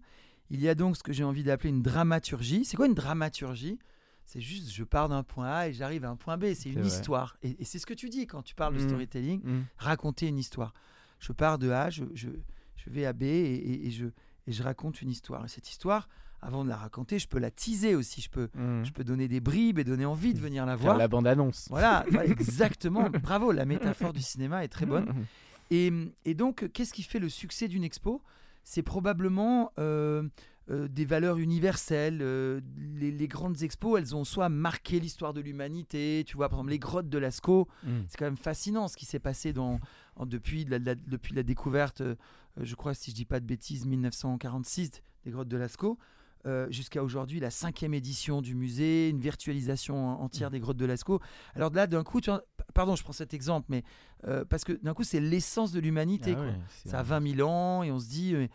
Il 0.50 0.60
y 0.62 0.68
a 0.68 0.74
donc 0.76 0.98
ce 0.98 1.04
que 1.04 1.14
j'ai 1.14 1.24
envie 1.24 1.44
d'appeler 1.44 1.70
une 1.70 1.82
dramaturgie. 1.84 2.66
C'est 2.66 2.76
quoi 2.76 2.88
une 2.88 2.94
dramaturgie? 2.96 3.78
C'est 4.26 4.42
juste, 4.42 4.72
je 4.72 4.84
pars 4.84 5.08
d'un 5.10 5.24
point 5.24 5.48
A 5.50 5.68
et 5.70 5.74
j'arrive 5.74 6.04
à 6.06 6.10
un 6.10 6.16
point 6.16 6.38
B. 6.38 6.54
C'est 6.56 6.70
une 6.70 6.80
vrai. 6.80 6.88
histoire. 6.88 7.38
Et, 7.44 7.56
et 7.62 7.66
c'est 7.66 7.80
ce 7.80 7.86
que 7.86 7.94
tu 7.94 8.10
dis 8.10 8.26
quand 8.28 8.42
tu 8.42 8.56
parles 8.56 8.74
de 8.76 8.82
Mm. 8.84 8.88
storytelling 8.88 9.42
raconter 9.78 10.28
une 10.28 10.40
histoire. 10.40 10.74
Je 11.20 11.32
pars 11.34 11.58
de 11.60 11.70
A, 11.70 11.90
je, 11.92 12.04
je, 12.16 12.30
je 12.78 12.90
vais 12.90 13.06
à 13.06 13.14
B 13.14 13.24
et 13.24 13.92
je, 13.92 14.08
et 14.48 14.52
je 14.52 14.64
raconte 14.64 15.02
une 15.04 15.10
histoire. 15.12 15.46
Et 15.46 15.48
cette 15.48 15.70
histoire, 15.70 16.10
avant 16.42 16.64
de 16.64 16.70
la 16.70 16.76
raconter, 16.78 17.20
je 17.20 17.28
peux 17.28 17.40
la 17.40 17.52
teaser 17.52 17.96
aussi. 17.96 18.22
Je 18.22 18.30
peux, 18.30 18.50
Mm. 18.56 18.84
je 18.84 18.92
peux 18.92 19.04
donner 19.04 19.28
des 19.28 19.40
bribes 19.40 19.78
et 19.80 19.84
donner 19.84 20.06
envie 20.06 20.34
de 20.34 20.40
venir 20.40 20.66
la 20.66 20.76
Faire 20.76 20.86
voir. 20.86 20.98
la 20.98 21.08
bande-annonce. 21.08 21.68
Voilà, 21.70 22.04
voilà, 22.12 22.30
exactement. 22.30 23.10
Bravo, 23.10 23.52
la 23.52 23.66
métaphore 23.66 24.14
du 24.14 24.22
cinéma 24.22 24.64
est 24.64 24.68
très 24.70 24.86
bonne. 24.86 25.06
Mm. 25.06 25.26
Et, 25.72 25.92
et 26.26 26.34
donc, 26.34 26.70
qu'est-ce 26.74 26.94
qui 26.94 27.04
fait 27.04 27.20
le 27.20 27.30
succès 27.30 27.68
d'une 27.68 27.84
expo? 27.84 28.22
C'est 28.64 28.82
probablement 28.84 29.72
euh, 29.80 30.24
euh, 30.70 30.88
des 30.88 31.06
valeurs 31.06 31.38
universelles. 31.38 32.20
euh, 32.22 32.60
les, 32.78 33.12
les 33.12 33.28
grandes 33.28 33.62
expos, 33.64 34.00
elles 34.00 34.16
ont 34.16 34.24
soit 34.24 34.50
marqué 34.50 35.00
l'histoire 35.00 35.34
de 35.34 35.42
l'humanité, 35.42 36.24
tu 36.28 36.36
vois, 36.38 36.50
par 36.50 36.60
exemple 36.60 36.72
les 36.72 36.80
grottes 36.80 37.10
de 37.10 37.18
Lascaux, 37.18 37.68
c'est 38.08 38.18
quand 38.18 38.26
même 38.26 38.38
fascinant 38.38 38.88
ce 38.88 38.98
qui 38.98 39.06
s'est 39.06 39.20
passé 39.20 39.54
dans, 39.54 39.80
en- 40.16 40.26
depuis, 40.26 40.66
la, 40.66 40.78
la- 40.80 40.96
depuis 40.96 41.34
la 41.34 41.44
découverte, 41.44 42.02
euh, 42.02 42.16
je 42.62 42.76
crois, 42.76 42.94
si 42.94 43.12
je 43.12 43.16
dis 43.16 43.26
pas 43.26 43.40
de 43.40 43.46
bêtises, 43.46 43.86
1946 43.86 44.92
des 45.26 45.32
grottes 45.32 45.48
de 45.48 45.58
Lascaux. 45.58 45.98
Euh, 46.46 46.68
jusqu'à 46.72 47.04
aujourd'hui 47.04 47.40
la 47.40 47.50
cinquième 47.52 47.94
édition 47.94 48.42
du 48.42 48.56
musée, 48.56 49.10
une 49.10 49.20
virtualisation 49.20 49.96
en- 50.20 50.24
entière 50.24 50.50
des 50.52 50.60
grottes 50.60 50.78
de 50.78 50.86
Lascaux. 50.86 51.20
Alors 51.56 51.72
là, 51.74 51.88
d'un 51.88 52.04
coup, 52.04 52.22
tu 52.22 52.30
vois, 52.30 52.40
p- 52.58 52.64
pardon, 52.74 52.96
je 52.96 53.04
prends 53.04 53.14
cet 53.14 53.34
exemple, 53.34 53.68
mais 53.70 53.84
euh, 54.28 54.44
parce 54.46 54.64
que 54.64 54.74
d'un 54.84 54.94
coup, 54.94 55.04
c'est 55.04 55.20
l'essence 55.20 55.72
de 55.72 55.80
l'humanité. 55.80 56.34
Ah 56.38 56.42
Ça 56.90 56.98
a 56.98 57.02
un- 57.02 57.04
20 57.04 57.36
000 57.36 57.50
ans 57.50 57.84
et 57.84 57.92
on 57.92 58.00
se 58.00 58.08
dit, 58.10 58.34
euh, 58.36 58.48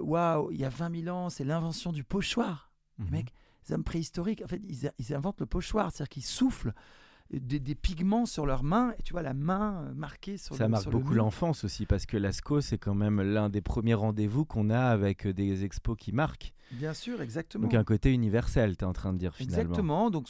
waouh, 0.00 0.50
il 0.52 0.60
y 0.60 0.64
a 0.64 0.68
20 0.68 1.02
000 1.04 1.16
ans, 1.16 1.28
c'est 1.30 1.44
l'invention 1.44 1.92
du 1.92 2.04
pochoir. 2.04 2.70
Les 2.98 3.04
mecs, 3.10 3.32
les 3.68 3.74
hommes 3.74 3.84
préhistoriques, 3.84 4.42
en 4.44 4.48
fait, 4.48 4.60
ils, 4.64 4.90
ils 4.98 5.14
inventent 5.14 5.40
le 5.40 5.46
pochoir, 5.46 5.90
c'est-à-dire 5.92 6.08
qu'ils 6.08 6.24
soufflent 6.24 6.72
des, 7.32 7.58
des 7.58 7.74
pigments 7.74 8.24
sur 8.24 8.46
leurs 8.46 8.62
mains, 8.62 8.94
et 8.98 9.02
tu 9.02 9.12
vois 9.12 9.22
la 9.22 9.34
main 9.34 9.92
marquée 9.96 10.36
sur 10.38 10.54
Ça 10.54 10.64
le 10.64 10.70
marque 10.70 10.82
sur 10.82 10.92
beaucoup 10.92 11.12
l'enfance 11.14 11.64
aussi, 11.64 11.84
parce 11.84 12.06
que 12.06 12.16
l'ASCO, 12.16 12.60
c'est 12.60 12.78
quand 12.78 12.94
même 12.94 13.20
l'un 13.20 13.48
des 13.50 13.60
premiers 13.60 13.94
rendez-vous 13.94 14.44
qu'on 14.44 14.70
a 14.70 14.80
avec 14.80 15.26
des 15.26 15.64
expos 15.64 15.96
qui 15.98 16.12
marquent. 16.12 16.52
Bien 16.72 16.94
sûr, 16.94 17.20
exactement. 17.22 17.64
Donc 17.64 17.74
un 17.74 17.84
côté 17.84 18.12
universel, 18.12 18.76
tu 18.76 18.84
es 18.84 18.86
en 18.86 18.92
train 18.92 19.12
de 19.12 19.18
dire 19.18 19.34
finalement. 19.34 19.60
Exactement. 19.62 20.10
Donc, 20.10 20.28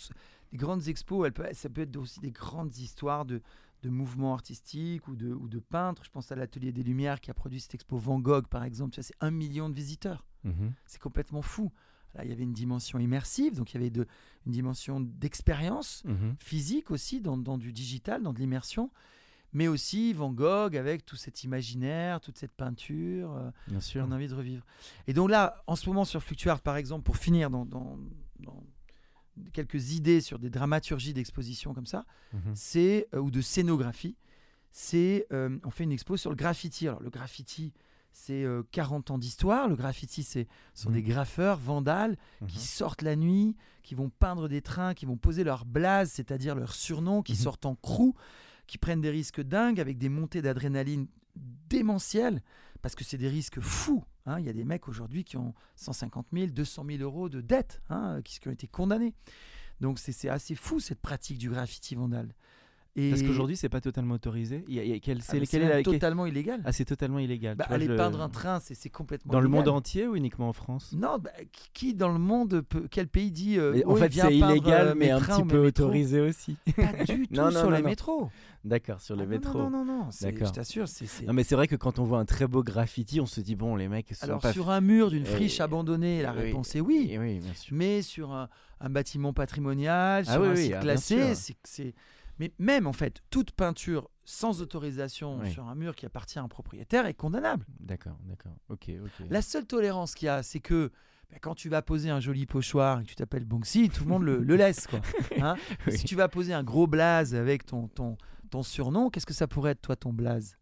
les 0.52 0.58
grandes 0.58 0.86
expos, 0.88 1.26
elles 1.26 1.32
peuvent- 1.32 1.52
ça 1.52 1.68
peut 1.68 1.82
être 1.82 1.96
aussi 1.96 2.20
des 2.20 2.30
grandes 2.30 2.76
histoires 2.76 3.24
de, 3.24 3.40
de 3.82 3.88
mouvements 3.90 4.32
artistiques 4.34 5.08
ou 5.08 5.16
de, 5.16 5.32
ou 5.32 5.48
de 5.48 5.58
peintres. 5.58 6.02
Je 6.04 6.10
pense 6.10 6.30
à 6.32 6.36
l'Atelier 6.36 6.72
des 6.72 6.82
Lumières 6.82 7.20
qui 7.20 7.30
a 7.30 7.34
produit 7.34 7.60
cette 7.60 7.74
expo 7.74 7.96
Van 7.98 8.18
Gogh, 8.20 8.46
par 8.46 8.64
exemple. 8.64 8.96
C'est 9.02 9.14
un 9.20 9.30
million 9.30 9.68
de 9.68 9.74
visiteurs. 9.74 10.24
Mhm. 10.44 10.72
C'est 10.86 11.00
complètement 11.00 11.42
fou. 11.42 11.72
Là, 12.14 12.24
il 12.24 12.30
y 12.30 12.32
avait 12.32 12.44
une 12.44 12.54
dimension 12.54 12.98
immersive, 12.98 13.56
donc 13.56 13.72
il 13.72 13.74
y 13.74 13.80
avait 13.80 13.90
de, 13.90 14.06
une 14.46 14.52
dimension 14.52 15.00
d'expérience 15.00 16.02
Mhm. 16.04 16.36
physique 16.38 16.90
aussi 16.90 17.20
dans, 17.20 17.36
dans 17.36 17.58
du 17.58 17.72
digital, 17.72 18.22
dans 18.22 18.32
de 18.32 18.38
l'immersion. 18.38 18.90
Mais 19.56 19.68
aussi 19.68 20.12
Van 20.12 20.30
Gogh 20.32 20.76
avec 20.76 21.06
tout 21.06 21.16
cet 21.16 21.42
imaginaire, 21.44 22.20
toute 22.20 22.36
cette 22.36 22.52
peinture. 22.52 23.32
euh, 23.34 23.50
Bien 23.68 23.80
sûr. 23.80 24.04
qu'on 24.04 24.12
a 24.12 24.16
envie 24.16 24.28
de 24.28 24.34
revivre. 24.34 24.64
Et 25.06 25.14
donc 25.14 25.30
là, 25.30 25.62
en 25.66 25.76
ce 25.76 25.88
moment 25.88 26.04
sur 26.04 26.22
Fluctuart, 26.22 26.60
par 26.60 26.76
exemple, 26.76 27.04
pour 27.04 27.16
finir 27.16 27.48
dans, 27.48 27.64
dans- 27.64 27.98
dans 28.40 28.62
quelques 29.54 29.92
idées 29.92 30.20
sur 30.20 30.38
des 30.38 30.50
dramaturgies 30.50 31.14
d'exposition 31.14 31.72
comme 31.74 31.86
ça, 31.86 32.04
Mhm. 32.34 32.52
c'est 32.54 33.08
euh, 33.14 33.18
ou 33.20 33.30
de 33.30 33.40
scénographie, 33.40 34.16
c'est 34.72 35.26
euh, 35.32 35.58
on 35.64 35.70
fait 35.70 35.84
une 35.84 35.92
expo 35.92 36.16
sur 36.18 36.30
le 36.30 36.36
graffiti. 36.36 36.86
Alors 36.88 37.00
le 37.02 37.08
graffiti, 37.10 37.72
c'est 38.12 38.44
euh, 38.44 38.62
40 38.72 39.10
ans 39.10 39.18
d'histoire. 39.18 39.68
Le 39.68 39.76
graffiti, 39.76 40.22
c'est 40.22 40.46
ce 40.74 40.82
sont 40.84 40.88
Mhm. 40.90 40.94
des 40.96 41.02
graffeurs 41.02 41.58
vandales 41.58 42.16
qui 42.48 42.56
Mhm. 42.58 42.62
sortent 42.62 43.02
la 43.02 43.16
nuit, 43.16 43.56
qui 43.82 43.94
vont 43.94 44.10
peindre 44.10 44.48
des 44.48 44.60
trains, 44.62 44.92
qui 44.94 45.06
vont 45.06 45.16
poser 45.16 45.44
leur 45.44 45.64
blaze, 45.64 46.10
c'est-à-dire 46.12 46.54
leur 46.54 46.74
surnom, 46.74 47.22
qui 47.22 47.36
sortent 47.36 47.64
en 47.66 47.74
crew, 47.74 48.14
qui 48.66 48.78
prennent 48.78 49.00
des 49.00 49.10
risques 49.10 49.40
dingues 49.40 49.80
avec 49.80 49.98
des 49.98 50.08
montées 50.08 50.42
d'adrénaline 50.42 51.06
démentielles, 51.68 52.42
parce 52.82 52.94
que 52.94 53.04
c'est 53.04 53.18
des 53.18 53.28
risques 53.28 53.60
fous. 53.60 54.04
hein. 54.26 54.38
Il 54.38 54.46
y 54.46 54.48
a 54.48 54.52
des 54.52 54.64
mecs 54.64 54.88
aujourd'hui 54.88 55.24
qui 55.24 55.36
ont 55.36 55.54
150 55.76 56.28
000, 56.32 56.46
200 56.48 56.84
000 56.88 57.02
euros 57.02 57.28
de 57.28 57.40
dettes, 57.40 57.82
hein, 57.90 58.20
qui, 58.22 58.38
qui 58.38 58.48
ont 58.48 58.52
été 58.52 58.66
condamnés. 58.66 59.14
Donc 59.80 59.98
c'est 59.98 60.28
assez 60.28 60.54
fou 60.54 60.80
cette 60.80 61.00
pratique 61.00 61.38
du 61.38 61.50
graffiti 61.50 61.94
vandale. 61.94 62.34
Et 62.98 63.10
Parce 63.10 63.22
qu'aujourd'hui, 63.22 63.56
c'est 63.56 63.68
pas 63.68 63.82
totalement 63.82 64.14
autorisé. 64.14 64.64
Il 64.68 64.74
y 64.74 64.80
a- 64.80 64.82
il 64.84 64.90
y 64.90 64.94
a- 64.94 64.98
quel- 65.00 65.18
Ah, 65.20 65.24
c'est 65.26 65.34
mais 65.40 65.46
quel 65.46 65.60
c'est 65.60 65.66
est 65.66 65.68
la- 65.68 65.82
quel- 65.82 65.92
totalement 65.94 66.24
illégal. 66.24 66.62
Ah, 66.64 66.72
c'est 66.72 66.86
totalement 66.86 67.18
illégal. 67.18 67.54
Bah, 67.54 67.64
Tu 67.64 67.68
vois, 67.68 67.76
aller 67.76 67.86
le- 67.88 67.96
peindre 67.96 68.22
un 68.22 68.30
train, 68.30 68.58
c'est 68.60 68.74
c'est 68.74 68.88
complètement 68.88 69.32
Dans 69.32 69.40
le 69.40 69.48
monde 69.48 69.68
entier 69.68 70.06
ou 70.06 70.16
uniquement 70.16 70.48
en 70.48 70.52
France? 70.54 70.94
Non, 70.96 71.18
bah, 71.18 71.30
qui- 71.74 71.92
dans 71.94 72.10
le 72.10 72.18
monde, 72.18 72.62
peut- 72.62 72.88
quel 72.90 73.06
pays 73.08 73.30
dit 73.30 73.58
euh, 73.58 73.72
Mais 73.74 73.84
En 73.84 73.96
fait, 73.96 74.12
c'est 74.12 74.34
illégal, 74.34 74.88
euh, 74.88 74.94
mais 74.96 75.10
un 75.10 75.20
petit 75.20 75.42
peu 75.44 75.62
métros 75.62 75.84
autorisé 75.84 76.20
aussi. 76.20 76.56
Pas 76.74 77.04
du 77.04 77.26
tout 77.28 77.34
Non, 77.34 77.44
non, 77.44 77.50
sur 77.50 77.70
non, 77.70 77.76
les 77.76 77.82
métros. 77.82 78.30
D'accord, 78.64 79.00
sur 79.02 79.14
le 79.14 79.22
Ah 79.22 79.24
non, 79.26 79.30
métro. 79.30 79.58
Non, 79.58 79.70
non, 79.70 79.84
non, 79.84 79.98
non. 80.04 80.10
c'est- 80.10 80.32
D'accord. 80.32 80.48
Je 80.48 80.52
t'assure, 80.54 80.88
c'est. 80.88 81.06
c'est- 81.06 81.24
Non, 81.26 81.34
mais 81.34 81.44
c'est 81.44 81.54
vrai 81.54 81.68
que 81.68 81.76
quand 81.76 81.98
on 81.98 82.04
voit 82.04 82.18
un 82.18 82.24
très 82.24 82.46
beau 82.48 82.62
graffiti, 82.64 83.20
on 83.20 83.26
se 83.26 83.40
dit 83.42 83.54
bon, 83.56 83.76
les 83.76 83.88
mecs 83.88 84.12
sont 84.14 84.24
Alors 84.24 84.40
pas. 84.40 84.52
sur 84.52 84.70
un 84.70 84.80
mur 84.80 85.10
d'une 85.10 85.22
Eh, 85.22 85.26
friche 85.26 85.60
abandonnée, 85.60 86.22
la 86.22 86.32
oui. 86.32 86.38
réponse 86.44 86.74
est 86.74 86.80
oui. 86.80 87.08
Eh 87.12 87.18
oui, 87.18 87.38
bien 87.40 87.52
sûr. 87.54 87.76
Mais 87.76 88.00
sur 88.02 88.32
un, 88.32 88.48
un 88.80 88.88
bâtiment 88.90 89.32
patrimonial, 89.32 90.24
Ah 90.26 90.32
sur 90.32 90.40
oui, 90.42 90.48
un 90.48 90.54
oui, 90.54 90.62
site 90.64 90.72
ah, 90.76 90.80
classé, 90.80 91.34
c'est. 91.62 91.94
Mais 92.38 92.52
même 92.58 92.86
en 92.86 92.92
fait, 92.92 93.22
toute 93.30 93.52
peinture 93.52 94.10
sans 94.24 94.60
autorisation 94.60 95.38
Oui. 95.40 95.50
sur 95.52 95.66
un 95.68 95.74
mur 95.74 95.94
qui 95.94 96.04
appartient 96.06 96.38
à 96.38 96.42
un 96.42 96.48
propriétaire 96.48 97.06
est 97.06 97.14
condamnable. 97.14 97.64
D'accord, 97.80 98.18
d'accord. 98.24 98.56
Ok, 98.68 98.90
ok. 99.02 99.26
La 99.30 99.40
seule 99.42 99.66
tolérance 99.66 100.14
qu'il 100.14 100.26
y 100.26 100.28
a, 100.28 100.42
c'est 100.42 100.60
que 100.60 100.90
bah, 101.30 101.38
quand 101.40 101.54
tu 101.54 101.68
vas 101.68 101.82
poser 101.82 102.10
un 102.10 102.20
joli 102.20 102.44
pochoir 102.46 103.00
et 103.00 103.04
que 103.04 103.08
tu 103.08 103.14
t'appelles 103.16 103.44
Banksy, 103.44 103.88
tout 103.88 104.04
le 104.04 104.10
monde 104.10 104.22
le, 104.24 104.38
le 104.38 104.56
laisse. 104.56 104.86
Quoi. 104.86 105.00
Hein 105.40 105.54
Oui. 105.86 105.96
Si 105.96 106.04
tu 106.04 106.16
vas 106.16 106.28
poser 106.28 106.52
un 106.54 106.62
gros 106.64 106.86
blaze 106.86 107.34
avec 107.34 107.66
ton, 107.66 107.88
ton, 107.88 108.16
ton 108.56 108.62
surnom, 108.62 109.10
qu'est-ce 109.10 109.26
que 109.26 109.34
ça 109.34 109.46
pourrait 109.46 109.72
être, 109.72 109.82
toi, 109.82 109.96
ton 109.96 110.14
blaze? 110.14 110.56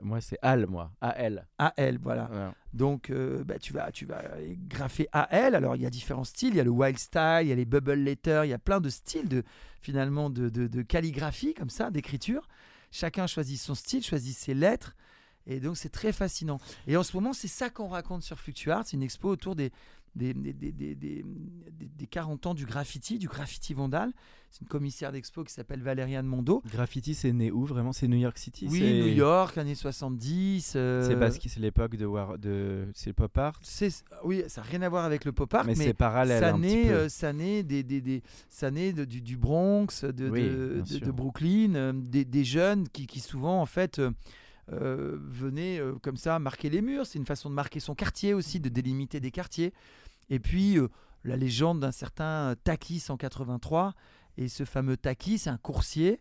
Moi, 0.00 0.22
c'est 0.22 0.38
Al, 0.40 0.66
moi. 0.66 0.90
A-L. 1.02 1.46
AL, 1.58 1.98
voilà. 1.98 2.24
Voilà. 2.30 2.54
Donc, 2.72 3.10
euh, 3.10 3.44
bah, 3.44 3.58
tu, 3.58 3.74
vas, 3.74 3.92
tu 3.92 4.06
vas 4.06 4.22
graffer 4.66 5.08
AL. 5.12 5.54
Alors, 5.54 5.76
il 5.76 5.82
y 5.82 5.86
a 5.86 5.90
différents 5.90 6.24
styles. 6.24 6.54
Il 6.54 6.56
y 6.56 6.60
a 6.60 6.64
le 6.64 6.70
wild 6.70 6.98
style, 6.98 7.40
il 7.42 7.48
y 7.48 7.52
a 7.52 7.54
les 7.54 7.66
bubble 7.66 8.02
letters, 8.02 8.46
il 8.46 8.48
y 8.48 8.54
a 8.54 8.58
plein 8.58 8.80
de 8.80 8.88
styles 8.88 9.28
de, 9.28 9.42
finalement 9.82 10.30
de, 10.30 10.48
de, 10.48 10.68
de 10.68 10.82
calligraphie, 10.82 11.52
comme 11.52 11.68
ça, 11.68 11.90
d'écriture. 11.90 12.48
Chacun 12.90 13.26
choisit 13.26 13.60
son 13.60 13.74
style, 13.74 14.02
choisit 14.02 14.34
ses 14.34 14.54
lettres. 14.54 14.96
Et 15.46 15.60
donc, 15.60 15.76
c'est 15.76 15.90
très 15.90 16.12
fascinant. 16.12 16.60
Et 16.86 16.96
en 16.96 17.02
ce 17.02 17.14
moment, 17.14 17.34
c'est 17.34 17.46
ça 17.46 17.68
qu'on 17.68 17.88
raconte 17.88 18.22
sur 18.22 18.38
Fluctuart. 18.38 18.86
C'est 18.86 18.96
une 18.96 19.02
expo 19.02 19.28
autour 19.28 19.54
des, 19.54 19.70
des, 20.14 20.32
des, 20.34 20.52
des, 20.52 20.72
des, 20.72 20.94
des- 20.94 21.24
des- 21.24 21.86
des 21.98 22.06
40 22.06 22.46
ans 22.46 22.54
du 22.54 22.66
graffiti, 22.66 23.18
du 23.18 23.28
graffiti 23.28 23.74
vandal. 23.74 24.12
C'est 24.50 24.60
une 24.60 24.68
commissaire 24.68 25.10
d'expo 25.10 25.42
qui 25.42 25.52
s'appelle 25.52 25.82
Valériane 25.82 26.26
Mondo. 26.26 26.62
Graffiti, 26.70 27.14
c'est 27.14 27.32
né 27.32 27.50
où 27.50 27.64
vraiment? 27.64 27.92
C'est 27.92 28.06
New 28.06 28.16
York 28.18 28.38
City 28.38 28.68
Oui, 28.70 28.80
New 28.80 29.08
York, 29.08 29.58
années 29.58 29.74
70. 29.74 30.74
euh, 30.76 31.08
C'est 31.08 31.18
parce 31.18 31.38
que 31.38 31.48
c'est 31.48 31.58
l'époque 31.58 31.96
de, 31.96 32.06
War... 32.06 32.38
de... 32.38 32.86
c'est 32.94 33.10
le 33.10 33.14
pop 33.14 33.36
art, 33.36 33.58
c'est- 33.62 34.04
oui, 34.22 34.44
ça 34.46 34.60
n'a 34.60 34.68
rien 34.68 34.82
à 34.82 34.88
voir 34.88 35.04
avec 35.04 35.24
le 35.24 35.32
pop 35.32 35.52
art, 35.52 35.64
mais, 35.66 35.74
mais, 35.76 35.84
c'est 35.86 35.94
parallèle 35.94 36.40
ça 36.40 36.52
naît, 36.56 36.88
euh, 36.90 37.08
ça 37.08 37.32
naît, 37.32 37.64
des, 37.64 37.82
des, 37.82 38.00
des- 38.00 38.22
ça 38.48 38.70
naît 38.70 38.92
de- 38.92 39.04
du, 39.04 39.20
du 39.20 39.36
Bronx, 39.36 40.04
de, 40.04 40.30
Oui, 40.30 40.42
de, 41.00 41.10
Brooklyn, 41.10 41.74
euh, 41.74 41.92
des, 41.92 42.24
des 42.24 42.44
jeunes 42.44 42.88
qui, 42.88 43.08
qui 43.08 43.18
souvent 43.18 43.60
en 43.60 43.66
fait 43.66 44.00
venaient 44.68 45.80
comme 46.02 46.16
ça 46.16 46.38
marquer 46.38 46.70
les 46.70 46.80
murs. 46.80 47.06
C'est 47.06 47.18
une 47.18 47.26
façon 47.26 47.50
de 47.50 47.54
marquer 47.54 47.80
son 47.80 47.94
quartier 47.94 48.34
aussi, 48.34 48.60
de 48.60 48.68
délimiter 48.68 49.20
des 49.20 49.30
quartiers. 49.30 49.72
Et 50.30 50.38
puis 50.40 50.78
euh, 50.78 50.88
la 51.24 51.36
légende 51.36 51.80
d'un 51.80 51.92
certain 51.92 52.54
Taki 52.64 53.00
183. 53.00 53.94
Et 54.36 54.48
ce 54.48 54.64
fameux 54.64 54.96
Taki, 54.96 55.38
c'est 55.38 55.50
un 55.50 55.58
coursier. 55.58 56.20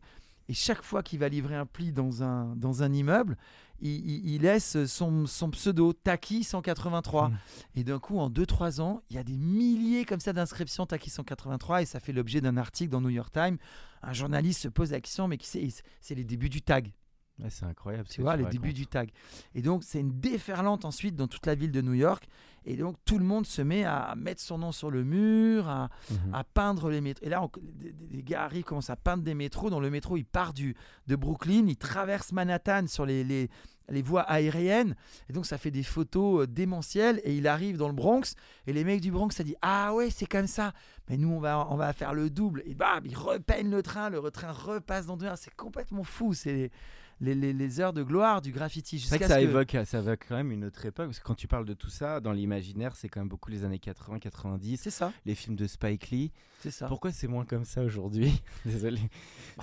Et 0.49 0.53
chaque 0.53 0.83
fois 0.83 1.03
qu'il 1.03 1.19
va 1.19 1.29
livrer 1.29 1.55
un 1.55 1.65
pli 1.65 1.91
dans 1.93 2.21
un, 2.21 2.55
dans 2.57 2.83
un 2.83 2.91
immeuble, 2.91 3.37
il, 3.79 3.89
il- 3.91 4.29
il 4.35 4.41
laisse 4.41 4.85
son, 4.85 5.25
son 5.25 5.49
pseudo 5.51 5.93
Taki 5.93 6.43
183. 6.43 7.29
Mm. 7.29 7.37
Et 7.75 7.83
d'un 7.85 7.99
coup, 7.99 8.19
en 8.19 8.29
2-3 8.29 8.81
ans, 8.81 9.01
il 9.09 9.15
y 9.15 9.19
a 9.19 9.23
des 9.23 9.37
milliers 9.37 10.03
comme 10.05 10.19
ça 10.19 10.33
d'inscriptions 10.33 10.85
Taki 10.85 11.09
183 11.09 11.81
et 11.81 11.85
ça 11.85 11.99
fait 11.99 12.11
l'objet 12.13 12.41
d'un 12.41 12.57
article 12.57 12.91
dans 12.91 13.01
New 13.01 13.09
York 13.09 13.31
Times. 13.33 13.57
Un 14.01 14.13
journaliste 14.13 14.61
se 14.61 14.67
pose 14.67 14.91
la 14.91 14.99
question, 15.01 15.27
mais 15.29 15.37
qui 15.37 15.47
c'est? 15.47 15.67
C'est 16.01 16.13
les 16.15 16.25
débuts 16.25 16.49
du 16.49 16.61
tag, 16.61 16.91
Ouais, 17.39 17.49
c'est 17.49 17.65
incroyable. 17.65 18.07
tu 18.07 18.21
vois, 18.21 18.35
les 18.37 18.43
débuts 18.51 18.73
du 18.73 18.85
tag. 18.87 19.09
Et 19.55 19.61
donc, 19.61 19.83
c'est 19.83 19.99
une 19.99 20.19
déferlante 20.19 20.85
ensuite 20.85 21.15
dans 21.15 21.27
toute 21.27 21.45
la 21.47 21.55
ville 21.55 21.71
de 21.71 21.81
New 21.81 21.93
York. 21.93 22.27
Et 22.65 22.77
donc, 22.77 22.95
tout 23.05 23.17
le 23.17 23.25
monde 23.25 23.45
se 23.45 23.61
met 23.61 23.83
à 23.83 24.13
mettre 24.15 24.39
son 24.39 24.57
nom 24.59 24.71
sur 24.71 24.89
le 24.91 25.03
mur, 25.03 25.67
à, 25.67 25.89
Mhm. 26.11 26.33
à 26.33 26.43
peindre 26.43 26.89
les 26.89 27.01
métros. 27.01 27.25
Et 27.25 27.29
là, 27.29 27.43
on- 27.43 27.49
des 27.81 28.23
gars 28.23 28.43
arrivent, 28.43 28.63
commencent 28.63 28.91
à 28.91 28.95
peindre 28.95 29.23
des 29.23 29.33
métros. 29.33 29.69
Dans 29.69 29.79
le 29.81 29.89
métro, 29.89 30.15
il 30.15 30.23
part 30.25 30.53
du, 30.53 30.75
de 31.07 31.15
Brooklyn, 31.15 31.65
il 31.67 31.75
traverse 31.75 32.31
Manhattan 32.31 32.85
sur 32.87 33.05
les, 33.05 33.23
les, 33.25 33.49
les 33.89 34.01
voies 34.01 34.21
aériennes. 34.21 34.95
Et 35.27 35.33
donc, 35.33 35.45
ça 35.45 35.57
fait 35.57 35.71
des 35.71 35.83
photos 35.83 36.43
euh, 36.43 36.47
démentielles. 36.47 37.19
Et 37.25 37.35
il 37.35 37.47
arrive 37.47 37.75
dans 37.77 37.87
le 37.89 37.93
Bronx. 37.95 38.35
Et 38.67 38.71
les 38.73 38.85
mecs 38.85 39.01
du 39.01 39.11
Bronx, 39.11 39.31
ça 39.31 39.43
dit 39.43 39.55
Ah 39.61 39.93
ouais, 39.93 40.09
c'est 40.11 40.27
comme 40.27 40.47
ça. 40.47 40.71
Mais 41.09 41.17
nous, 41.17 41.29
on 41.33 41.39
va, 41.39 41.67
on 41.69 41.75
va 41.75 41.91
faire 41.93 42.13
le 42.13 42.29
double. 42.29 42.61
Et 42.65 42.75
bam, 42.75 43.03
ils 43.05 43.17
repeignent 43.17 43.71
le 43.71 43.81
train. 43.83 44.09
Le 44.09 44.21
train 44.31 44.51
repasse 44.53 45.07
dans 45.07 45.17
deux 45.17 45.25
heures. 45.25 45.37
C'est 45.37 45.53
complètement 45.55 46.03
fou. 46.05 46.33
C'est 46.33 46.71
les, 47.21 47.35
les, 47.35 47.53
les- 47.53 47.79
heures 47.79 47.93
de 47.93 48.03
gloire 48.03 48.41
du 48.41 48.51
graffiti. 48.51 48.99
C'est 48.99 49.17
que 49.19 49.25
ça 49.27 49.37
que- 49.39 49.43
évoque, 49.43 49.75
ça 49.85 49.99
évoque 49.99 50.25
quand 50.27 50.35
même 50.35 50.51
une 50.51 50.65
autre 50.65 50.85
époque, 50.85 51.07
parce 51.07 51.19
que 51.19 51.23
quand 51.25 51.35
tu 51.35 51.47
parles 51.47 51.65
de 51.65 51.73
tout 51.73 51.89
ça, 51.89 52.19
dans 52.19 52.31
l'imaginaire, 52.31 52.95
c'est 52.95 53.09
quand 53.09 53.19
même 53.21 53.29
beaucoup 53.29 53.49
les 53.49 53.63
années 53.63 53.79
80, 53.79 54.19
90, 54.19 54.77
C'est 54.81 54.89
ça. 54.89 55.11
les 55.25 55.35
films 55.35 55.55
de 55.55 55.67
Spike 55.67 56.09
Lee. 56.11 56.31
C'est 56.59 56.71
ça. 56.71 56.87
Pourquoi 56.87 57.11
c'est 57.11 57.27
moins 57.27 57.43
comme 57.43 57.65
ça 57.65 57.81
aujourd'hui 57.83 58.41
Désolé. 58.65 59.01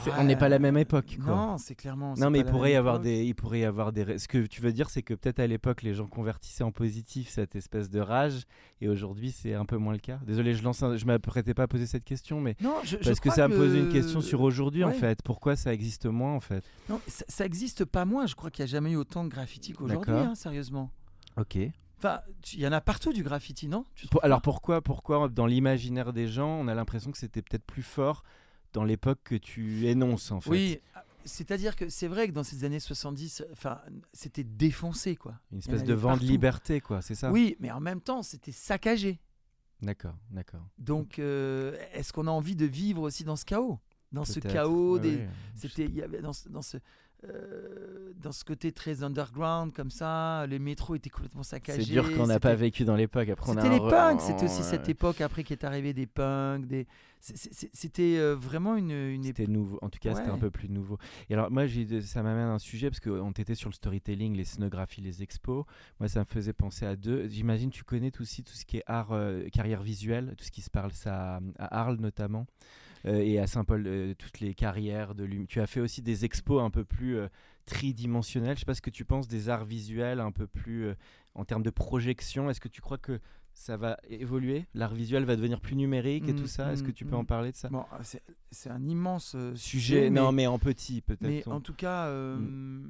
Ouais. 0.07 0.13
On 0.19 0.25
n'est 0.25 0.37
pas 0.37 0.51
la 0.51 0.59
même 0.59 0.77
époque, 0.77 1.17
quoi. 1.25 1.35
Non, 1.35 1.59
c'est 1.59 1.75
clairement. 1.75 2.13
Non, 2.19 2.29
mais 2.29 2.41
il 2.41 2.45
pourrait 2.45 2.73
y 2.73 2.77
avoir 2.77 2.97
époque. 2.97 3.05
des, 3.05 3.25
il 3.25 3.35
pourrait 3.35 3.61
y 3.61 3.65
avoir 3.65 3.91
des. 3.93 4.19
Ce 4.19 4.29
que 4.29 4.47
tu 4.47 4.61
veux 4.61 4.73
dire, 4.73 4.91
c'est 4.91 5.01
que 5.03 5.15
peut-être 5.15 5.41
à 5.41 5.47
l'époque, 5.47 5.81
les 5.83 5.95
gens 5.95 6.07
convertissaient 6.07 6.63
en 6.65 6.73
positif 6.73 7.29
cette 7.31 7.57
espèce 7.57 7.89
de 7.89 8.01
rage, 8.01 8.43
et 8.83 8.89
aujourd'hui, 8.89 9.31
c'est 9.31 9.55
un 9.55 9.65
peu 9.65 9.79
moins 9.79 9.95
le 9.95 9.99
cas. 9.99 10.19
Désolé, 10.27 10.53
je 10.55 10.63
lance, 10.63 10.83
un- 10.83 10.97
je 10.97 11.07
m'apprêtais 11.07 11.55
pas 11.55 11.63
à 11.63 11.69
poser 11.69 11.87
cette 11.87 12.05
question, 12.05 12.39
mais 12.41 12.55
Non, 12.61 12.75
je, 12.85 12.99
je 13.01 13.05
parce 13.05 13.21
que 13.21 13.31
ça 13.31 13.49
me 13.49 13.57
pose 13.57 13.75
une 13.75 13.89
question 13.91 14.21
sur 14.21 14.43
aujourd'hui, 14.43 14.85
en 14.85 14.93
fait. 14.93 15.21
Pourquoi 15.23 15.57
ça 15.57 15.73
existe 15.73 16.05
moins, 16.05 16.35
en 16.35 16.41
fait? 16.41 16.63
Non, 16.91 17.01
ça, 17.07 17.25
ça 17.40 17.46
existe 17.46 17.87
pas 17.87 18.05
moins. 18.05 18.26
Je 18.26 18.35
crois 18.35 18.50
qu'il 18.50 18.62
n'y 18.64 18.70
a 18.70 18.72
jamais 18.72 18.92
eu 18.92 18.96
autant 18.96 19.24
de 19.24 19.31
graffiti 19.31 19.72
qu'aujourd'hui, 19.72 20.12
D'accord. 20.12 20.26
hein, 20.33 20.35
sérieusement. 20.35 20.90
Ok. 21.38 21.57
Enfin, 21.96 22.20
il 22.53 22.61
y 22.61 22.66
en 22.66 22.72
a 22.72 22.83
partout 22.83 23.14
du 23.14 23.22
graffiti, 23.22 23.66
non? 23.66 23.87
Tu 23.94 24.07
Pour- 24.09 24.22
alors 24.22 24.42
pourquoi, 24.42 24.83
pourquoi 24.83 25.26
dans 25.31 25.46
l'imaginaire 25.46 26.12
des 26.12 26.29
gens, 26.29 26.50
on 26.50 26.68
a 26.68 26.74
l'impression 26.74 27.11
que 27.11 27.16
c'était 27.16 27.40
peut-être 27.40 27.64
plus 27.64 27.83
fort 27.83 28.24
dans 28.74 28.85
l'époque 28.85 29.20
que 29.24 29.35
tu 29.37 29.87
énonces, 29.87 30.31
en 30.33 30.40
fait? 30.42 30.50
Oui, 30.50 30.81
c'est-à-dire 31.24 31.76
que 31.76 31.88
c'est 31.88 32.09
vrai 32.09 32.29
que 32.29 32.33
dans 32.33 32.44
ces 32.44 32.64
années 32.64 32.79
70, 32.81 33.42
enfin, 33.53 33.81
c'était 34.12 34.44
défoncé, 34.44 35.16
quoi. 35.16 35.33
Une 35.50 35.59
Il 35.61 35.64
y 35.66 35.70
en 35.70 35.72
espèce 35.72 35.85
de 35.85 35.92
avait 35.92 36.00
vent 36.03 36.09
de 36.11 36.14
partout. 36.16 36.26
liberté, 36.31 36.81
quoi. 36.83 37.00
C'est 37.00 37.14
ça? 37.14 37.31
Oui, 37.33 37.57
mais 37.59 37.70
en 37.70 37.81
même 37.81 38.03
temps, 38.03 38.22
c'était 38.22 38.53
saccagé. 38.53 39.18
D'accord, 39.81 40.16
d'accord. 40.31 40.66
Donc, 40.79 41.18
euh, 41.18 41.74
est-ce 41.94 42.12
qu'on 42.12 42.26
a 42.26 42.31
envie 42.31 42.57
de 42.57 42.66
vivre 42.66 43.00
aussi 43.00 43.24
dans 43.24 43.37
ce 43.37 43.46
chaos? 43.46 43.79
Dans 44.12 44.24
ce 44.26 44.40
peut-être. 44.40 44.53
chaos, 44.53 44.94
Ouais, 44.96 45.00
des, 45.00 45.16
ouais. 45.16 45.29
c'était, 45.55 45.85
il 45.85 45.94
y 45.94 46.03
avait 46.03 46.20
dans 46.20 46.33
ce, 46.35 46.48
dans 46.48 46.62
ce, 46.62 46.79
euh, 47.25 48.13
dans 48.23 48.33
ce 48.33 48.45
côté 48.45 48.73
très 48.73 49.03
underground 49.03 49.73
comme 49.73 49.91
ça, 49.91 50.47
les 50.47 50.59
métros 50.59 50.95
étaient 50.95 51.11
complètement 51.11 51.43
saccagés. 51.43 51.83
C'est 51.83 51.91
dur 51.91 52.17
qu'on 52.17 52.27
n'a 52.27 52.41
pas 52.41 52.55
vécu 52.55 52.85
dans 52.85 52.97
l'époque. 52.97 53.29
Après, 53.29 53.53
C'était 53.53 53.69
les 53.69 53.79
punks, 53.79 54.21
c'était 54.21 54.45
aussi 54.45 54.63
cette 54.63 54.89
époque 54.89 55.21
après 55.21 55.45
qui 55.45 55.53
est 55.53 55.65
arrivé 55.65 55.93
des 55.93 56.07
punks, 56.07 56.67
des... 56.67 56.87
c'était 57.21 58.17
euh, 58.19 58.35
vraiment 58.35 58.77
une, 58.77 58.91
une 58.91 59.25
C'était 59.25 59.47
nouveau. 59.47 59.79
En 59.83 59.91
tout 59.91 59.99
cas, 59.99 60.15
c'était 60.15 60.31
un 60.31 60.39
peu 60.39 60.51
plus 60.51 60.69
nouveau. 60.69 60.99
Et 61.29 61.35
alors, 61.35 61.51
moi, 61.51 61.65
ça 62.03 62.23
m'amène 62.23 62.47
à 62.47 62.53
un 62.53 62.59
sujet 62.59 62.91
parce 62.91 63.01
qu'on 63.01 63.31
était 63.33 63.55
sur 63.55 63.69
le 63.69 63.75
storytelling, 63.75 64.37
les 64.37 64.45
scénographies, 64.45 65.01
les 65.03 65.23
expos. 65.23 65.65
Moi, 65.99 66.09
ça 66.09 66.21
me 66.21 66.25
faisait 66.25 66.55
penser 66.55 66.87
à 66.87 66.97
deux. 66.97 67.29
J'imagine, 67.29 67.71
tu 67.71 67.85
connais 67.85 68.11
tout 68.11 68.23
aussi 68.23 68.43
tout 68.43 68.55
ce 68.55 68.65
qui 68.65 68.79
est 68.79 68.85
art, 68.87 69.13
euh, 69.13 69.47
carrière 69.53 69.83
visuelle, 69.83 70.35
tout 70.39 70.45
ce 70.45 70.51
qui 70.51 70.63
se 70.63 70.71
parle 70.71 70.93
ça 70.93 71.41
à 71.59 71.81
Arles 71.81 71.99
notamment. 72.01 72.47
Euh, 73.07 73.19
et 73.21 73.39
à 73.39 73.47
Saint-Paul, 73.47 73.85
euh, 73.87 74.15
toutes 74.15 74.41
les 74.41 74.55
carrières 74.55 75.15
de 75.15 75.25
l'hum- 75.25 75.47
Tu 75.47 75.61
as 75.61 75.67
fait 75.67 75.81
aussi 75.81 76.03
des 76.03 76.25
expos 76.25 76.63
un 76.63 76.71
peu 76.71 76.85
plus 76.85 77.17
euh, 77.17 77.29
tridimensionnelles. 77.67 78.57
Je 78.57 78.61
sais 78.61 78.67
pas 78.67 78.75
ce 78.75 78.83
que 78.83 78.91
tu 78.91 79.05
penses 79.05 79.29
des 79.29 79.49
arts 79.49 79.65
visuels 79.65 80.21
un 80.21 80.33
peu 80.33 80.47
plus 80.47 80.91
en 81.35 81.45
termes 81.45 81.63
de 81.63 81.71
projection. 81.71 82.51
Est-ce 82.51 82.61
que 82.61 82.69
tu 82.69 82.81
crois 82.81 82.99
que 82.99 83.21
ça 83.55 83.77
va 83.77 83.97
évoluer? 84.09 84.67
L'art 84.75 84.95
visuel 84.95 85.25
va 85.25 85.37
devenir 85.37 85.61
plus 85.61 85.77
numérique 85.77 86.29
et 86.29 86.33
Mm, 86.33 86.37
tout 86.37 86.47
ça? 86.47 86.73
Est-ce 86.73 86.83
que 86.83 86.91
mm, 86.91 86.95
tu 86.95 87.05
peux 87.05 87.17
mm. 87.17 87.21
en 87.21 87.25
parler 87.25 87.53
de 87.53 87.57
ça? 87.57 87.69
Bon, 87.69 87.85
c'est, 88.51 88.71
un 88.71 88.85
immense 88.87 89.35
euh, 89.35 89.55
Sujet, 89.55 90.11
non, 90.11 90.33
mais 90.33 90.47
en 90.47 90.59
petit 90.59 91.01
peut-être. 91.01 91.23
Mais 91.23 91.43
on- 91.47 91.53
en 91.53 91.61
tout 91.61 91.75
cas, 91.75 92.07
euh, 92.07 92.37
Mm. 92.39 92.89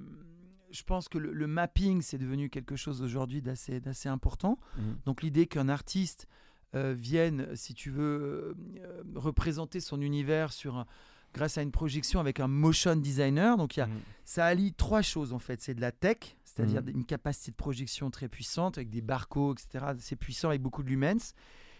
je 0.70 0.82
pense 0.82 1.08
que 1.08 1.18
le, 1.18 1.32
le 1.32 1.46
mapping, 1.46 2.02
c'est 2.02 2.18
devenu 2.18 2.50
quelque 2.50 2.76
chose 2.76 3.02
aujourd'hui 3.02 3.42
d'assez, 3.42 3.80
important. 4.06 4.58
Donc 5.06 5.22
l'idée 5.22 5.46
qu'un 5.46 5.68
artiste 5.68 6.26
euh, 6.74 6.94
vienne, 6.96 7.48
si 7.54 7.74
tu 7.74 7.90
veux, 7.90 8.02
euh, 8.02 8.54
euh, 8.84 9.02
représenter 9.14 9.80
son 9.80 10.00
univers 10.00 10.52
sur 10.52 10.76
un- 10.76 10.86
grâce 11.34 11.58
à 11.58 11.62
une 11.62 11.70
projection 11.70 12.18
avec 12.20 12.40
un 12.40 12.48
motion 12.48 12.96
designer. 12.96 13.56
Donc 13.56 13.76
y 13.76 13.80
a, 13.80 13.86
Mhm. 13.86 14.00
ça 14.24 14.46
allie 14.46 14.72
trois 14.72 15.02
choses 15.02 15.32
en 15.32 15.38
fait. 15.38 15.60
C'est 15.62 15.74
de 15.74 15.80
la 15.80 15.92
tech, 15.92 16.36
c'est-à-dire 16.44 16.82
Mhm. 16.82 16.88
une 16.90 17.04
capacité 17.04 17.50
de 17.52 17.56
projection 17.56 18.10
très 18.10 18.28
puissante 18.28 18.78
avec 18.78 18.90
des 18.90 19.00
barcodes, 19.00 19.58
etc. 19.60 19.92
C'est 20.00 20.16
puissant 20.16 20.48
avec 20.48 20.60
beaucoup 20.62 20.82
de 20.82 20.88
lumens 20.88 21.34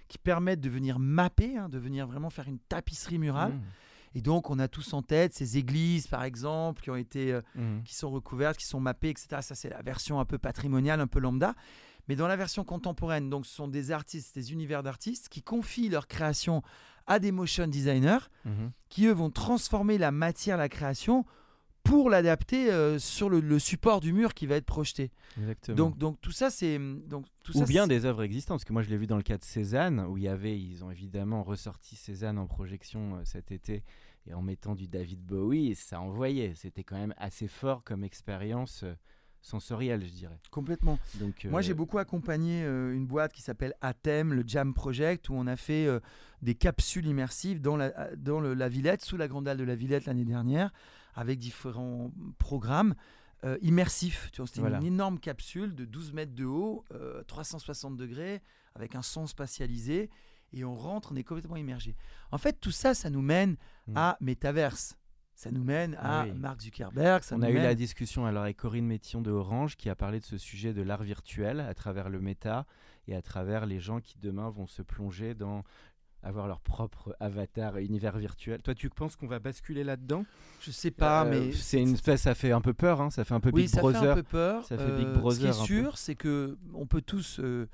qui 0.08 0.18
permettent 0.18 0.60
de 0.60 0.68
venir 0.70 0.98
mapper, 0.98 1.56
hein, 1.56 1.68
de 1.68 1.78
venir 1.78 2.06
vraiment 2.06 2.30
faire 2.30 2.48
une 2.48 2.58
tapisserie 2.58 3.18
murale. 3.18 3.52
Mhm. 3.54 3.60
Et 4.16 4.22
donc 4.22 4.50
on 4.50 4.58
a 4.58 4.66
tous 4.66 4.92
en 4.92 5.02
tête 5.02 5.34
ces 5.34 5.56
églises 5.56 6.08
par 6.08 6.24
exemple 6.24 6.82
qui 6.82 6.90
ont 6.90 6.96
été 6.96 7.32
euh, 7.32 7.42
qui 7.84 7.94
sont 7.94 8.10
recouvertes, 8.10 8.56
qui 8.56 8.66
sont 8.66 8.80
mappées, 8.80 9.10
etc. 9.10 9.40
Ça, 9.40 9.54
c'est 9.54 9.68
la 9.70 9.82
version 9.82 10.18
un 10.18 10.24
peu 10.24 10.36
patrimoniale, 10.38 11.00
un 11.00 11.06
peu 11.06 11.20
lambda. 11.20 11.54
Mais 12.10 12.16
dans 12.16 12.26
la 12.26 12.34
version 12.34 12.64
contemporaine, 12.64 13.30
donc, 13.30 13.46
ce 13.46 13.54
sont 13.54 13.68
des 13.68 13.92
artistes, 13.92 14.34
des 14.34 14.52
univers 14.52 14.82
d'artistes 14.82 15.28
qui 15.28 15.42
confient 15.42 15.88
leur 15.88 16.08
création 16.08 16.60
à 17.06 17.20
des 17.20 17.30
motion 17.30 17.68
designers 17.68 18.18
Mhm. 18.44 18.72
qui, 18.88 19.06
eux, 19.06 19.12
vont 19.12 19.30
transformer 19.30 19.96
la 19.96 20.10
matière, 20.10 20.56
la 20.56 20.68
création 20.68 21.24
pour 21.84 22.10
l'adapter 22.10 22.72
euh, 22.72 22.98
sur 22.98 23.30
le, 23.30 23.38
le 23.38 23.58
support 23.60 24.00
du 24.00 24.12
mur 24.12 24.34
qui 24.34 24.46
va 24.48 24.56
être 24.56 24.66
projeté. 24.66 25.12
Exactement. 25.38 25.76
Donc, 25.76 25.98
donc 25.98 26.20
tout 26.20 26.32
ça, 26.32 26.50
c'est 26.50 26.80
donc 26.80 27.26
tout 27.44 27.56
Ou 27.56 27.60
ça, 27.60 27.64
bien 27.66 27.86
des 27.86 28.04
œuvres 28.06 28.24
existantes, 28.24 28.56
parce 28.58 28.64
que 28.64 28.72
moi 28.72 28.82
je 28.82 28.90
l'ai 28.90 28.96
vu 28.96 29.06
dans 29.06 29.16
le 29.16 29.22
cas 29.22 29.38
de 29.38 29.44
Cézanne, 29.44 30.00
où 30.00 30.16
il 30.16 30.24
y 30.24 30.28
avait, 30.28 30.60
ils 30.60 30.82
ont 30.84 30.90
évidemment 30.90 31.44
ressorti 31.44 31.94
Cézanne 31.94 32.38
en 32.38 32.48
projection 32.48 33.14
euh, 33.18 33.20
cet 33.24 33.52
été, 33.52 33.84
et 34.26 34.34
en 34.34 34.42
mettant 34.42 34.74
du 34.74 34.88
David 34.88 35.20
Bowie, 35.24 35.76
ça 35.76 36.00
envoyait. 36.00 36.54
C'était 36.56 36.82
quand 36.82 36.96
même 36.98 37.14
assez 37.18 37.46
fort 37.46 37.84
comme 37.84 38.02
expérience 38.02 38.82
euh, 38.82 38.94
sensorielle, 39.42 40.04
je 40.04 40.10
dirais. 40.12 40.38
complètement. 40.50 40.98
Donc, 41.16 41.44
Moi, 41.44 41.60
euh, 41.60 41.62
j'ai 41.62 41.74
beaucoup 41.74 41.98
accompagné 41.98 42.62
euh, 42.64 42.94
une 42.94 43.06
boîte 43.06 43.32
qui 43.32 43.42
s'appelle 43.42 43.74
Athème, 43.80 44.32
le 44.34 44.44
Jam 44.46 44.74
Project, 44.74 45.28
où 45.28 45.34
on 45.34 45.46
a 45.46 45.56
fait 45.56 45.86
euh, 45.86 46.00
des 46.42 46.54
capsules 46.54 47.06
immersives 47.06 47.60
dans 47.60 47.76
la, 47.76 48.14
dans 48.16 48.40
le- 48.40 48.54
la 48.54 48.68
Villette, 48.68 49.02
sous 49.02 49.16
la 49.16 49.28
Grande 49.28 49.44
de 49.46 49.64
la 49.64 49.74
Villette 49.74 50.04
l'année 50.06 50.24
dernière, 50.24 50.70
avec 51.14 51.38
différents 51.38 52.12
programmes 52.38 52.94
immersifs. 53.62 54.30
Tu 54.32 54.42
vois, 54.42 54.46
C'était 54.46 54.60
Voilà. 54.60 54.78
une 54.78 54.84
énorme 54.86 55.18
capsule 55.18 55.74
de 55.74 55.84
12 55.86 56.12
mètres 56.12 56.34
de 56.34 56.44
haut, 56.44 56.84
euh, 56.92 57.22
360 57.24 57.96
degrés, 57.96 58.42
avec 58.74 58.94
un 58.94 59.02
son 59.02 59.26
spatialisé, 59.26 60.10
et 60.52 60.64
on 60.64 60.74
rentre, 60.74 61.12
on 61.12 61.16
est 61.16 61.24
complètement 61.24 61.56
immergé. 61.56 61.96
En 62.32 62.38
fait, 62.38 62.60
tout 62.60 62.70
ça, 62.70 62.92
ça 62.94 63.08
nous 63.08 63.22
mène 63.22 63.56
Mm. 63.86 63.96
à 63.96 64.16
Metaverse. 64.20 64.96
Ça 65.40 65.50
nous 65.50 65.64
mène 65.64 65.94
à 65.94 66.20
Ah 66.20 66.24
oui. 66.26 66.32
Mark 66.38 66.60
Zuckerberg. 66.60 67.22
Ça 67.22 67.34
On 67.34 67.40
a 67.40 67.48
eu 67.48 67.54
la 67.54 67.74
discussion 67.74 68.26
alors 68.26 68.42
avec 68.42 68.58
Corinne 68.58 68.84
Métillon 68.84 69.22
de 69.22 69.30
Orange 69.30 69.74
qui 69.76 69.88
a 69.88 69.94
parlé 69.94 70.20
de 70.20 70.24
ce 70.26 70.36
sujet 70.36 70.74
de 70.74 70.82
l'art 70.82 71.02
virtuel 71.02 71.60
à 71.60 71.72
travers 71.72 72.10
le 72.10 72.20
méta 72.20 72.66
et 73.08 73.14
à 73.16 73.22
travers 73.22 73.64
les 73.64 73.80
gens 73.80 74.00
qui 74.00 74.18
demain 74.18 74.50
vont 74.50 74.66
se 74.66 74.82
plonger 74.82 75.32
dans 75.32 75.64
avoir 76.22 76.46
leur 76.46 76.60
propre 76.60 77.16
avatar 77.20 77.78
univers 77.78 78.18
virtuel. 78.18 78.60
Toi, 78.60 78.74
tu 78.74 78.90
penses 78.90 79.16
qu'on 79.16 79.26
va 79.28 79.38
basculer 79.38 79.82
là-dedans? 79.82 80.26
Je 80.60 80.70
sais 80.70 80.90
pas, 80.90 81.24
Euh, 81.24 81.30
mais 81.30 81.52
c'est 81.52 81.80
une 81.80 81.94
espèce, 81.94 82.20
ça 82.20 82.34
fait 82.34 82.52
un 82.52 82.60
peu 82.60 82.74
peur, 82.74 83.00
hein, 83.00 83.08
ça 83.08 83.24
fait 83.24 83.32
un 83.32 83.40
peu 83.40 83.50
Oui, 83.54 83.62
Big 83.62 83.70
ça 83.70 83.80
Brother. 83.80 84.00
fait 84.02 84.08
un 84.10 84.14
peu 84.16 84.22
peur. 84.24 84.64
Ça 84.66 84.76
fait 84.76 84.92
Big 84.98 85.06
Euh, 85.06 85.14
Brother 85.14 85.40
Ce 85.40 85.46
un 85.46 85.52
qui 85.52 85.62
est 85.62 85.64
sûr, 85.66 85.96
c'est 85.96 86.16
que 86.16 86.58
on 86.74 86.84
peut 86.84 87.00
tous 87.00 87.40
euh, 87.40 87.66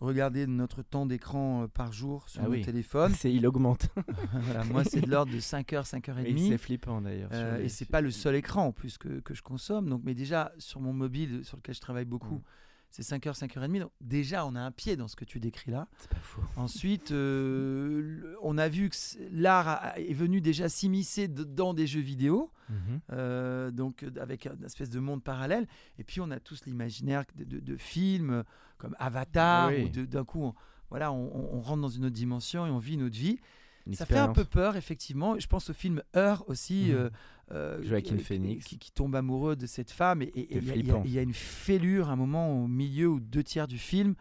regarder 0.00 0.46
notre 0.46 0.82
temps 0.82 1.06
d'écran 1.06 1.62
euh, 1.62 1.66
par 1.68 1.92
jour 1.92 2.28
sur 2.28 2.40
Ah 2.42 2.44
nos 2.46 2.52
oui. 2.52 2.62
téléphones. 2.62 3.12
C'est 3.16 3.32
il 3.32 3.46
augmente. 3.46 3.88
Voilà, 4.32 4.64
moi, 4.64 4.84
c'est 4.84 5.00
de 5.00 5.10
l'ordre 5.10 5.32
de 5.32 5.40
5h, 5.40 5.88
5h30. 5.88 6.22
Oui, 6.22 6.48
c'est 6.48 6.58
flippant 6.58 7.00
d'ailleurs. 7.00 7.30
Euh, 7.32 7.62
et 7.62 7.68
c'est 7.68 7.84
pas 7.88 8.00
le 8.00 8.10
seul 8.10 8.34
écran 8.36 8.66
en 8.66 8.72
plus 8.72 8.96
que, 8.98 9.20
que 9.20 9.34
je 9.34 9.42
consomme. 9.42 9.88
Donc, 9.88 10.02
mais 10.04 10.14
déjà, 10.14 10.52
sur 10.58 10.80
mon 10.80 10.92
mobile, 10.92 11.44
sur 11.44 11.56
lequel 11.56 11.74
je 11.74 11.80
travaille 11.80 12.04
beaucoup, 12.04 12.36
Mm. 12.36 12.42
C'est 12.90 13.02
5h, 13.02 13.38
5h30. 13.38 13.80
Donc, 13.80 13.90
déjà, 14.00 14.46
on 14.46 14.54
a 14.54 14.60
un 14.60 14.70
pied 14.70 14.96
dans 14.96 15.08
ce 15.08 15.16
que 15.16 15.24
tu 15.24 15.40
décris 15.40 15.70
là. 15.70 15.86
C'est 15.98 16.10
pas 16.10 16.16
faux. 16.20 16.42
Ensuite, 16.56 17.12
euh, 17.12 18.34
on 18.42 18.58
a 18.58 18.68
vu 18.68 18.88
que 18.90 18.96
l'art 19.32 19.92
est 19.96 20.14
venu 20.14 20.40
déjà 20.40 20.68
s'immiscer 20.68 21.28
dans 21.28 21.74
des 21.74 21.86
jeux 21.86 22.00
vidéo. 22.00 22.50
Mhm. 22.70 23.00
Euh, 23.12 23.70
donc 23.70 24.02
euh, 24.02 24.10
avec 24.20 24.44
une 24.46 24.64
espèce 24.64 24.90
de 24.90 25.00
monde 25.00 25.22
parallèle. 25.22 25.66
Et 25.98 26.04
puis 26.04 26.20
on 26.20 26.30
a 26.30 26.38
tous 26.38 26.66
l'imaginaire 26.66 27.24
de, 27.36 27.44
de- 27.44 27.60
de 27.60 27.76
films 27.76 28.44
comme 28.76 28.94
Avatar, 28.98 29.68
Ah 29.68 29.72
oui. 29.72 29.90
où 29.96 30.06
d'un 30.06 30.24
coup, 30.24 30.42
on, 30.42 30.54
voilà, 30.90 31.10
on, 31.12 31.60
rentre 31.60 31.80
dans 31.82 31.88
une 31.88 32.04
autre 32.04 32.14
dimension 32.14 32.66
et 32.66 32.70
on 32.70 32.78
vit 32.78 32.96
notre 32.96 33.16
vie. 33.16 33.38
Une 33.86 33.94
Ça 33.94 34.04
fait 34.04 34.18
un 34.18 34.32
peu 34.32 34.44
peur, 34.44 34.76
effectivement. 34.76 35.38
Je 35.38 35.46
pense 35.46 35.70
au 35.70 35.72
film 35.72 36.02
Heure 36.14 36.44
aussi, 36.48 36.88
Mhm. 36.90 36.94
euh, 36.96 37.10
euh, 37.52 37.82
Joaquin 37.82 38.18
Phoenix. 38.18 38.64
qui, 38.66 38.78
qui 38.78 38.92
tombe 38.92 39.14
amoureux 39.16 39.56
de 39.56 39.66
cette 39.66 39.90
femme. 39.90 40.22
Et 40.22 40.32
il 40.56 40.64
y 40.66 40.70
a- 40.70 40.76
y, 40.76 40.90
a- 40.90 41.02
y 41.06 41.18
a 41.18 41.22
une 41.22 41.32
fêlure, 41.34 42.10
un 42.10 42.16
moment 42.16 42.52
au 42.62 42.66
milieu 42.68 43.08
ou 43.08 43.20
deux 43.20 43.42
tiers 43.42 43.68
du 43.68 43.78
film, 43.78 44.14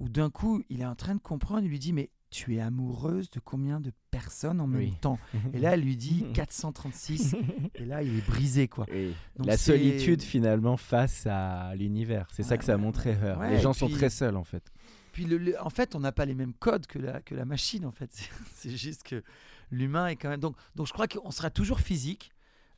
où 0.00 0.08
d'un 0.08 0.30
coup, 0.30 0.62
il 0.68 0.80
est 0.80 0.86
en 0.86 0.94
train 0.96 1.14
de 1.14 1.20
comprendre. 1.20 1.62
Il 1.64 1.68
lui 1.70 1.78
dit 1.78 1.92
Mais 1.92 2.10
tu 2.30 2.56
es 2.56 2.60
amoureuse 2.60 3.30
de 3.30 3.38
combien 3.38 3.78
de 3.78 3.92
personnes 4.10 4.60
en 4.60 4.66
même 4.66 4.80
Oui. 4.80 4.92
temps? 5.00 5.20
Et 5.52 5.58
là, 5.60 5.74
elle 5.74 5.82
lui 5.82 5.96
dit 5.96 6.24
436. 6.34 7.36
et 7.76 7.84
là, 7.84 8.02
il 8.02 8.16
est 8.18 8.26
brisé, 8.26 8.66
quoi. 8.66 8.86
Oui. 8.92 9.14
Donc 9.36 9.46
La 9.46 9.56
solitude 9.56 10.20
finalement 10.22 10.76
face 10.76 11.26
à 11.30 11.74
l'univers. 11.76 12.26
C'est 12.32 12.42
ça 12.42 12.58
que 12.58 12.64
ça 12.64 12.74
ouais, 12.74 12.82
montrait 12.82 13.12
Her. 13.22 13.38
ouais, 13.38 13.50
les 13.50 13.60
gens 13.60 13.72
sont 13.72 13.88
très 13.88 14.10
seuls 14.10 14.36
en 14.36 14.42
fait. 14.44 14.72
Puis, 15.12 15.26
le- 15.26 15.38
le- 15.38 15.62
en 15.62 15.70
fait, 15.70 15.94
on 15.94 16.00
n'a 16.00 16.10
pas 16.10 16.24
les 16.24 16.34
mêmes 16.34 16.54
codes 16.54 16.88
que 16.88 16.98
la, 16.98 17.20
que 17.22 17.36
la 17.36 17.44
machine, 17.44 17.84
en 17.86 17.92
fait. 17.92 18.10
C'est- 18.56 18.76
juste 18.76 19.04
que 19.04 19.22
l'humain 19.70 20.08
est 20.08 20.16
quand 20.16 20.28
même. 20.28 20.40
Donc, 20.40 20.56
donc 20.74 20.88
je 20.88 20.92
crois 20.92 21.06
qu'on 21.06 21.30
sera 21.30 21.50
toujours 21.50 21.78
physique, 21.78 22.32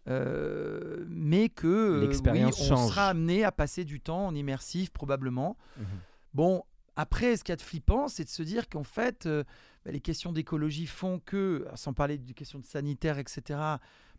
mais 0.06 1.48
que 1.48 1.66
euh, 1.66 2.00
L'expérience 2.06 2.58
oui, 2.58 2.66
on 2.66 2.76
change. 2.76 2.90
sera 2.90 3.08
amené 3.08 3.44
à 3.44 3.52
passer 3.52 3.84
du 3.84 4.00
temps 4.00 4.26
en 4.26 4.34
immersif, 4.34 4.90
probablement. 4.90 5.56
Mhm. 5.78 5.86
Bon, 6.34 6.62
après, 6.96 7.36
ce 7.36 7.44
qu'il 7.44 7.52
y 7.52 7.54
a 7.54 7.56
de 7.56 7.62
flippant, 7.62 8.08
c'est 8.08 8.24
de 8.24 8.28
se 8.28 8.42
dire 8.42 8.68
qu'en 8.68 8.84
fait, 8.84 9.26
euh, 9.26 9.44
bah, 9.84 9.90
les 9.92 10.00
questions 10.00 10.32
d'écologie 10.32 10.86
font 10.86 11.20
que, 11.24 11.66
sans 11.74 11.92
parler 11.92 12.18
des 12.18 12.34
questions 12.34 12.58
de 12.58 12.64
sanitaire, 12.66 13.18
etc., 13.18 13.58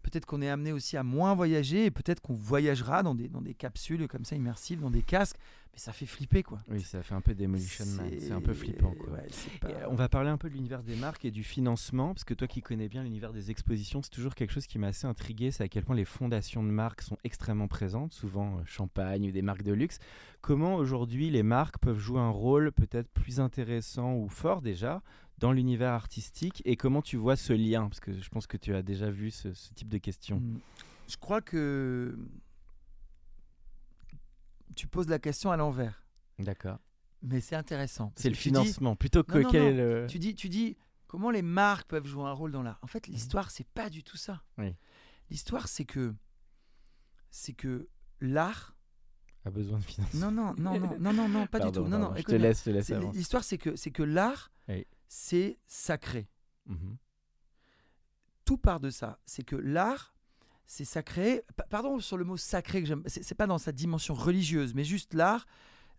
peut-être 0.09 0.25
qu'on 0.25 0.41
est 0.41 0.49
amené 0.49 0.71
aussi 0.71 0.95
à 0.97 1.03
moins 1.03 1.35
voyager 1.35 1.85
et 1.85 1.91
peut-être 1.91 2.21
qu'on 2.21 2.33
voyagera 2.33 3.03
dans 3.03 3.15
des, 3.15 3.27
dans 3.27 3.41
des 3.41 3.53
capsules 3.53 4.07
comme 4.07 4.25
ça 4.25 4.35
immersives, 4.35 4.79
dans 4.79 4.89
des 4.89 5.01
casques, 5.03 5.37
mais 5.73 5.79
ça 5.79 5.91
fait 5.91 6.05
flipper, 6.05 6.43
quoi. 6.43 6.59
Oui, 6.69 6.81
ça 6.81 7.03
fait 7.03 7.13
un 7.13 7.21
peu 7.21 7.35
Demolition 7.35 7.85
Man. 7.97 8.09
C'est 8.19 8.31
un 8.31 8.41
peu 8.41 8.53
flippant. 8.53 8.93
Quoi. 8.97 9.13
ouais, 9.13 9.27
pas- 9.61 9.67
euh, 9.67 9.85
on 9.89 9.95
va 9.95 10.09
parler 10.09 10.29
un 10.29 10.37
peu 10.37 10.49
de 10.49 10.53
l'univers 10.55 10.81
des 10.81 10.95
marques 10.95 11.25
et 11.25 11.31
du 11.31 11.43
financement, 11.43 12.13
parce 12.13 12.23
que 12.23 12.33
toi 12.33 12.47
qui 12.47 12.61
connais 12.61 12.87
bien 12.87 13.03
l'univers 13.03 13.33
des 13.33 13.51
expositions, 13.51 14.01
c'est 14.01 14.09
toujours 14.09 14.33
quelque 14.35 14.51
chose 14.53 14.65
qui 14.67 14.79
m'a 14.79 14.87
assez 14.87 15.05
intrigué, 15.07 15.51
c'est 15.51 15.63
à 15.63 15.67
quel 15.67 15.83
point 15.83 15.95
les 15.95 16.05
fondations 16.05 16.63
de 16.63 16.69
marques 16.69 17.01
sont 17.01 17.17
extrêmement 17.23 17.67
présentes, 17.67 18.13
souvent 18.13 18.57
euh, 18.57 18.61
champagne 18.65 19.27
ou 19.27 19.31
des 19.31 19.41
marques 19.41 19.63
de 19.63 19.73
luxe. 19.73 19.99
Comment 20.41 20.75
aujourd'hui 20.75 21.29
les 21.29 21.43
marques 21.43 21.77
peuvent 21.79 21.99
jouer 21.99 22.19
un 22.21 22.29
rôle 22.29 22.71
peut-être 22.71 23.09
plus 23.09 23.39
intéressant 23.39 24.13
ou 24.15 24.29
fort 24.29 24.61
déjà 24.61 25.01
dans 25.37 25.51
l'univers 25.51 25.91
artistique 25.93 26.61
et 26.65 26.75
comment 26.75 27.01
tu 27.01 27.17
vois 27.17 27.35
ce 27.35 27.53
lien? 27.53 27.87
Parce 27.89 27.99
que 27.99 28.19
je 28.19 28.29
pense 28.29 28.47
que 28.47 28.57
tu 28.57 28.73
as 28.75 28.81
déjà 28.81 29.09
vu 29.11 29.31
ce, 29.31 29.53
ce 29.53 29.73
type 29.73 29.89
de 29.89 29.97
questions. 29.97 30.39
Mm. 30.39 30.59
Je 31.07 31.17
crois 31.17 31.41
que 31.41 32.17
tu 34.75 34.87
poses 34.87 35.07
la 35.07 35.19
question 35.19 35.51
à 35.51 35.57
l'envers, 35.57 36.05
D'accord. 36.39 36.79
mais 37.21 37.41
c'est 37.41 37.55
intéressant. 37.55 38.11
C'est 38.15 38.29
le 38.29 38.35
dis- 38.35 38.41
financement 38.41 38.95
plutôt 38.95 39.23
que 39.23 39.37
Non, 39.37 39.43
non, 39.43 39.49
quel 39.51 39.61
non. 39.63 39.67
est 39.69 40.01
le. 40.01 40.07
Tu 40.07 40.19
dis, 40.19 40.35
tu 40.35 40.49
dis 40.49 40.77
comment 41.07 41.31
les 41.31 41.41
marques 41.41 41.87
peuvent 41.87 42.05
jouer 42.05 42.25
un 42.25 42.33
rôle 42.33 42.51
dans 42.51 42.63
l'art. 42.63 42.79
En 42.81 42.87
fait, 42.87 43.07
l'histoire, 43.07 43.49
c'est 43.51 43.67
pas 43.67 43.89
du 43.89 44.03
tout 44.03 44.17
ça. 44.17 44.43
Oui. 44.57 44.75
L'histoire, 45.29 45.67
c'est 45.67 45.85
que 45.85 46.13
c'est 47.31 47.53
que 47.53 47.87
l'art. 48.21 48.75
a 49.45 49.49
besoin 49.51 49.79
de 49.79 49.83
financement. 49.83 50.31
Non, 50.31 50.53
non, 50.53 50.55
non, 50.57 50.79
non, 50.79 50.97
non, 50.99 51.13
non, 51.13 51.29
non, 51.29 51.47
pas 51.47 51.59
Pardon, 51.59 51.81
du 51.83 51.85
tout. 51.85 51.89
Non, 51.91 51.99
non. 51.99 52.15
je 52.15 52.23
te 52.23 52.35
laisse, 52.35 52.59
je 52.59 52.65
te 52.65 52.69
laisse. 52.71 52.89
L'histoire, 53.13 53.43
c'est 53.43 53.57
que 53.57 53.75
c'est 53.75 53.91
que 53.91 54.03
l'art, 54.03 54.51
Oui. 54.67 54.85
C'est 55.07 55.57
sacré. 55.67 56.27
Mhm. 56.67 56.97
tout 58.45 58.57
part 58.57 58.79
de 58.79 58.89
ça. 58.89 59.19
C'est 59.25 59.43
que 59.43 59.55
l'art, 59.57 60.15
c'est 60.65 60.85
sacré. 60.85 61.43
Pa- 61.57 61.65
Pardon 61.69 61.99
sur 61.99 62.15
le 62.17 62.23
mot 62.23 62.37
sacré, 62.37 62.81
que 62.81 62.87
j'aime. 62.87 63.03
C'est 63.05 63.35
pas 63.35 63.45
dans 63.47 63.57
sa 63.57 63.71
dimension 63.73 64.13
religieuse, 64.13 64.73
mais 64.73 64.85
juste 64.85 65.13
l'art, 65.13 65.45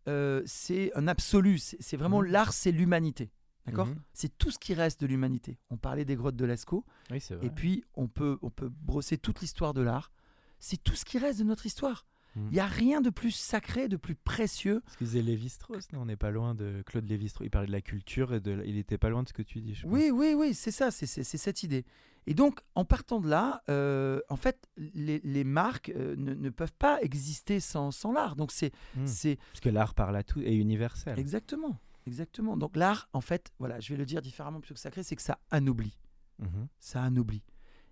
euh, 0.08 0.42
c'est 0.46 0.90
un 0.96 1.08
absolu. 1.08 1.58
C'est 1.58 1.96
vraiment 1.98 2.20
Mhm. 2.22 2.28
l'art, 2.28 2.52
c'est 2.54 2.72
l'humanité. 2.72 3.30
D'accord? 3.66 3.86
Mhm. 3.88 3.96
C'est 4.14 4.38
tout 4.38 4.50
ce 4.50 4.58
qui 4.58 4.72
reste 4.72 4.98
de 5.02 5.06
l'humanité. 5.06 5.58
On 5.68 5.76
parlait 5.76 6.06
des 6.06 6.16
grottes 6.16 6.36
de 6.36 6.46
Lascaux, 6.46 6.86
Oui, 7.10 7.22
et 7.42 7.50
puis 7.50 7.84
on 7.94 8.08
peut, 8.08 8.38
on 8.40 8.48
peut 8.48 8.70
brosser 8.70 9.18
toute 9.18 9.40
l'histoire 9.42 9.74
de 9.74 9.82
l'art. 9.82 10.10
C'est 10.58 10.82
tout 10.82 10.94
ce 10.94 11.04
qui 11.04 11.18
reste 11.18 11.40
de 11.40 11.44
notre 11.44 11.66
histoire. 11.66 12.06
Il 12.50 12.52
n'y 12.54 12.60
a 12.60 12.66
rien 12.66 13.00
de 13.00 13.10
plus 13.10 13.30
sacré, 13.32 13.88
de 13.88 13.96
plus 13.96 14.14
précieux. 14.14 14.82
Disait 15.00 15.22
Lévi-Strauss, 15.22 15.88
on 15.94 16.06
n'est 16.06 16.16
pas 16.16 16.30
loin 16.30 16.54
de 16.54 16.82
Claude 16.86 17.08
Lévi-Strauss. 17.08 17.46
Il 17.46 17.50
parlait 17.50 17.66
de 17.66 17.72
la 17.72 17.80
culture 17.82 18.32
et 18.34 18.40
de, 18.40 18.62
il 18.64 18.76
était 18.78 18.98
pas 18.98 19.08
loin 19.10 19.22
de 19.22 19.28
ce 19.28 19.32
que 19.32 19.42
tu 19.42 19.60
dis. 19.60 19.74
je. 19.74 19.86
Oui, 19.86 20.10
oui, 20.12 20.34
oui, 20.36 20.54
c'est 20.54 20.70
ça, 20.70 20.90
c'est 20.90 21.06
cette 21.06 21.62
idée. 21.62 21.84
Et 22.26 22.34
donc, 22.34 22.60
en 22.74 22.84
partant 22.84 23.20
de 23.20 23.28
là, 23.28 23.62
euh, 23.70 24.20
en 24.28 24.36
fait, 24.36 24.68
les, 24.76 25.18
les 25.24 25.44
marques 25.44 25.88
euh, 25.96 26.14
ne, 26.18 26.34
ne 26.34 26.50
peuvent 26.50 26.74
pas 26.78 27.00
exister 27.00 27.58
sans, 27.58 27.90
sans 27.90 28.12
l'art. 28.12 28.36
Donc, 28.36 28.52
c'est 28.52 28.70
Mm. 28.96 29.06
c'est 29.06 29.36
Parce 29.52 29.60
que 29.60 29.68
l'art 29.70 29.94
parle 29.94 30.14
à 30.16 30.22
tout 30.22 30.40
et 30.42 30.54
universel. 30.54 31.18
exactement, 31.18 31.78
exactement. 32.06 32.56
Donc, 32.58 32.76
l'art, 32.76 33.08
en 33.14 33.22
fait, 33.22 33.50
voilà, 33.58 33.80
je 33.80 33.88
vais 33.94 33.96
le 33.96 34.04
dire 34.04 34.20
différemment 34.20 34.60
plutôt 34.60 34.74
que 34.74 34.80
sacré, 34.80 35.02
c'est 35.02 35.16
que 35.16 35.22
ça 35.22 35.38
anoblit. 35.50 35.96
Mhm. 36.38 36.68
Ça 36.80 37.02
anoblit. 37.02 37.42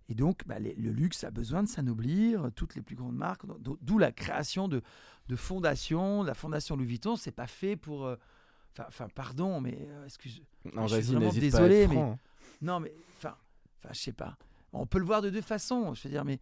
Et 0.09 0.15
donc, 0.15 0.47
bah, 0.47 0.59
les- 0.59 0.75
le 0.75 0.91
luxe 0.93 1.25
a 1.25 1.31
besoin 1.31 1.63
de 1.63 1.69
s'anoblir. 1.69 2.51
Toutes 2.55 2.75
les 2.77 2.83
plus 2.83 2.95
grandes 2.97 3.17
marques, 3.17 3.45
d'o- 3.61 3.79
d'où 3.83 3.99
la 3.99 4.13
création 4.13 4.69
de, 4.69 4.83
de 5.29 5.37
fondations. 5.37 6.23
La 6.23 6.35
fondation 6.35 6.77
Louis 6.77 6.87
Vuitton, 6.87 7.17
c'est 7.17 7.33
pas 7.33 7.47
fait 7.49 7.77
pour. 7.77 8.07
euh, 8.07 8.17
Enfin, 8.79 9.09
pardon, 9.15 9.59
mais 9.63 9.79
euh, 9.89 10.05
excuse. 10.05 10.43
Non, 10.75 10.87
je 10.87 10.97
suis 11.01 11.15
vraiment 11.15 11.33
désolé, 11.33 11.89
mais- 11.89 11.97
hein. 11.99 12.19
Non, 12.61 12.79
mais 12.79 12.93
enfin, 13.17 13.35
je 13.91 13.99
sais 13.99 14.13
pas. 14.13 14.37
On 14.75 14.85
peut 14.85 14.99
le 14.99 15.07
voir 15.07 15.23
de 15.23 15.31
deux 15.31 15.41
façons. 15.41 15.95
Je 15.95 16.03
veux 16.05 16.11
dire, 16.11 16.27
mais 16.27 16.41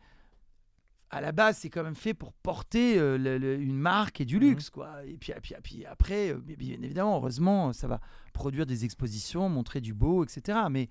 à 1.11 1.21
la 1.21 1.31
base, 1.31 1.59
c'est 1.59 1.71
quand 1.71 1.85
même 1.85 1.95
fait 1.95 2.13
pour 2.13 2.33
porter 2.33 2.99
euh, 2.99 3.17
le- 3.17 3.39
le- 3.39 3.57
une 3.61 3.77
marque 3.79 4.21
et 4.21 4.25
du 4.25 4.37
Mhm. 4.37 4.41
luxe, 4.43 4.69
quoi. 4.69 5.05
Et 5.07 5.17
puis, 5.17 5.31
et 5.31 5.41
puis, 5.41 5.55
et 5.55 5.61
puis 5.63 5.87
après, 5.87 6.33
euh, 6.33 6.39
bien 6.41 6.83
évidemment, 6.83 7.17
heureusement, 7.19 7.73
ça 7.73 7.87
va 7.87 8.01
produire 8.33 8.67
des 8.67 8.85
expositions, 8.85 9.49
montrer 9.49 9.81
du 9.81 9.95
beau, 9.95 10.25
etc. 10.25 10.59
Mais 10.71 10.89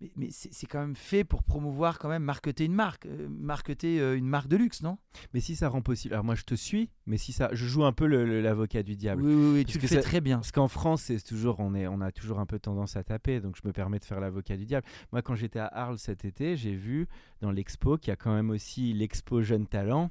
mais, 0.00 0.10
mais 0.16 0.28
c'est 0.30 0.66
quand 0.66 0.80
même 0.80 0.96
fait 0.96 1.24
pour 1.24 1.42
promouvoir, 1.42 1.98
quand 1.98 2.08
même, 2.08 2.22
marketer 2.22 2.64
une 2.64 2.74
marque, 2.74 3.06
euh, 3.06 3.28
marketer 3.28 4.00
euh, 4.00 4.16
une 4.16 4.26
marque 4.26 4.48
de 4.48 4.56
luxe, 4.56 4.82
non? 4.82 4.98
Mais 5.32 5.40
si 5.40 5.56
ça 5.56 5.68
rend 5.68 5.82
possible. 5.82 6.14
Alors 6.14 6.24
moi, 6.24 6.34
je 6.34 6.44
te 6.44 6.54
suis, 6.54 6.90
mais 7.06 7.16
si 7.16 7.32
ça. 7.32 7.50
Je 7.52 7.66
joue 7.66 7.84
un 7.84 7.92
peu 7.92 8.06
l'avocat 8.06 8.82
du 8.82 8.96
diable. 8.96 9.22
Oui, 9.22 9.34
oui, 9.34 9.52
oui, 9.54 9.64
tu 9.64 9.78
le 9.78 9.86
fais 9.86 10.00
très 10.00 10.20
bien. 10.20 10.38
Parce 10.38 10.52
qu'en 10.52 10.68
France, 10.68 11.02
c'est 11.02 11.22
toujours, 11.22 11.60
on, 11.60 11.74
est, 11.74 11.86
on 11.86 12.00
a 12.00 12.12
toujours 12.12 12.40
un 12.40 12.46
peu 12.46 12.58
tendance 12.58 12.96
à 12.96 13.04
taper, 13.04 13.40
donc 13.40 13.56
je 13.56 13.66
me 13.66 13.72
permets 13.72 13.98
de 13.98 14.04
faire 14.04 14.20
l'avocat 14.20 14.56
du 14.56 14.66
diable. 14.66 14.86
Moi, 15.12 15.22
quand 15.22 15.34
j'étais 15.34 15.58
à 15.58 15.66
Arles 15.66 15.98
cet 15.98 16.24
été, 16.24 16.56
j'ai 16.56 16.74
vu 16.74 17.06
dans 17.40 17.50
l'expo 17.50 17.96
qu'il 17.96 18.08
y 18.08 18.12
a 18.12 18.16
quand 18.16 18.34
même 18.34 18.50
aussi 18.50 18.92
l'expo 18.92 19.42
Jeunes 19.42 19.66
Talents 19.66 20.10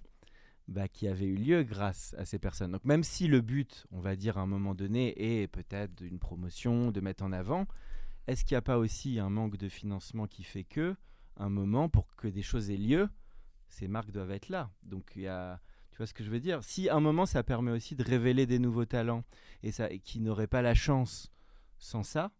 bah, 0.68 0.88
qui 0.88 1.08
avait 1.08 1.26
eu 1.26 1.36
lieu 1.36 1.64
grâce 1.64 2.16
à 2.18 2.26
ces 2.26 2.40
personnes. 2.40 2.72
Donc 2.72 2.86
même 2.86 3.04
si 3.04 3.28
le 3.28 3.42
but, 3.42 3.86
on 3.92 4.00
va 4.00 4.16
dire 4.16 4.38
à 4.38 4.42
un 4.42 4.46
moment 4.46 4.74
donné, 4.74 5.42
est 5.42 5.48
peut-être 5.48 6.02
une 6.02 6.20
promotion, 6.20 6.92
de 6.92 7.02
mettre 7.02 7.24
en 7.24 7.32
avant, 7.32 7.68
est-ce 8.28 8.46
qu'il 8.46 8.56
n'y 8.56 8.60
a 8.60 8.62
pas 8.62 8.78
aussi 8.78 9.20
un 9.20 9.30
manque 9.30 9.58
de 9.58 9.70
financement 9.70 10.28
qui 10.28 10.44
fait 10.44 10.64
que, 10.64 10.96
un 11.38 11.50
moment, 11.50 11.90
pour 11.90 12.08
que 12.16 12.28
des 12.28 12.42
choses 12.42 12.70
aient 12.70 12.78
lieu, 12.78 13.10
ces 13.68 13.88
marques 13.88 14.12
doivent 14.12 14.32
être 14.32 14.50
là? 14.50 14.72
Donc 14.84 15.14
il 15.16 15.24
y 15.24 15.28
a... 15.28 15.60
Tu 15.92 15.98
vois 15.98 16.08
ce 16.08 16.14
que 16.14 16.24
je 16.24 16.32
veux 16.32 16.40
dire? 16.40 16.64
Si 16.64 16.90
un 16.90 17.00
moment 17.00 17.28
ça 17.28 17.44
permet 17.44 17.72
aussi 17.72 17.96
de 17.96 18.04
révéler 18.04 18.48
des 18.48 18.58
nouveaux 18.58 18.86
talents 18.86 19.24
et 19.62 19.72
ça 19.72 19.92
et 19.92 20.00
qui 20.00 20.20
n'auraient 20.20 20.48
pas 20.48 20.64
la 20.64 20.74
chance 20.74 21.32
sans 21.78 22.02
ça, 22.04 22.32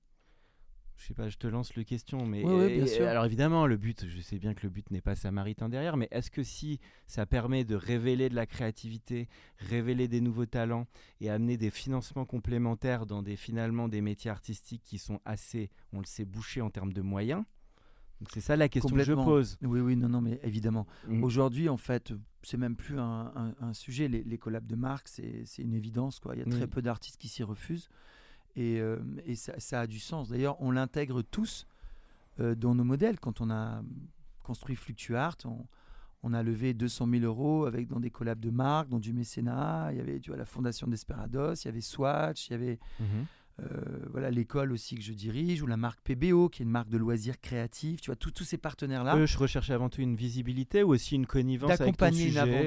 je 1.04 1.10
sais 1.10 1.14
pas, 1.14 1.28
je 1.28 1.36
te 1.38 1.48
lance 1.48 1.76
le 1.76 1.84
question, 1.84 2.26
mais 2.26 2.46
Oui, 2.46 2.54
oui, 2.54 2.76
bien 2.78 2.88
sûr. 2.88 3.06
alors 3.06 3.26
évidemment 3.26 3.68
le 3.68 3.76
but, 3.76 4.08
je 4.08 4.22
sais 4.22 4.40
bien 4.40 4.54
que 4.54 4.64
le 4.64 4.70
but 4.70 4.90
n'est 4.90 5.02
pas 5.02 5.16
samaritain 5.16 5.68
derrière, 5.68 5.98
mais 5.98 6.08
est-ce 6.12 6.32
que 6.32 6.44
si 6.44 6.80
ça 7.08 7.26
permet 7.26 7.66
de 7.66 7.76
révéler 7.76 8.30
de 8.30 8.36
la 8.36 8.46
créativité, 8.46 9.28
révéler 9.58 10.08
des 10.08 10.22
nouveaux 10.22 10.46
talents 10.46 10.88
et 11.20 11.30
amener 11.30 11.58
des 11.58 11.72
financements 11.72 12.26
complémentaires 12.26 13.06
dans 13.06 13.22
des 13.22 13.36
finalement 13.36 13.90
des 13.90 14.00
métiers 14.00 14.32
artistiques 14.32 14.82
qui 14.86 14.98
sont 14.98 15.20
assez, 15.26 15.70
on 15.92 16.00
le 16.00 16.06
sait, 16.06 16.24
bouchés 16.24 16.62
en 16.62 16.70
termes 16.70 16.94
de 16.94 17.02
moyens. 17.02 17.44
C'est 18.32 18.40
ça 18.40 18.56
la 18.56 18.70
question 18.70 18.96
que 18.96 19.04
je 19.04 19.12
pose. 19.14 19.58
Oui, 19.62 19.82
oui, 19.82 19.98
non, 19.98 20.08
non, 20.08 20.22
mais 20.22 20.40
évidemment. 20.44 20.88
Mm. 21.10 21.26
Aujourd'hui, 21.26 21.68
en 21.68 21.76
fait, 21.76 22.14
c'est 22.42 22.56
même 22.56 22.78
plus 22.78 22.98
un, 22.98 23.34
un- 23.36 23.56
un 23.60 23.74
sujet. 23.74 24.08
Les, 24.08 24.24
les 24.24 24.38
collabs 24.38 24.66
de 24.66 24.78
marque, 24.78 25.10
c'est 25.10 25.44
une 25.58 25.74
évidence. 25.74 26.22
Quoi. 26.22 26.36
Il 26.36 26.40
y 26.40 26.42
a 26.42 26.46
très 26.46 26.68
peu 26.68 26.82
d'artistes 26.82 27.20
qui 27.20 27.28
s'y 27.28 27.44
refusent. 27.44 27.90
Et, 28.56 28.80
euh, 28.80 28.98
et 29.26 29.36
ça, 29.36 29.54
ça 29.60 29.82
a 29.82 29.88
du 29.88 30.00
sens. 30.00 30.30
D'ailleurs, 30.30 30.62
on 30.62 30.72
l'intègre 30.72 31.22
tous 31.22 31.66
euh, 32.40 32.56
dans 32.56 32.76
nos 32.76 32.84
modèles. 32.84 33.20
Quand 33.20 33.42
on 33.42 33.50
a 33.50 33.82
construit 34.44 34.76
Fluctuart, 34.76 35.38
on, 35.46 35.66
on 36.24 36.34
a 36.34 36.44
levé 36.44 36.74
200 36.74 37.08
000 37.10 37.24
euros 37.26 37.66
avec, 37.66 37.88
dans 37.88 38.00
des 38.00 38.10
collabs 38.12 38.40
de 38.40 38.50
marque, 38.52 38.90
dans 38.90 39.00
du 39.00 39.12
mécénat. 39.14 39.90
Il 39.92 39.98
y 39.98 40.02
avait 40.02 40.20
tu 40.20 40.30
vois, 40.30 40.38
la 40.38 40.46
fondation 40.46 40.88
Desperados, 40.88 41.56
il 41.56 41.66
y 41.66 41.68
avait 41.70 41.82
Swatch, 41.82 42.48
il 42.50 42.52
y 42.52 42.54
avait 42.56 42.80
Mhm. 43.00 43.26
euh, 43.62 43.66
voilà 44.12 44.30
l'école 44.32 44.72
aussi 44.72 44.96
que 44.96 45.02
je 45.02 45.14
dirige, 45.14 45.62
ou 45.62 45.68
la 45.68 45.78
marque 45.78 46.00
PBO, 46.02 46.50
qui 46.50 46.62
est 46.62 46.66
une 46.66 46.72
marque 46.72 46.90
de 46.90 46.98
loisirs 46.98 47.40
créatifs. 47.42 48.02
Tu 48.02 48.08
vois, 48.12 48.16
tous 48.16 48.44
ces 48.44 48.58
partenaires-là 48.58 49.16
Eux, 49.18 49.26
je 49.26 49.38
recherchais 49.38 49.74
avant 49.74 49.90
tout 49.90 50.02
une 50.02 50.16
visibilité 50.16 50.84
ou 50.84 50.90
aussi 50.94 51.16
une 51.16 51.26
connivence 51.26 51.70
d'accompagner 51.78 52.30
une 52.30 52.38
aventure, 52.38 52.60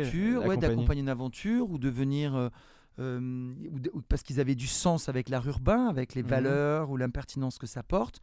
ouais, 0.43 0.49
d'accompagner. 0.49 0.59
d'accompagner 0.61 1.01
une 1.03 1.09
aventure 1.09 1.71
ou 1.71 1.79
de 1.79 1.89
venir 1.89 2.51
euh, 2.99 3.55
ou 3.93 4.01
parce 4.03 4.23
qu'ils 4.23 4.41
avaient 4.41 4.55
du 4.55 4.67
sens 4.67 5.09
avec 5.09 5.29
l'art 5.29 5.47
urbain, 5.47 5.87
avec 5.89 6.15
les 6.15 6.23
Mhm. 6.23 6.29
valeurs 6.29 6.91
ou 6.91 6.97
l'impertinence 6.97 7.59
que 7.59 7.67
ça 7.67 7.83
porte. 7.83 8.21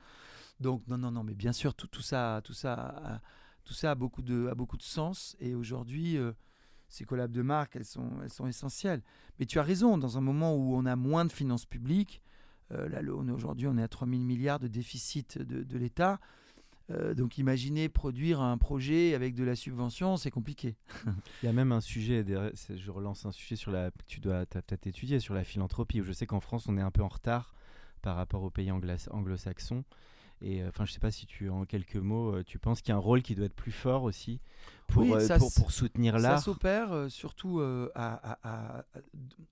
Donc 0.59 0.87
non 0.87 0.97
non 0.97 1.11
non, 1.11 1.23
mais 1.23 1.33
bien 1.35 1.51
sûr 1.53 1.73
tout, 1.73 1.87
tout 1.87 2.01
ça 2.01 2.41
tout 2.43 2.53
ça 2.53 2.73
a, 2.73 3.21
tout 3.63 3.73
ça 3.73 3.91
a 3.91 3.95
beaucoup 3.95 4.21
de 4.21 4.47
a 4.47 4.55
beaucoup 4.55 4.77
de 4.77 4.83
sens 4.83 5.35
et 5.39 5.55
aujourd'hui 5.55 6.17
euh, 6.17 6.31
ces 6.89 7.05
collabs 7.05 7.31
de 7.31 7.41
marque 7.41 7.75
elles 7.75 7.85
sont 7.85 8.09
elles 8.21 8.31
sont 8.31 8.47
essentielles. 8.47 9.01
Mais 9.39 9.45
tu 9.45 9.59
as 9.59 9.63
raison 9.63 9.97
dans 9.97 10.17
un 10.17 10.21
moment 10.21 10.55
où 10.55 10.75
on 10.75 10.85
a 10.85 10.95
moins 10.95 11.25
de 11.25 11.31
finances 11.31 11.65
publiques. 11.65 12.21
euh, 12.71 12.87
là, 12.89 13.01
aujourd'hui, 13.33 13.67
on 13.67 13.77
est 13.77 13.83
à 13.83 13.87
3 13.87 14.07
000 14.07 14.21
milliards 14.21 14.59
de 14.59 14.67
déficit 14.67 15.37
de, 15.37 15.63
de 15.63 15.77
l'État. 15.77 16.19
Euh, 16.93 17.13
donc 17.13 17.37
imaginez 17.37 17.89
produire 17.89 18.39
un 18.41 18.57
projet 18.57 19.13
avec 19.15 19.33
de 19.35 19.43
la 19.43 19.55
subvention, 19.55 20.15
c'est 20.17 20.31
compliqué. 20.31 20.75
Il 21.43 21.45
y 21.45 21.49
a 21.49 21.53
même 21.53 21.71
un 21.71 21.81
sujet, 21.81 22.23
je 22.69 22.91
relance 22.91 23.25
un 23.25 23.31
sujet 23.31 23.55
sur 23.55 23.71
la, 23.71 23.89
tu 24.07 24.19
dois 24.19 24.45
peut-être 24.45 24.85
étudier 24.87 25.19
sur 25.19 25.33
la 25.33 25.43
philanthropie, 25.43 26.01
où 26.01 26.03
je 26.03 26.11
sais 26.13 26.25
qu'en 26.25 26.39
France 26.39 26.67
on 26.67 26.77
est 26.77 26.81
un 26.81 26.91
peu 26.91 27.01
en 27.01 27.07
retard 27.07 27.55
par 28.01 28.15
rapport 28.15 28.43
aux 28.43 28.49
pays 28.49 28.71
anglo-saxons. 28.71 29.83
Et 30.41 30.61
euh, 30.61 30.67
enfin, 30.69 30.83
je 30.83 30.91
sais 30.91 30.99
pas 30.99 31.11
si 31.11 31.25
tu, 31.25 31.49
en 31.49 31.63
quelques 31.63 31.95
mots, 31.95 32.35
euh, 32.35 32.43
tu 32.43 32.59
penses 32.59 32.81
qu'il 32.81 32.89
y 32.89 32.91
a 32.91 32.95
un 32.97 32.99
rôle 32.99 33.21
qui 33.21 33.33
doit 33.33 33.45
être 33.45 33.55
plus 33.55 33.71
fort 33.71 34.03
aussi 34.03 34.41
pour, 34.87 35.03
Oui, 35.03 35.13
euh, 35.13 35.19
ça 35.21 35.37
pour, 35.37 35.71
soutenir 35.71 36.15
Ça 36.15 36.19
l'art. 36.19 36.41
s'opère 36.41 36.91
euh, 36.91 37.07
surtout 37.07 37.59
euh, 37.61 37.89
à, 37.95 38.33
à- 38.33 38.77
à- 38.79 38.85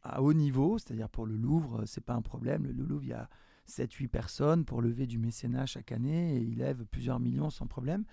à 0.04 0.22
haut 0.22 0.34
niveau, 0.34 0.78
c'est-à-dire 0.80 1.08
pour 1.08 1.26
le 1.26 1.36
Louvre, 1.38 1.82
euh, 1.82 1.86
c'est 1.86 2.04
pas 2.04 2.14
un 2.14 2.22
problème. 2.22 2.66
Le 2.66 2.84
Louvre, 2.84 3.04
il 3.04 3.10
y 3.10 3.14
a 3.14 3.30
7-8 3.72 4.08
personnes 4.08 4.66
pour 4.66 4.82
lever 4.82 5.08
du 5.08 5.18
mécénat 5.18 5.66
chaque 5.66 5.92
année 5.92 6.36
et 6.36 6.40
il 6.42 6.58
lève 6.58 6.86
plusieurs 6.86 7.20
millions 7.20 7.50
sans 7.50 7.68
problème. 7.68 8.04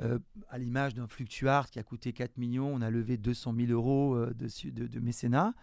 Euh, 0.00 0.18
à 0.50 0.58
l'image 0.58 0.94
d'un 0.94 1.06
Fluctuart 1.06 1.70
qui 1.70 1.78
a 1.78 1.82
coûté 1.82 2.12
4 2.12 2.36
millions, 2.38 2.72
on 2.74 2.80
a 2.80 2.90
levé 2.90 3.16
200 3.18 3.54
000 3.56 3.70
euros 3.72 4.14
euh, 4.16 4.34
de, 4.34 4.86
de 4.86 5.00
mécénat. 5.00 5.54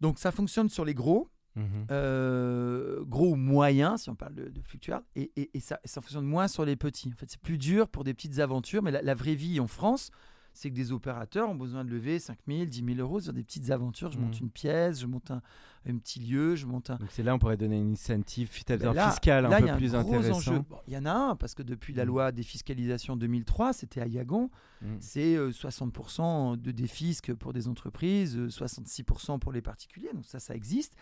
Donc 0.00 0.18
ça 0.18 0.32
fonctionne 0.32 0.68
sur 0.68 0.84
les 0.84 0.94
gros, 0.94 1.28
Mhm. 1.56 1.86
euh, 1.90 3.04
gros 3.04 3.32
ou 3.32 3.36
moyens, 3.36 4.02
si 4.02 4.08
on 4.10 4.14
parle 4.14 4.34
de, 4.36 4.48
de 4.48 4.60
Fluctuart, 4.62 5.02
et, 5.16 5.32
et- 5.36 5.50
et 5.54 5.60
ça, 5.60 5.80
ça 5.84 6.00
fonctionne 6.00 6.24
moins 6.24 6.46
sur 6.48 6.64
les 6.64 6.76
petits. 6.76 7.10
En 7.12 7.16
fait, 7.16 7.28
c'est 7.28 7.40
plus 7.40 7.58
dur 7.58 7.88
pour 7.88 8.04
des 8.04 8.14
petites 8.14 8.38
aventures, 8.38 8.82
mais 8.82 8.92
la, 8.92 9.02
la 9.02 9.14
vraie 9.14 9.34
vie 9.34 9.58
en 9.60 9.66
France, 9.66 10.10
c'est 10.52 10.70
que 10.70 10.74
des 10.74 10.92
opérateurs 10.92 11.48
ont 11.48 11.54
besoin 11.54 11.84
de 11.84 11.90
lever 11.90 12.18
5 12.18 12.38
000, 12.48 12.64
10 12.66 12.84
000 12.84 12.98
euros 12.98 13.20
sur 13.20 13.32
des 13.32 13.42
petites 13.44 13.70
aventures. 13.70 14.10
Je 14.12 14.18
monte 14.18 14.34
Mhm. 14.40 14.46
une 14.46 14.50
pièce, 14.50 15.00
je 15.00 15.06
monte 15.06 15.30
un, 15.30 15.40
un 15.88 15.96
petit 15.96 16.20
lieu, 16.20 16.56
je 16.56 16.66
monte 16.66 16.90
un. 16.90 16.96
Donc 16.96 17.08
c'est 17.12 17.22
là 17.22 17.34
on 17.34 17.38
pourrait 17.38 17.56
donner 17.56 17.78
une 17.78 17.92
incentive 17.92 18.50
Ben 18.68 18.86
un 18.88 18.92
là- 18.92 19.10
fiscal 19.10 19.44
là, 19.44 19.56
un 19.56 19.60
y 19.60 19.62
peu 19.62 19.70
a 19.70 19.76
plus 19.76 19.92
gros 19.92 19.98
intéressant. 20.16 20.64
Bon, 20.68 20.78
Il 20.86 20.92
y 20.92 20.96
en 20.98 21.06
a 21.06 21.12
un, 21.12 21.36
parce 21.36 21.54
que 21.54 21.62
depuis 21.62 21.94
la 21.94 22.02
Mhm. 22.04 22.08
loi 22.08 22.32
défiscalisation 22.32 23.16
2003, 23.16 23.72
c'était 23.72 24.00
à 24.00 24.06
Yagon, 24.06 24.50
Mhm. 24.82 24.96
c'est 25.00 25.36
euh, 25.36 25.52
60% 25.52 26.56
de 26.56 26.70
défisque 26.72 27.32
pour 27.34 27.52
des 27.52 27.68
entreprises, 27.68 28.36
euh, 28.36 28.50
66% 28.50 29.38
pour 29.38 29.52
les 29.52 29.62
particuliers. 29.62 30.10
Donc 30.12 30.26
ça, 30.26 30.38
ça 30.40 30.54
existe. 30.54 30.94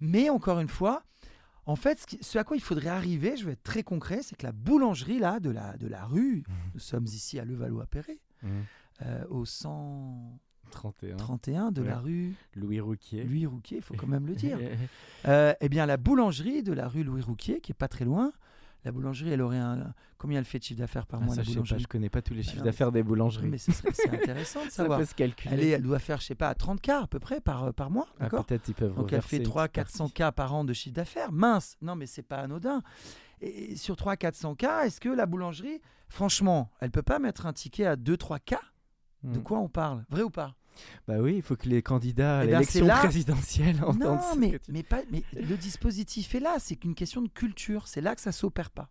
Mais 0.00 0.30
encore 0.30 0.60
une 0.60 0.68
fois, 0.68 1.02
en 1.66 1.76
fait, 1.76 2.04
ce, 2.20 2.36
à 2.38 2.44
quoi 2.44 2.56
il 2.58 2.62
faudrait 2.62 2.90
arriver, 2.90 3.36
je 3.38 3.46
vais 3.46 3.52
être 3.52 3.62
très 3.62 3.82
concret, 3.82 4.20
c'est 4.22 4.36
que 4.36 4.44
la 4.44 4.52
boulangerie 4.52 5.18
là, 5.18 5.40
de, 5.40 5.48
la, 5.50 5.76
de 5.78 5.86
la 5.86 6.04
rue, 6.04 6.44
nous 6.74 6.80
sommes 6.80 7.06
ici 7.06 7.38
à 7.38 7.44
Levallois-Perret. 7.44 8.18
Euh, 9.02 9.24
au 9.28 9.44
131 9.44 11.16
31. 11.16 11.70
de 11.72 11.82
la 11.82 11.98
rue 11.98 12.34
Louis 12.54 12.80
Rouquier. 12.80 13.24
Louis 13.24 13.46
Rouquier, 13.46 13.78
il 13.78 13.82
faut 13.82 13.94
quand 13.94 14.06
même 14.06 14.26
le 14.26 14.34
dire. 14.34 14.58
Euh, 15.26 15.54
eh 15.62 15.70
bien, 15.70 15.86
la 15.86 15.96
boulangerie 15.96 16.62
de 16.62 16.74
la 16.74 16.86
rue 16.86 17.02
Louis 17.02 17.22
Rouquier, 17.22 17.60
qui 17.62 17.72
est 17.72 17.74
pas 17.74 17.88
très 17.88 18.04
loin, 18.04 18.30
la 18.84 18.92
boulangerie, 18.92 19.30
elle 19.30 19.40
aurait 19.40 19.56
un. 19.56 19.94
Combien 20.18 20.38
elle 20.38 20.44
fait 20.44 20.58
de 20.58 20.64
chiffre 20.64 20.80
d'affaires 20.80 21.06
par 21.06 21.20
Ah, 21.22 21.24
mois, 21.24 21.34
ça, 21.34 21.40
la 21.40 21.44
je 21.44 21.48
sais 21.48 21.54
pas, 21.54 21.60
boulangerie 21.62 21.82
je 21.82 21.86
connais 21.88 22.10
pas 22.10 22.20
tous 22.20 22.34
les 22.34 22.42
Bah 22.42 22.50
chiffres 22.50 22.62
d'affaires 22.62 22.92
des 22.92 23.02
boulangeries. 23.02 23.48
Mais 23.48 23.56
c'est 23.56 23.72
intéressant 24.12 24.60
de 24.60 24.64
ça 24.66 24.82
savoir. 24.82 24.98
peut 24.98 25.06
se 25.06 25.14
calculer. 25.14 25.54
Elle, 25.54 25.60
est- 25.64 25.68
elle 25.70 25.82
doit 25.82 25.98
faire, 25.98 26.20
je 26.20 26.26
sais 26.26 26.34
pas, 26.34 26.54
30 26.54 26.82
k 26.82 26.90
à 26.90 27.06
peu 27.06 27.18
près 27.20 27.40
par, 27.40 27.64
euh, 27.64 27.72
par 27.72 27.90
mois, 27.90 28.06
Ah, 28.18 28.24
d'accord 28.24 28.44
Peut-être 28.44 28.68
ils 28.68 28.74
peuvent 28.74 28.94
Donc 28.94 29.14
elle 29.14 29.22
fait 29.22 29.38
une 29.38 29.44
3 29.44 29.62
petite 29.68 29.74
400 29.76 30.08
partie. 30.10 30.22
k 30.32 30.36
par 30.36 30.54
an 30.54 30.64
de 30.64 30.74
chiffre 30.74 30.94
d'affaires. 30.94 31.32
Mince 31.32 31.78
Non, 31.80 31.96
mais 31.96 32.04
c'est 32.04 32.22
pas 32.22 32.40
anodin. 32.40 32.82
Et 33.40 33.76
sur 33.76 33.96
3 33.96 34.18
400 34.18 34.54
cas, 34.56 34.84
est-ce 34.84 35.00
que 35.00 35.08
la 35.08 35.24
boulangerie, 35.24 35.80
franchement, 36.08 36.70
elle 36.80 36.90
peut 36.90 37.02
pas 37.02 37.18
mettre 37.18 37.46
un 37.46 37.54
ticket 37.54 37.86
à 37.86 37.96
2 37.96 38.18
3 39.24 39.32
cas 39.32 39.34
De 39.34 39.40
Mm. 39.40 39.42
quoi 39.42 39.58
on 39.58 39.68
parle? 39.68 40.04
Vrai 40.10 40.22
ou 40.22 40.30
pas? 40.30 40.54
Bah 41.06 41.18
oui, 41.20 41.36
il 41.36 41.42
faut 41.42 41.54
que 41.56 41.68
les 41.68 41.82
candidats 41.82 42.40
à 42.40 42.44
Eh 42.44 42.48
ben, 42.48 42.52
l'élection 42.58 42.86
présidentielle 42.88 43.76
entendent 43.84 44.00
Non, 44.00 44.18
mais, 44.36 44.58
tu- 44.58 44.72
mais, 44.72 44.82
pas, 44.82 45.02
mais 45.12 45.22
le 45.32 45.56
dispositif 45.56 46.34
est 46.34 46.40
là. 46.40 46.56
C'est 46.58 46.74
qu'une 46.76 46.94
question 46.96 47.22
de 47.22 47.28
culture. 47.28 47.86
C'est 47.86 48.00
là 48.00 48.14
que 48.16 48.20
ça 48.20 48.32
s'opère 48.32 48.70
pas. 48.70 48.90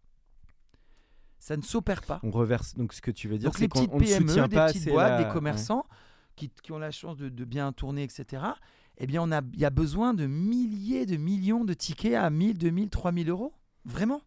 Ça 1.40 1.58
ne 1.58 1.62
s'opère 1.62 2.04
pas. 2.04 2.22
On 2.24 2.32
reverse. 2.32 2.74
Donc 2.76 2.94
ce 2.94 3.02
que 3.02 3.12
tu 3.12 3.28
veux 3.28 3.38
dire, 3.38 3.52
c'est 3.54 3.62
les 3.64 3.68
qu'on 3.68 3.82
ne 3.82 3.88
PME, 4.00 4.28
soutient 4.30 4.48
des 4.48 4.56
pas 4.56 4.68
petites 4.68 4.88
boîtes, 4.88 5.20
la- 5.20 5.24
des 5.26 5.30
commerçants 5.30 5.86
qui, 6.38 6.50
qui 6.50 6.72
ont 6.72 6.80
la 6.80 6.92
chance 6.92 7.18
de, 7.18 7.28
de 7.28 7.46
bien 7.46 7.72
tourner, 7.74 8.04
etc. 8.04 8.44
Eh 8.98 9.06
bien, 9.08 9.22
on 9.22 9.32
a, 9.32 9.42
il 9.54 9.60
y 9.60 9.66
a 9.66 9.70
besoin 9.70 10.14
de 10.14 10.26
milliers, 10.26 11.06
de 11.06 11.18
millions 11.18 11.66
de 11.66 11.74
tickets 11.74 12.14
à 12.16 12.30
1000, 12.30 12.58
2000, 12.58 12.90
3000 12.90 13.30
euros. 13.30 13.54
Vraiment? 13.84 14.22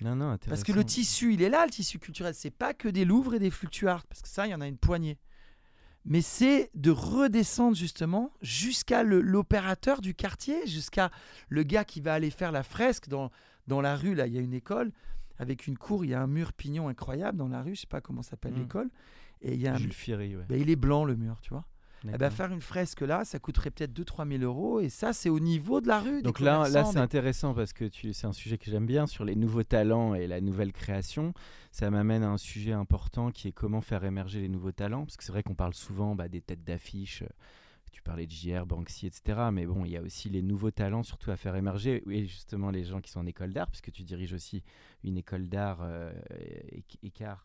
Ouais. 0.00 0.08
Non, 0.08 0.16
non, 0.16 0.36
Parce 0.48 0.62
que 0.64 0.72
le 0.72 0.84
tissu, 0.84 1.34
il 1.34 1.42
est 1.42 1.48
là, 1.48 1.64
le 1.64 1.70
tissu 1.70 1.98
culturel. 1.98 2.34
C'est 2.34 2.50
pas 2.50 2.74
que 2.74 2.88
des 2.88 3.04
Louvres 3.04 3.34
et 3.34 3.38
des 3.38 3.50
Fluctuarts, 3.50 4.06
parce 4.06 4.22
que 4.22 4.28
ça, 4.28 4.46
il 4.46 4.50
y 4.50 4.54
en 4.54 4.60
a 4.60 4.66
une 4.66 4.76
poignée. 4.78 5.18
Mais 6.04 6.20
c'est 6.20 6.70
de 6.74 6.90
redescendre 6.90 7.76
justement 7.76 8.30
jusqu'à 8.42 9.02
l'opérateur 9.02 10.00
du 10.02 10.14
quartier, 10.14 10.66
jusqu'à 10.66 11.10
le 11.48 11.62
gars 11.62 11.84
qui 11.84 12.00
va 12.02 12.12
aller 12.14 12.30
faire 12.30 12.52
la 12.52 12.62
fresque 12.62 13.08
dans, 13.08 13.30
dans 13.68 13.80
la 13.80 13.96
rue. 13.96 14.14
Là, 14.14 14.26
il 14.26 14.34
y 14.34 14.38
a 14.38 14.42
une 14.42 14.52
école 14.52 14.92
avec 15.38 15.66
une 15.66 15.78
cour, 15.78 16.04
il 16.04 16.10
y 16.10 16.14
a 16.14 16.20
un 16.20 16.26
mur 16.26 16.52
pignon 16.52 16.88
incroyable 16.88 17.38
dans 17.38 17.48
la 17.48 17.62
rue. 17.62 17.74
Je 17.74 17.80
sais 17.82 17.86
pas 17.86 18.00
comment 18.02 18.22
s'appelle 18.22 18.52
Mm. 18.52 18.58
l'école. 18.60 18.90
Et 19.40 19.54
il 19.54 19.60
y 19.60 19.66
a 19.66 19.74
un- 19.74 19.78
Jules 19.78 19.92
Ferry, 19.94 20.36
ouais. 20.36 20.44
ben, 20.48 20.60
il 20.60 20.68
est 20.70 20.76
blanc 20.76 21.04
le 21.04 21.16
mur, 21.16 21.38
tu 21.40 21.50
vois. 21.50 21.64
Eh 22.12 22.18
ben, 22.18 22.30
faire 22.30 22.52
une 22.52 22.60
fresque 22.60 23.00
là, 23.00 23.24
ça 23.24 23.38
coûterait 23.38 23.70
peut-être 23.70 23.92
2-3 23.98 24.28
000 24.38 24.42
euros. 24.42 24.80
Et 24.80 24.88
ça, 24.90 25.12
c'est 25.12 25.28
au 25.30 25.40
niveau 25.40 25.80
de 25.80 25.88
la 25.88 26.00
rue. 26.00 26.22
Donc 26.22 26.40
là, 26.40 26.58
là 26.68 26.84
c'est 26.92 26.98
intéressant 26.98 27.54
parce 27.54 27.72
que 27.72 27.88
c'est 28.12 28.26
un 28.26 28.32
sujet 28.32 28.58
que 28.58 28.70
j'aime 28.70 28.86
bien 28.86 29.06
sur 29.06 29.24
les 29.24 29.36
nouveaux 29.36 29.62
talents 29.64 30.14
et 30.14 30.26
la 30.26 30.40
nouvelle 30.40 30.72
création. 30.72 31.32
Ça 31.72 31.90
m'amène 31.90 32.22
à 32.22 32.28
un 32.28 32.38
sujet 32.38 32.72
important 32.72 33.30
qui 33.30 33.48
est 33.48 33.52
comment 33.52 33.80
faire 33.80 34.04
émerger 34.04 34.40
les 34.40 34.48
nouveaux 34.48 34.72
talents. 34.72 35.04
Parce 35.04 35.16
que 35.16 35.24
c'est 35.24 35.32
vrai 35.32 35.42
qu'on 35.42 35.54
parle 35.54 35.74
souvent 35.74 36.14
bah, 36.14 36.28
des 36.28 36.40
têtes 36.40 36.62
d'affiche. 36.64 37.22
euh, 37.22 37.26
Tu 37.90 38.02
parlais 38.02 38.26
de 38.26 38.32
JR, 38.32 38.66
Banksy, 38.66 39.06
etc. 39.06 39.48
Mais 39.52 39.64
bon, 39.66 39.84
il 39.84 39.92
y 39.92 39.96
a 39.96 40.02
aussi 40.02 40.28
les 40.28 40.42
nouveaux 40.42 40.70
talents, 40.72 41.02
surtout 41.04 41.30
à 41.30 41.36
faire 41.36 41.56
émerger. 41.56 42.02
Et 42.10 42.26
justement, 42.26 42.70
les 42.70 42.84
gens 42.84 43.00
qui 43.00 43.10
sont 43.10 43.20
en 43.20 43.26
école 43.26 43.52
d'art, 43.52 43.68
puisque 43.70 43.90
tu 43.92 44.02
diriges 44.02 44.32
aussi 44.34 44.62
une 45.04 45.16
école 45.16 45.48
d'art 45.48 45.78
euh, 45.82 46.12
Éc- 46.72 46.98
Écart, 47.02 47.44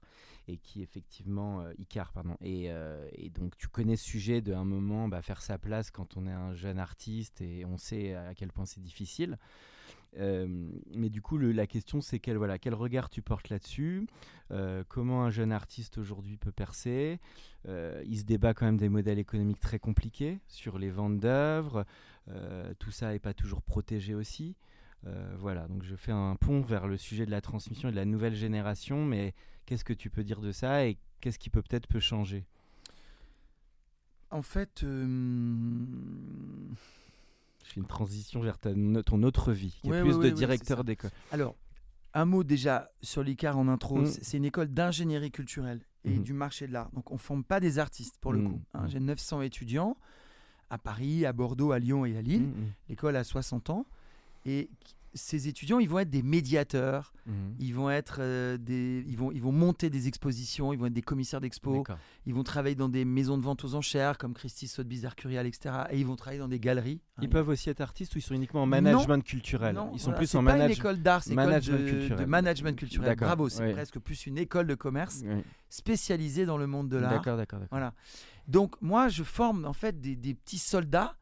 et 0.49 0.57
qui 0.57 0.81
effectivement 0.81 1.61
euh, 1.61 1.73
Icar 1.77 2.11
pardon. 2.11 2.35
Et, 2.41 2.71
euh, 2.71 3.07
et 3.13 3.29
donc 3.29 3.55
tu 3.57 3.67
connais 3.67 3.95
ce 3.95 4.03
sujet 4.03 4.41
de 4.41 4.53
un 4.53 4.65
moment 4.65 5.07
bah, 5.07 5.21
faire 5.21 5.41
sa 5.41 5.57
place 5.57 5.91
quand 5.91 6.17
on 6.17 6.25
est 6.25 6.31
un 6.31 6.53
jeune 6.53 6.79
artiste 6.79 7.41
et 7.41 7.65
on 7.65 7.77
sait 7.77 8.15
à 8.15 8.33
quel 8.33 8.51
point 8.51 8.65
c'est 8.65 8.81
difficile. 8.81 9.37
Euh, 10.17 10.47
mais 10.95 11.09
du 11.09 11.21
coup 11.21 11.37
la 11.37 11.67
question 11.67 12.01
c'est 12.01 12.17
quel 12.17 12.35
voilà 12.37 12.57
quel 12.57 12.73
regard 12.73 13.09
tu 13.09 13.21
portes 13.21 13.49
là-dessus? 13.49 14.07
Comment 14.87 15.25
un 15.25 15.29
jeune 15.29 15.51
artiste 15.51 15.99
aujourd'hui 15.99 16.35
peut 16.37 16.51
percer? 16.51 17.19
Il 17.67 18.17
se 18.17 18.23
débat 18.23 18.55
quand 18.55 18.65
même 18.65 18.77
des 18.77 18.89
modèles 18.89 19.19
économiques 19.19 19.59
très 19.59 19.77
compliqués 19.77 20.39
sur 20.47 20.79
les 20.79 20.89
ventes 20.89 21.19
d'œuvres. 21.19 21.85
Tout 22.79 22.89
ça 22.89 23.11
n'est 23.11 23.19
pas 23.19 23.35
toujours 23.35 23.61
protégé 23.61 24.15
aussi 24.15 24.55
Euh, 25.07 25.33
voilà, 25.39 25.67
donc 25.67 25.83
je 25.83 25.95
fais 25.95 26.11
un 26.11 26.35
pont 26.35 26.61
vers 26.61 26.87
le 26.87 26.97
sujet 26.97 27.25
de 27.25 27.31
la 27.31 27.41
transmission 27.41 27.87
et 27.89 27.91
de 27.91 27.95
la 27.95 28.05
nouvelle 28.05 28.35
génération, 28.35 29.05
mais 29.05 29.33
qu'est-ce 29.65 29.85
que 29.85 29.93
tu 29.93 30.09
peux 30.09 30.23
dire 30.23 30.41
de 30.41 30.51
ça 30.51 30.85
et 30.85 30.97
qu'est-ce 31.21 31.39
qui 31.39 31.49
peut 31.49 31.61
peut-être 31.61 31.87
peut 31.87 31.99
changer? 32.01 32.45
En 34.31 34.41
fait, 34.41 34.83
euh, 34.83 35.85
Je 37.63 37.71
fais 37.73 37.79
une 37.79 37.87
transition 37.87 38.41
vers 38.41 38.57
ta, 38.57 38.71
ton 39.05 39.23
autre 39.23 39.51
vie, 39.53 39.77
qui 39.81 39.89
Ouais, 39.89 39.97
est 39.99 40.01
plus 40.01 40.11
ouais, 40.15 40.23
de 40.25 40.29
ouais, 40.29 40.31
directeur 40.31 40.83
d'école. 40.83 41.11
Alors, 41.31 41.55
un 42.13 42.25
mot 42.25 42.43
déjà 42.43 42.89
sur 43.01 43.23
l'ICAR 43.23 43.57
en 43.57 43.67
intro. 43.67 43.99
Mm. 44.01 44.05
C'est 44.07 44.37
une 44.37 44.45
école 44.45 44.67
d'ingénierie 44.67 45.31
culturelle 45.31 45.81
et 46.05 46.11
Mhm. 46.17 46.23
du 46.23 46.33
marché 46.33 46.67
de 46.67 46.73
l'art. 46.73 46.89
Donc, 46.91 47.09
on 47.11 47.15
ne 47.15 47.19
forme 47.19 47.43
pas 47.43 47.59
des 47.59 47.79
artistes 47.79 48.17
pour 48.19 48.33
le 48.33 48.39
Mm. 48.39 48.49
coup. 48.49 48.61
hein. 48.73 48.83
Mm. 48.85 48.89
J'ai 48.89 48.99
900 48.99 49.41
étudiants 49.41 49.97
à 50.69 50.77
Paris, 50.77 51.25
à 51.25 51.33
Bordeaux, 51.33 51.71
à 51.71 51.79
Lyon 51.79 52.05
et 52.05 52.15
à 52.17 52.21
Lille. 52.21 52.49
L'école 52.89 53.15
a 53.15 53.23
60 53.23 53.69
ans. 53.69 53.85
Et 54.51 54.69
ces 55.15 55.47
étudiants, 55.47 55.79
ils 55.79 55.89
vont 55.89 55.97
être 55.99 56.09
des 56.11 56.21
médiateurs. 56.21 57.13
mhm. 57.25 57.55
Ils 57.59 57.73
vont 57.73 57.89
être 57.89 58.17
euh, 58.21 58.57
des, 58.57 59.03
ils 59.07 59.17
vont, 59.17 59.31
ils 59.31 59.41
vont 59.41 59.51
monter 59.51 59.89
des 59.89 60.07
expositions. 60.07 60.71
Ils 60.71 60.77
vont 60.79 60.85
être 60.85 60.93
des 60.93 61.01
commissaires 61.01 61.41
d'expo. 61.41 61.83
Ils 62.27 62.33
vont 62.35 62.43
travailler 62.43 62.75
dans 62.75 62.89
des 62.89 63.05
maisons 63.05 63.37
de 63.39 63.43
vente 63.43 63.63
aux 63.65 63.73
enchères 63.73 64.19
comme 64.19 64.33
Christie, 64.35 64.67
Sotheby's, 64.67 65.05
Arcurial, 65.05 65.47
etc. 65.47 65.75
Et 65.89 65.99
ils 65.99 66.05
vont 66.05 66.15
travailler 66.15 66.39
dans 66.39 66.47
des 66.47 66.59
galeries. 66.59 67.01
hein. 67.17 67.21
Ils 67.23 67.29
peuvent 67.29 67.49
aussi 67.49 67.71
être 67.71 67.81
artistes 67.81 68.13
ou 68.15 68.19
ils 68.19 68.21
sont 68.21 68.35
uniquement 68.35 68.61
en 68.61 68.65
management 68.67 69.23
culturel 69.23 69.73
Non, 69.75 69.89
Ils 69.93 69.99
sont 69.99 70.05
voilà, 70.11 70.17
plus 70.19 70.27
c'est 70.27 70.37
en 70.37 70.43
pas 70.43 70.51
une 70.51 70.57
management. 70.59 70.79
école 70.79 71.01
d'art, 71.01 71.23
c'est 71.23 71.33
une 71.33 71.39
école 71.39 71.49
management 71.49 71.77
de, 71.85 71.89
culturel. 71.89 72.19
de 72.19 72.25
management 72.29 72.75
culturel. 72.77 73.15
Bravo, 73.17 73.49
c'est 73.49 73.65
oui. 73.65 73.73
presque 73.73 73.99
plus 73.99 74.27
une 74.27 74.37
école 74.37 74.67
de 74.67 74.75
commerce 74.75 75.21
Oui. 75.25 75.41
spécialisée 75.69 76.45
dans 76.45 76.57
le 76.57 76.67
monde 76.67 76.87
de 76.89 76.97
l'art. 76.97 77.11
D'accord, 77.13 77.35
d'accord, 77.37 77.59
d'accord. 77.59 77.71
Voilà. 77.71 77.93
Donc 78.47 78.75
moi, 78.81 79.07
je 79.09 79.23
forme 79.23 79.65
en 79.65 79.73
fait 79.73 79.99
des, 79.99 80.15
des 80.15 80.33
petits 80.35 80.57
soldats 80.59 81.15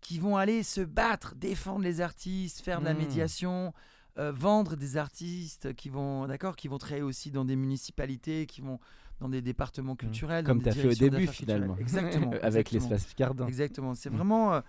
qui 0.00 0.18
vont 0.18 0.36
aller 0.36 0.62
se 0.62 0.80
battre, 0.80 1.34
défendre 1.34 1.80
les 1.82 2.00
artistes, 2.00 2.60
faire 2.60 2.80
de 2.80 2.84
la 2.86 2.94
Hmm. 2.94 2.98
médiation, 2.98 3.72
euh, 4.18 4.32
vendre 4.32 4.76
des 4.76 4.96
artistes 4.96 5.74
qui 5.74 5.88
vont, 5.88 6.26
d'accord, 6.26 6.56
qui 6.56 6.68
vont 6.68 6.78
travailler 6.78 7.02
aussi 7.02 7.30
dans 7.30 7.44
des 7.44 7.56
municipalités, 7.56 8.46
qui 8.46 8.60
vont 8.60 8.78
dans 9.18 9.28
des 9.30 9.40
départements 9.40 9.96
culturels, 9.96 10.44
dans 10.44 10.50
Comme 10.52 10.62
tu 10.62 10.68
as 10.68 10.72
fait 10.72 10.88
au 10.88 10.92
début 10.92 11.26
finalement. 11.26 11.76
Exactement. 11.78 12.30
Avec 12.42 12.70
l'espace 12.70 13.04
Picardin. 13.06 13.46
Exactement. 13.46 13.94
C'est 13.94 14.10
Mm. 14.10 14.14
vraiment, 14.14 14.54
euh, 14.54 14.60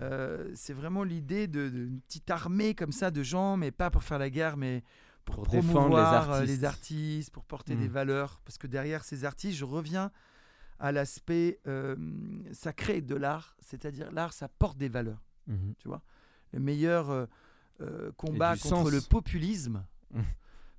euh, 0.00 0.50
c'est 0.54 0.72
vraiment 0.72 1.04
l'idée 1.04 1.46
de- 1.46 1.68
d'une 1.68 2.00
petite 2.00 2.28
armée 2.30 2.74
comme 2.74 2.90
ça 2.92 3.10
de 3.12 3.22
gens, 3.22 3.56
mais 3.56 3.70
pas 3.70 3.90
pour 3.90 4.02
faire 4.02 4.18
la 4.18 4.28
guerre, 4.30 4.56
mais 4.56 4.82
pour, 5.24 5.36
Pour 5.36 5.46
défendre 5.48 5.96
les 5.96 6.02
artistes. 6.02 6.46
les 6.48 6.64
artistes, 6.64 7.30
pour 7.32 7.44
porter 7.44 7.76
des 7.76 7.86
valeurs. 7.86 8.40
Parce 8.44 8.58
que 8.58 8.66
derrière 8.66 9.04
ces 9.04 9.24
artistes, 9.24 9.56
je 9.56 9.64
reviens 9.64 10.10
à 10.82 10.90
l'aspect 10.92 11.60
euh, 11.68 11.94
sacré 12.52 13.00
de 13.00 13.14
l'art, 13.14 13.56
c'est-à-dire 13.60 14.10
l'art, 14.12 14.32
ça 14.32 14.48
porte 14.48 14.76
des 14.76 14.88
valeurs. 14.88 15.22
Mhm. 15.46 15.74
Tu 15.78 15.88
vois, 15.88 16.02
le 16.52 16.58
meilleur 16.60 17.10
euh, 17.10 17.26
euh, 17.80 18.10
combat 18.16 18.54
contre 18.56 18.66
sens. 18.68 18.90
le 18.92 19.00
populisme. 19.00 19.84
Mm. 20.12 20.20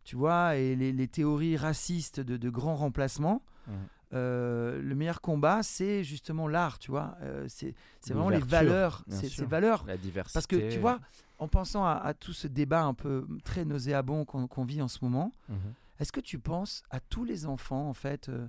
Tu 0.04 0.16
vois, 0.18 0.58
et 0.58 0.76
les, 0.76 0.92
les 0.92 1.08
théories 1.08 1.56
racistes 1.58 2.20
de, 2.20 2.38
de 2.38 2.50
grands 2.50 2.76
remplacements, 2.76 3.42
Mhm. 3.68 3.74
euh, 4.13 4.82
le 4.82 4.94
meilleur 4.96 5.22
combat, 5.22 5.63
c'est 5.63 6.04
justement 6.04 6.48
l'art, 6.50 6.78
tu 6.80 6.92
vois. 6.92 7.16
Euh, 7.22 7.46
c'est 7.48 7.74
vraiment 8.10 8.28
les 8.30 8.39
valeurs, 8.39 9.04
ces 9.10 9.46
valeurs. 9.46 9.86
La 9.88 9.96
diversité. 9.98 10.34
Parce 10.34 10.48
que 10.48 10.70
tu 10.72 10.80
vois, 10.80 11.00
en 11.39 11.48
pensant 11.48 11.86
à, 11.86 11.94
à 11.94 12.13
tout 12.13 12.34
ce 12.34 12.48
débat 12.48 12.84
un 12.84 12.94
peu 12.94 13.26
très 13.46 13.63
nauséabond 13.63 14.26
qu'on 14.26 14.66
vit 14.66 14.82
en 14.82 14.89
ce 14.89 15.00
moment, 15.02 15.32
Mhm. 15.48 15.56
est-ce 16.00 16.12
que 16.12 16.20
tu 16.20 16.39
penses 16.39 16.84
à 16.89 17.00
tous 17.00 17.24
les 17.24 17.46
enfants, 17.46 17.88
en 17.89 17.94
fait, 17.94 18.28
euh, 18.30 18.48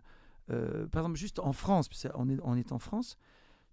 euh, 0.50 0.87
par 0.88 1.02
exemple, 1.02 1.18
juste 1.18 1.38
en 1.38 1.52
France, 1.52 1.88
on 2.14 2.28
est, 2.28 2.38
on 2.42 2.57
est 2.57 2.72
en 2.72 2.78
France, 2.78 3.16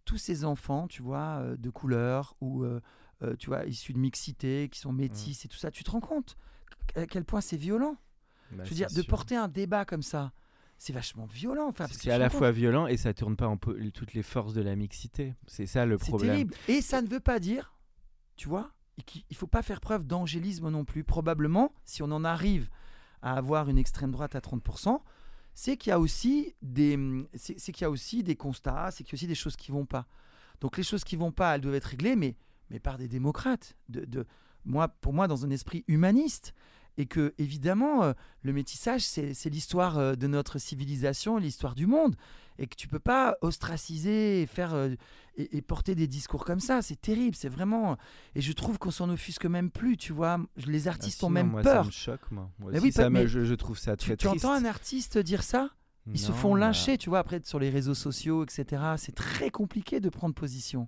tous 0.06 0.18
ces 0.18 0.46
enfants, 0.46 0.88
tu 0.88 1.02
vois, 1.02 1.40
euh, 1.42 1.58
de 1.58 1.70
couleur 1.70 2.36
ou, 2.42 2.64
euh, 2.64 2.80
tu 3.38 3.48
vois, 3.48 3.66
issus 3.66 3.94
de 3.94 4.00
mixité, 4.00 4.70
qui 4.72 4.80
sont 4.80 4.92
métis 4.92 5.46
et 5.46 5.48
tout 5.48 5.58
ça, 5.58 5.70
tu 5.72 5.84
te 5.84 5.92
rends 5.92 6.00
compte 6.00 6.38
à 6.96 7.06
quel 7.06 7.24
point 7.24 7.42
c'est 7.42 7.58
violent 7.58 7.96
Bah, 8.52 8.64
Je 8.64 8.70
veux 8.70 8.76
c'est 8.76 8.76
dire, 8.76 8.88
de 8.92 9.02
porter 9.08 9.36
un 9.36 9.48
débat 9.48 9.86
comme 9.86 10.02
ça, 10.02 10.34
c'est 10.78 10.94
vachement 10.94 11.26
violent. 11.26 11.68
Enfin, 11.68 11.86
C'est 11.92 12.10
à 12.10 12.18
la 12.18 12.30
fois 12.30 12.52
violent 12.52 12.88
et 12.88 12.98
ça 12.98 13.14
tourne 13.14 13.36
pas 13.36 13.48
en 13.48 13.58
toutes 13.58 14.14
les 14.14 14.24
forces 14.24 14.54
de 14.54 14.62
la 14.62 14.76
mixité. 14.76 15.36
C'est 15.46 15.68
ça 15.68 15.86
le 15.86 15.98
C'est 16.00 16.08
problème. 16.08 16.32
terrible. 16.32 16.56
Et 16.68 16.82
ça 16.82 17.02
ne 17.04 17.08
veut 17.08 17.20
pas 17.20 17.40
dire, 17.40 17.78
tu 18.36 18.50
vois, 18.50 18.72
qu'il 19.06 19.24
ne 19.30 19.36
faut 19.36 19.48
pas 19.48 19.62
faire 19.62 19.80
preuve 19.80 20.06
d'angélisme 20.06 20.70
non 20.70 20.84
plus. 20.84 21.04
Probablement, 21.04 21.72
si 21.86 22.02
on 22.02 22.12
en 22.12 22.24
arrive 22.24 22.70
à 23.22 23.34
avoir 23.38 23.70
une 23.70 23.78
extrême 23.78 24.12
droite 24.12 24.36
à 24.36 24.40
30%, 24.40 25.00
c'est 25.54 25.78
qu'il 25.78 25.90
y 25.90 25.94
a 25.94 26.00
aussi 26.00 26.56
des, 26.62 26.98
c'est 27.34 27.60
c'est 27.60 27.72
qu'il 27.72 27.84
y 27.84 27.86
a 27.86 27.90
aussi 27.90 28.24
des 28.24 28.36
constats, 28.36 28.90
c'est 28.92 29.04
qu'il 29.04 29.14
y 29.14 29.16
a 29.16 29.18
aussi 29.20 29.28
des 29.28 29.36
choses 29.36 29.56
qui 29.56 29.72
vont 29.72 29.86
pas. 29.86 30.08
Donc 30.60 30.78
les 30.78 30.84
choses 30.84 31.04
qui 31.04 31.16
vont 31.16 31.32
pas, 31.32 31.56
elles 31.56 31.62
doivent 31.62 31.76
être 31.76 31.86
réglées, 31.86 32.16
mais, 32.16 32.36
mais 32.70 32.80
par 32.80 32.98
des 32.98 33.08
démocrates. 33.08 33.76
De, 33.90 34.06
de- 34.06 34.26
moi, 34.64 34.88
pour 34.88 35.14
moi, 35.14 35.28
dans 35.28 35.46
un 35.46 35.50
esprit 35.50 35.84
humaniste. 35.88 36.54
Et 36.98 37.06
que, 37.06 37.34
évidemment, 37.38 38.04
euh, 38.04 38.14
le 38.44 38.52
métissage, 38.52 39.02
c'est 39.02 39.34
c'est 39.34 39.50
l'histoire 39.50 39.98
euh, 39.98 40.16
de 40.16 40.28
notre 40.28 40.60
civilisation, 40.60 41.38
l'histoire 41.38 41.74
du 41.74 41.88
monde. 41.88 42.16
Et 42.62 42.68
que 42.68 42.76
tu 42.76 42.88
peux 42.88 43.00
pas 43.00 43.38
ostraciser 43.42 44.42
et 44.42 44.46
faire 44.46 44.74
euh, 44.74 44.90
et, 45.36 45.58
et 45.58 45.62
porter 45.62 45.96
des 45.96 46.08
discours 46.08 46.46
comme 46.46 46.60
ça. 46.60 46.82
C'est 46.82 47.00
terrible, 47.02 47.36
c'est 47.36 47.50
vraiment. 47.50 47.98
Et 48.36 48.42
je 48.42 48.52
trouve 48.54 48.78
qu'on 48.78 48.92
s'en 48.92 49.10
offusque 49.10 49.46
même 49.46 49.72
plus, 49.72 49.98
tu 49.98 50.14
vois. 50.14 50.38
Les 50.68 50.88
Ah, 50.88 50.92
artistes 50.92 51.24
ont 51.24 51.30
même 51.30 51.48
moi, 51.50 51.62
peur. 51.64 51.82
Ça 51.84 51.88
me 51.88 51.92
choque, 51.92 52.32
moi. 52.32 52.50
Moi 52.60 52.72
Mais 52.72 52.78
aussi, 52.78 52.86
oui, 52.88 52.92
ça 52.92 53.04
pas- 53.04 53.10
me- 53.10 53.20
mais 53.22 53.28
je, 53.28 53.44
je 53.46 53.54
trouve 53.56 53.78
ça 53.80 53.96
très 53.98 54.12
Tu, 54.16 54.18
tu 54.18 54.28
triste. 54.28 54.46
entends 54.46 54.54
un 54.54 54.66
artiste 54.66 55.18
dire 55.18 55.42
ça 55.44 55.70
Ils 56.08 56.20
se 56.20 56.32
font 56.32 56.54
bah, 56.54 56.60
lyncher, 56.60 56.98
tu 56.98 57.10
vois, 57.10 57.20
après 57.20 57.42
sur 57.44 57.58
les 57.60 57.70
réseaux 57.72 57.94
sociaux, 57.96 58.44
etc. 58.44 58.82
C'est 58.98 59.16
très 59.16 59.50
compliqué 59.50 60.00
de 60.00 60.10
prendre 60.10 60.36
position. 60.36 60.88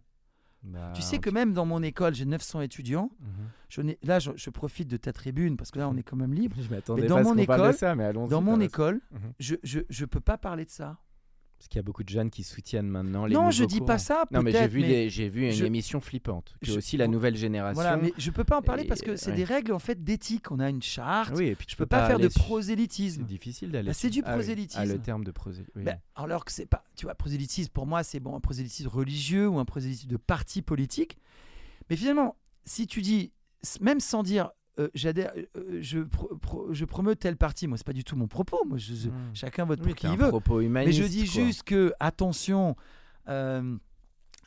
bah, 0.62 0.92
tu 0.96 1.02
sais 1.02 1.18
que 1.20 1.30
même 1.32 1.54
dans 1.54 1.66
mon 1.66 1.82
école, 1.82 2.14
j'ai 2.14 2.26
900 2.26 2.62
étudiants. 2.62 3.10
Mhm. 3.20 3.28
Je 3.70 3.82
là, 4.04 4.20
je, 4.20 4.30
je 4.36 4.50
profite 4.52 4.88
de 4.88 4.98
ta 4.98 5.12
tribune 5.12 5.58
parce 5.58 5.72
que 5.72 5.80
là, 5.80 5.90
on 5.90 5.98
est 5.98 6.04
quand 6.04 6.18
même 6.18 6.34
libre. 6.42 6.56
Je 6.62 6.70
m'attendais 6.70 7.02
Mais 7.02 7.08
dans 7.08 7.16
pas 7.16 7.22
à 7.22 7.24
ce 7.24 7.30
mon 7.30 7.38
école- 7.38 7.74
ça, 7.74 7.96
mais 7.96 8.04
allons-y, 8.04 8.30
Dans 8.30 8.42
mon 8.42 8.60
école, 8.60 9.02
Mhm. 9.12 9.34
je, 9.40 9.56
je, 9.64 9.80
je 9.90 10.06
peux 10.06 10.20
pas 10.22 10.38
parler 10.38 10.66
de 10.66 10.70
ça. 10.70 11.00
Parce 11.64 11.70
qu'il 11.70 11.78
y 11.78 11.80
a 11.80 11.84
beaucoup 11.84 12.04
de 12.04 12.10
jeunes 12.10 12.30
qui 12.30 12.44
soutiennent 12.44 12.90
maintenant 12.90 13.26
les 13.26 13.34
Non, 13.36 13.50
je 13.50 13.64
dis 13.64 13.76
courants. 13.76 13.86
pas 13.88 13.98
ça. 13.98 14.26
Non, 14.32 14.42
mais 14.42 14.52
j'ai 14.52 14.68
vu, 14.68 14.82
des- 14.82 15.10
j'ai 15.10 15.30
vu 15.30 15.46
une 15.46 15.54
je- 15.54 15.64
émission 15.64 16.02
flippante. 16.02 16.56
Que 16.60 16.68
je- 16.68 16.78
aussi 16.78 16.98
la 16.98 17.08
nouvelle 17.08 17.38
génération. 17.38 17.82
Voilà, 17.82 17.96
mais 17.96 18.12
je 18.18 18.32
peux 18.32 18.44
pas 18.44 18.58
en 18.58 18.62
parler 18.62 18.84
Et- 18.84 18.88
parce 18.88 19.00
que 19.00 19.16
c'est 19.16 19.30
ouais. 19.30 19.38
des 19.38 19.44
règles 19.46 19.72
en 19.72 19.80
fait 19.80 20.04
d'éthique. 20.04 20.52
On 20.52 20.60
a 20.60 20.70
une 20.70 20.82
charte. 20.82 21.32
Oui, 21.38 21.46
et 21.46 21.56
puis 21.56 21.64
Je 21.66 21.72
tu 21.72 21.78
peux 21.78 21.86
pas 21.86 22.06
faire 22.06 22.20
de 22.20 22.28
prosélytisme. 22.28 23.22
C'est 23.22 23.28
difficile 23.28 23.72
d'aller. 23.72 23.88
Bah, 23.88 23.94
c'est 23.94 24.10
du 24.10 24.20
Ah 24.20 24.24
oui. 24.24 24.30
Ah, 24.32 24.34
prosélytisme. 24.36 24.84
le 24.84 25.00
terme 25.00 25.24
de 25.24 25.32
prosélytisme. 25.32 25.84
Ben, 25.86 25.98
alors 26.16 26.44
que 26.44 26.52
c'est 26.52 26.66
pas, 26.66 26.84
tu 26.98 27.06
vois, 27.06 27.16
prosélytisme 27.16 27.72
pour 27.72 27.86
moi 27.88 28.04
c'est 28.04 28.20
bon 28.20 28.36
un 28.36 28.42
prosélytisme 28.42 28.90
religieux 28.90 29.48
ou 29.48 29.58
un 29.58 29.64
prosélytisme 29.66 30.10
de 30.10 30.18
parti 30.18 30.62
politique. 30.62 31.18
Mais 31.90 31.96
finalement, 31.96 32.36
si 32.66 32.88
tu 32.88 33.02
dis, 33.02 33.32
même 33.80 34.02
sans 34.02 34.22
dire, 34.22 34.52
euh, 34.80 34.90
j'adhère, 34.94 35.32
euh, 35.56 35.80
je, 35.82 36.00
pro- 36.00 36.36
pro- 36.38 36.74
je 36.74 36.86
promeus 36.86 37.16
tel 37.16 37.38
parti, 37.38 37.68
moi 37.68 37.78
c'est 37.78 37.86
pas 37.86 37.94
du 37.94 38.04
tout 38.04 38.16
mon 38.16 38.28
propos. 38.28 38.64
Moi, 38.66 38.78
je- 38.78 38.94
je- 38.96 39.10
Hmm. 39.10 39.32
chacun 39.34 39.66
vote 39.66 39.80
Oui, 39.82 39.88
pour 39.90 39.96
qui 39.96 40.08
il 40.08 40.18
veut. 40.18 40.32
Mais 40.70 40.92
je 40.92 41.04
dis 41.04 41.26
quoi. 41.26 41.44
juste 41.46 41.64
que 41.64 41.94
attention, 42.00 42.76
euh, 43.30 43.78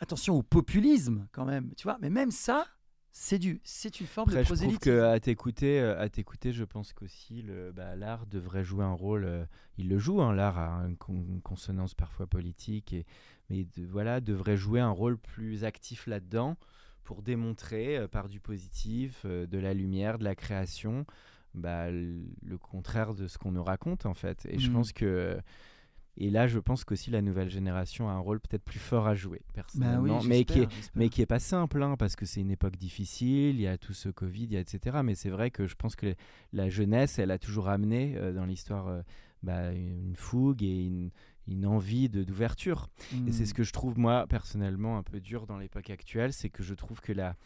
attention 0.01 0.35
au 0.37 0.43
populisme 0.43 1.27
quand 1.33 1.45
même. 1.45 1.73
Tu 1.77 1.85
vois, 1.85 1.97
mais 2.01 2.11
même 2.11 2.31
ça, 2.31 2.67
c'est 3.13 3.39
du, 3.39 3.61
c'est 3.65 4.01
une 4.01 4.07
forme 4.07 4.29
Après, 4.29 4.41
de 4.41 4.45
je 4.45 4.49
trouve 4.49 4.59
prosélytisme. 4.59 4.91
que 4.91 5.03
à 5.05 5.19
t'écouter, 5.21 5.81
euh, 5.81 5.99
à 6.01 6.09
t'écouter, 6.09 6.53
je 6.53 6.65
pense 6.65 6.93
qu'aussi 6.93 7.41
le, 7.43 7.73
bah, 7.73 7.97
l'art 7.97 8.27
devrait 8.27 8.65
jouer 8.65 8.85
un 8.85 8.93
rôle. 8.93 9.25
euh, 9.25 9.45
il 9.79 9.89
le 9.89 9.99
joue, 9.99 10.21
hein, 10.21 10.35
l'art 10.35 10.59
a 10.59 10.85
une, 10.87 10.97
con- 10.97 11.25
une 11.29 11.41
consonance 11.41 11.95
parfois 11.95 12.27
politique, 12.27 12.93
et, 12.93 13.07
mais 13.49 13.65
de- 13.77 13.87
voilà, 13.87 14.21
devrait 14.21 14.57
jouer 14.57 14.81
un 14.81 14.91
rôle 14.91 15.17
plus 15.19 15.65
actif 15.65 16.07
là-dedans 16.07 16.57
pour 17.07 17.23
démontrer 17.23 17.97
euh, 17.97 18.09
par 18.09 18.29
du 18.29 18.41
positif, 18.41 19.23
euh, 19.25 19.47
de 19.47 19.59
la 19.59 19.73
lumière, 19.73 20.19
de 20.19 20.25
la 20.25 20.35
création, 20.35 21.07
bah, 21.55 21.91
le, 21.91 22.59
contraire 22.61 23.15
de 23.15 23.29
ce 23.29 23.39
qu'on 23.39 23.53
nous 23.53 23.65
raconte 23.65 24.05
en 24.05 24.13
fait. 24.15 24.45
Et 24.51 24.59
je 24.59 24.69
Mhm. 24.69 24.75
pense 24.75 24.93
que 24.93 25.39
et 26.19 26.31
là, 26.31 26.47
je 26.47 26.59
pense 26.59 26.85
qu'aussi 26.85 27.11
la 27.11 27.21
nouvelle 27.21 27.51
génération 27.51 28.09
a 28.09 28.13
un 28.13 28.19
rôle 28.19 28.41
peut-être 28.41 28.65
plus 28.65 28.79
fort 28.79 29.07
à 29.07 29.15
jouer 29.15 29.39
Bah 29.39 29.53
oui, 29.53 29.55
personnellement, 29.55 30.23
mais 30.25 30.45
qui 30.45 30.61
est 30.61 30.69
mais 30.95 31.11
qui 31.11 31.21
est 31.21 31.27
pas 31.27 31.39
simple 31.39 31.83
hein, 31.83 31.97
parce 31.99 32.17
que 32.17 32.25
c'est 32.25 32.41
une 32.41 32.51
époque 32.51 32.77
difficile, 32.77 33.57
il 33.57 33.61
y 33.61 33.67
a 33.67 33.77
tout 33.77 33.93
ce 33.93 34.09
Covid, 34.09 34.45
il 34.45 34.53
y 34.53 34.57
a 34.57 34.61
etc. 34.61 35.03
Mais 35.05 35.15
c'est 35.15 35.29
vrai 35.31 35.51
que 35.51 35.67
je 35.67 35.77
pense 35.77 35.95
que 35.95 36.15
la 36.53 36.71
jeunesse, 36.71 37.19
elle 37.19 37.31
a 37.31 37.39
toujours 37.39 37.69
amené 37.69 38.17
euh, 38.17 38.33
dans 38.33 38.47
l'histoire 38.47 38.89
euh, 38.89 39.03
bah, 39.43 39.73
une 39.73 40.17
fougue 40.17 40.63
et 40.63 40.87
une, 40.87 41.11
une 41.49 41.67
envie 41.67 42.09
de 42.09 42.23
d'ouverture. 42.25 42.89
Et 43.27 43.33
c'est 43.33 43.43
Hmm. 43.43 43.47
ce 43.47 43.55
que 43.55 43.63
je 43.63 43.73
trouve 43.73 43.99
moi 43.99 44.27
personnellement 44.29 44.99
un 44.99 45.03
peu 45.03 45.21
dur 45.21 45.47
dans 45.47 45.59
l'époque 45.59 45.91
actuelle, 45.91 46.33
c'est 46.33 46.51
que 46.51 46.63
je 46.63 46.75
trouve 46.75 47.01
que 47.01 47.13
la 47.13 47.37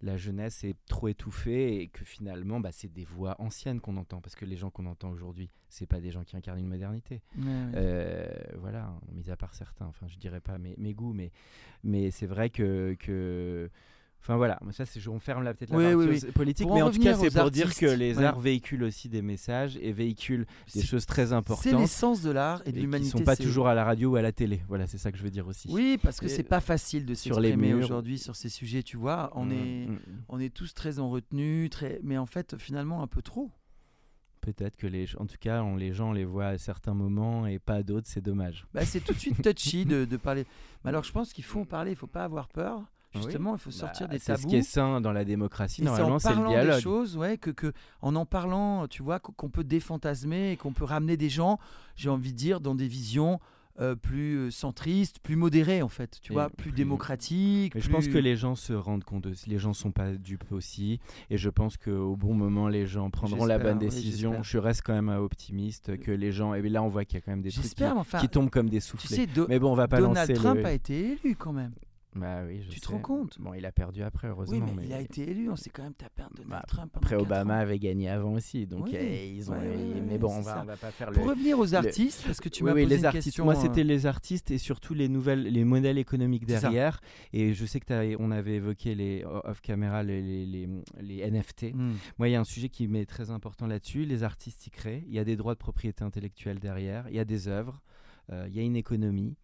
la 0.00 0.16
jeunesse 0.16 0.62
est 0.62 0.76
trop 0.86 1.08
étouffée 1.08 1.80
et 1.82 1.88
que 1.88 2.04
finalement 2.04 2.60
bah, 2.60 2.70
c'est 2.70 2.92
des 2.92 3.04
voix 3.04 3.34
anciennes 3.40 3.80
qu'on 3.80 3.96
entend 3.96 4.20
parce 4.20 4.36
que 4.36 4.44
les 4.44 4.56
gens 4.56 4.70
qu'on 4.70 4.86
entend 4.86 5.10
aujourd'hui 5.10 5.50
c'est 5.68 5.86
pas 5.88 6.00
des 6.00 6.12
gens 6.12 6.22
qui 6.22 6.36
incarnent 6.36 6.60
une 6.60 6.68
modernité 6.68 7.20
Ouais, 7.36 7.44
ouais. 7.46 7.72
euh, 7.74 8.28
voilà, 8.60 8.94
mis 9.12 9.28
à 9.28 9.36
part 9.36 9.54
certains, 9.54 9.86
enfin 9.86 10.06
je 10.06 10.16
dirais 10.16 10.40
pas 10.40 10.56
mes, 10.56 10.76
mes 10.78 10.94
goûts, 10.94 11.12
mais, 11.12 11.32
mais 11.82 12.12
c'est 12.12 12.26
vrai 12.26 12.48
que, 12.48 12.94
que... 13.00 13.68
Enfin 14.20 14.36
voilà, 14.36 14.58
mais 14.64 14.72
ça 14.72 14.84
c'est, 14.84 15.06
on 15.08 15.20
ferme 15.20 15.42
là 15.42 15.54
peut-être 15.54 15.70
la 15.70 15.76
Oui, 15.96 16.06
partie 16.06 16.26
oui, 16.26 16.32
politique, 16.32 16.66
Pour 16.66 16.74
mais 16.76 16.82
en 16.82 16.88
en 16.88 16.90
tout 16.90 17.00
cas 17.00 17.14
c'est 17.14 17.30
pour 17.32 17.50
dire 17.50 17.74
que 17.74 17.86
les 17.86 18.18
arts 18.20 18.40
véhiculent 18.40 18.82
aussi 18.82 19.08
des 19.08 19.22
messages 19.22 19.78
et 19.80 19.90
véhiculent 19.92 20.44
des 20.74 20.80
C'est- 20.80 20.86
choses 20.86 21.06
très 21.06 21.28
C'est 21.28 21.32
importantes 21.32 21.80
l'essence 21.80 22.20
de 22.22 22.30
l'art 22.30 22.60
et 22.66 22.72
de 22.72 22.80
l'humanité. 22.80 23.10
sont 23.10 23.20
pas 23.24 23.36
c'est- 23.36 23.44
toujours 23.44 23.68
à 23.68 23.74
la 23.74 23.84
radio 23.84 24.10
ou 24.10 24.16
à 24.16 24.22
la 24.22 24.32
télé. 24.32 24.60
Voilà, 24.68 24.86
c'est 24.86 24.98
ça 24.98 25.12
que 25.12 25.18
je 25.18 25.22
veux 25.22 25.30
dire 25.30 25.46
aussi. 25.46 25.68
Oui, 25.70 25.98
parce 26.02 26.20
que 26.20 26.28
c'est 26.28 26.42
pas 26.42 26.60
facile 26.60 27.06
de 27.06 27.14
s'exprimer 27.14 27.72
aujourd'hui 27.74 28.18
sur 28.18 28.36
ces 28.36 28.48
sujets, 28.50 28.82
tu 28.82 28.96
vois. 28.98 29.30
On, 29.34 29.46
Mm, 29.46 29.52
est, 29.52 29.86
mm. 29.88 29.98
on 30.28 30.40
est 30.40 30.52
tous 30.52 30.74
très 30.74 30.98
en 30.98 31.08
retenue, 31.08 31.70
très... 31.70 32.00
mais 32.02 32.18
en 32.18 32.26
fait, 32.26 32.56
finalement, 32.58 33.02
un 33.02 33.06
peu 33.06 33.22
trop. 33.22 33.50
Peut-être 34.40 34.76
que 34.76 34.86
les, 34.86 35.06
en 35.16 35.26
tout 35.26 35.36
cas, 35.40 35.62
on, 35.62 35.76
les 35.76 35.92
gens 35.92 36.12
les 36.12 36.24
voient 36.24 36.46
à 36.48 36.58
certains 36.58 36.94
moments 36.94 37.46
et 37.46 37.58
pas 37.58 37.74
à 37.76 37.82
d'autres, 37.82 38.06
c'est 38.08 38.20
dommage. 38.20 38.66
Bah, 38.74 38.84
c'est 38.84 39.00
tout 39.00 39.12
de 39.12 39.18
suite 39.18 39.42
touchy 39.42 39.84
de, 39.84 40.04
de 40.10 40.16
parler. 40.16 40.44
Mais 40.84 40.88
alors, 40.90 41.04
je 41.04 41.12
pense 41.12 41.32
qu'il 41.32 41.44
faut 41.44 41.60
en 41.60 41.64
parler, 41.64 41.92
il 41.92 41.96
faut 41.96 42.06
pas 42.06 42.24
avoir 42.24 42.48
peur. 42.48 42.82
Oui. 43.14 43.22
Justement, 43.22 43.54
il 43.54 43.58
faut 43.58 43.70
sortir 43.70 44.06
Bah, 44.06 44.12
des 44.14 44.18
c'est 44.18 44.32
tabous. 44.32 44.42
ce 44.42 44.46
qui 44.48 44.56
est 44.56 44.62
sain 44.62 45.00
dans 45.00 45.12
la 45.12 45.24
démocratie. 45.24 45.80
Et 45.80 45.84
c'est 45.84 45.90
Normalement, 45.90 46.18
c'est 46.18 46.28
le 46.28 46.34
parlant 46.36 46.50
des 46.50 46.54
dialogue. 46.56 46.80
choses, 46.82 47.16
ouais, 47.16 47.38
que, 47.38 47.50
que 47.50 47.72
en 48.02 48.14
en 48.16 48.26
parlant, 48.26 48.86
tu 48.86 49.02
vois, 49.02 49.18
qu'on 49.18 49.48
peut 49.48 49.64
défantasmer 49.64 50.52
et 50.52 50.56
qu'on 50.56 50.72
peut 50.72 50.84
ramener 50.84 51.16
des 51.16 51.30
gens, 51.30 51.58
j'ai 51.96 52.10
envie 52.10 52.32
de 52.32 52.36
dire, 52.38 52.60
dans 52.60 52.74
des 52.74 52.86
visions 52.88 53.40
euh, 53.80 53.94
plus 53.94 54.34
euh, 54.36 54.50
centristes, 54.50 55.20
plus 55.20 55.36
modérées 55.36 55.82
en 55.82 55.88
fait, 55.88 56.18
tu 56.20 56.32
Et 56.32 56.34
vois, 56.34 56.50
plus, 56.50 56.72
plus- 56.72 56.82
je 57.76 57.88
pense 57.88 58.08
que 58.08 58.18
les 58.18 58.34
gens 58.34 58.56
se 58.56 58.72
rendent 58.72 59.04
compte, 59.04 59.22
de, 59.22 59.34
les 59.46 59.58
gens 59.58 59.72
sont 59.72 59.92
pas 59.92 60.10
dupes 60.14 60.50
aussi, 60.50 60.98
et 61.30 61.36
je 61.38 61.48
pense 61.48 61.76
qu'au 61.76 62.16
bon 62.16 62.34
moment, 62.34 62.66
les 62.68 62.86
gens 62.88 63.08
prendront 63.08 63.44
la 63.46 63.58
bonne 63.60 63.78
décision. 63.78 64.42
je 64.42 64.58
reste 64.58 64.82
quand 64.84 64.94
même 64.94 65.08
euh, 65.10 65.20
optimiste 65.20 65.96
que 65.98 66.10
les 66.10 66.32
gens, 66.32 66.54
et 66.54 66.60
bien 66.60 66.72
là 66.72 66.82
on 66.82 66.88
voit 66.88 67.04
qu'il 67.04 67.14
y 67.14 67.18
a 67.18 67.20
quand 67.20 67.30
même 67.30 67.40
des 67.40 67.52
trucs 67.52 67.72
qui, 67.72 67.84
enfin, 67.84 68.18
qui 68.18 68.28
tombent 68.28 68.50
comme 68.50 68.68
des 68.68 68.80
tu 68.80 68.86
soufflets. 68.88 69.14
sais, 69.16 69.26
Do- 69.26 69.46
mais 69.48 69.60
bon, 69.60 69.70
on 69.70 69.76
va 69.76 69.86
pas 69.86 70.00
Donald 70.00 70.28
lancer 70.28 70.34
Trump 70.42 70.56
le... 70.58 70.66
a 70.66 70.72
été 70.72 71.12
élu 71.12 71.36
quand 71.36 71.52
même. 71.52 71.70
Bah 72.14 72.40
oui, 72.46 72.62
je 72.62 72.70
Tu 72.70 72.80
te 72.80 72.88
rends 72.88 72.98
compte? 73.00 73.38
Bon, 73.38 73.52
il 73.54 73.64
a 73.66 73.70
perdu 73.70 74.02
après, 74.02 74.28
heureusement. 74.28 74.64
Oui, 74.66 74.72
mais, 74.76 74.86
il 74.86 74.92
a 74.94 75.00
été 75.00 75.30
élu, 75.30 75.50
on 75.50 75.56
s'est 75.56 75.68
quand 75.70 75.82
même 75.82 75.92
tapé 75.94 76.22
un 76.22 76.30
Donald 76.34 76.48
Bah, 76.50 76.64
Trump. 76.66 76.90
Après, 76.96 77.16
Obama 77.16 77.54
ans. 77.56 77.60
avait 77.60 77.78
gagné 77.78 78.08
avant 78.08 78.32
aussi, 78.32 78.66
donc 78.66 78.86
Oui. 78.86 78.96
eh, 78.96 79.34
ils 79.36 79.50
ont. 79.50 79.54
Ouais, 79.54 79.60
ouais, 79.68 79.76
ouais, 79.76 80.00
mais 80.08 80.18
bon, 80.18 80.32
on 80.32 80.40
va, 80.40 80.62
on 80.62 80.64
va 80.64 80.76
pas 80.76 80.90
faire 80.90 81.10
Pour 81.10 81.24
le. 81.24 81.30
revenir 81.30 81.58
aux 81.58 81.74
artistes, 81.74 82.22
parce 82.26 82.40
que 82.40 82.48
tu 82.48 82.64
oui, 82.64 82.70
m'as 82.70 82.74
oui, 82.76 82.82
posé 82.84 82.94
les 82.94 83.00
une 83.00 83.06
artistes. 83.06 83.24
question. 83.24 83.44
Moi, 83.44 83.56
euh, 83.56 83.60
c'était 83.60 83.84
les 83.84 84.06
artistes 84.06 84.50
et 84.50 84.58
surtout 84.58 84.94
les 84.94 85.08
nouvelles, 85.08 85.42
les 85.42 85.64
modèles 85.64 85.98
économiques 85.98 86.46
derrière. 86.46 87.00
Et 87.34 87.52
je 87.52 87.66
sais 87.66 87.78
que 87.78 87.84
t'as- 87.86 88.16
on 88.18 88.30
avait 88.30 88.54
évoqué 88.56 88.94
les 88.94 89.24
off 89.24 89.60
camera, 89.60 90.02
les, 90.02 90.22
les, 90.22 90.46
les, 90.46 90.68
les 91.00 91.30
NFT. 91.30 91.74
hmm. 91.74 91.92
Moi, 92.18 92.28
il 92.30 92.32
y 92.32 92.36
a 92.36 92.40
un 92.40 92.44
sujet 92.44 92.70
qui 92.70 92.88
m'est 92.88 93.06
très 93.06 93.30
important 93.30 93.66
là-dessus. 93.66 94.06
Les 94.06 94.22
artistes 94.24 94.66
y 94.66 94.70
créent. 94.70 95.04
Il 95.06 95.12
y 95.14 95.18
a 95.18 95.24
des 95.24 95.36
droits 95.36 95.54
de 95.54 95.58
propriété 95.58 96.02
intellectuelle 96.04 96.58
derrière. 96.58 97.04
Il 97.10 97.14
y 97.16 97.20
a 97.20 97.24
des 97.26 97.48
œuvres. 97.48 97.82
euh, 98.32 98.46
il 98.48 98.54
y 98.56 98.60
a 98.60 98.62
une 98.62 98.76
économie. 98.76 99.36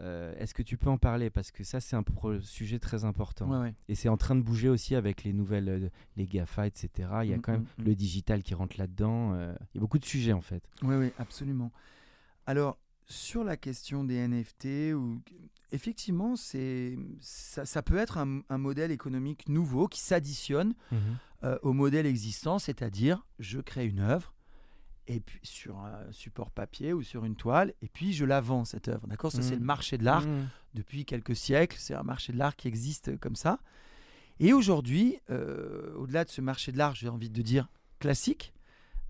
Euh, 0.00 0.34
Est-ce 0.38 0.54
que 0.54 0.62
tu 0.62 0.76
peux 0.78 0.88
en 0.90 0.98
parler? 0.98 1.28
Parce 1.30 1.50
que 1.50 1.64
ça, 1.64 1.80
c'est 1.80 1.96
un 1.96 2.04
sujet 2.40 2.78
très 2.78 3.04
important. 3.04 3.48
Ouais, 3.50 3.58
ouais. 3.68 3.74
Et 3.88 3.94
c'est 3.94 4.08
en 4.08 4.16
train 4.16 4.34
de 4.34 4.40
bouger 4.42 4.68
aussi 4.68 4.94
avec 4.94 5.22
les 5.24 5.32
nouvelles, 5.32 5.68
euh, 5.68 5.88
les 6.16 6.26
GAFA, 6.26 6.66
etc. 6.66 6.88
Il 7.24 7.28
y 7.30 7.34
a 7.34 7.36
Mm, 7.36 7.40
quand 7.42 7.52
même 7.52 7.60
mm, 7.78 7.82
mm. 7.82 7.84
le 7.84 7.94
digital 7.94 8.42
qui 8.42 8.54
rentre 8.54 8.78
là-dedans. 8.78 9.34
euh, 9.34 9.54
il 9.74 9.76
y 9.76 9.78
a 9.78 9.80
beaucoup 9.80 9.98
de 9.98 10.04
sujets 10.04 10.32
en 10.32 10.40
fait. 10.40 10.62
Oui, 10.82 10.96
oui, 10.96 11.12
absolument. 11.18 11.70
Alors, 12.46 12.78
sur 13.06 13.44
la 13.44 13.56
question 13.56 14.04
des 14.04 14.26
NFT, 14.26 14.94
ou... 14.94 15.20
effectivement. 15.72 16.34
Ça, 16.36 17.64
ça 17.66 17.82
peut 17.82 17.96
être 17.98 18.18
un, 18.18 18.40
un 18.48 18.58
modèle 18.58 18.90
économique 18.90 19.48
nouveau 19.48 19.88
qui 19.88 20.00
s'additionne 20.00 20.74
euh, 21.44 21.58
au 21.62 21.72
modèle 21.72 22.06
existant, 22.06 22.58
c'est-à-dire 22.58 23.26
je 23.38 23.60
crée 23.60 23.86
une 23.86 24.00
œuvre 24.00 24.32
et 25.08 25.20
puis 25.20 25.40
sur 25.42 25.78
un 25.78 26.10
support 26.12 26.50
papier 26.50 26.92
ou 26.92 27.02
sur 27.02 27.24
une 27.24 27.34
toile, 27.36 27.72
et 27.82 27.88
puis 27.88 28.12
je 28.12 28.24
la 28.24 28.40
vends 28.40 28.64
cette 28.64 28.88
œuvre. 28.88 29.06
D'accord? 29.08 29.32
Ça, 29.32 29.42
c'est 29.42 29.56
le 29.56 29.60
marché 29.64 29.98
de 29.98 30.04
l'art 30.04 30.26
Mm. 30.26 30.48
depuis 30.74 31.04
quelques 31.04 31.34
siècles. 31.36 31.76
C'est 31.80 31.94
un 31.94 32.02
marché 32.04 32.32
de 32.32 32.38
l'art 32.38 32.54
qui 32.56 32.68
existe 32.68 33.18
comme 33.18 33.34
ça. 33.36 33.58
Et 34.40 34.52
aujourd'hui, 34.52 35.18
euh, 35.30 35.94
au-delà 35.96 36.24
de 36.24 36.30
ce 36.30 36.40
marché 36.40 36.72
de 36.72 36.78
l'art, 36.78 36.94
j'ai 36.94 37.08
envie 37.08 37.30
de 37.30 37.42
dire 37.42 37.68
classique, 37.98 38.52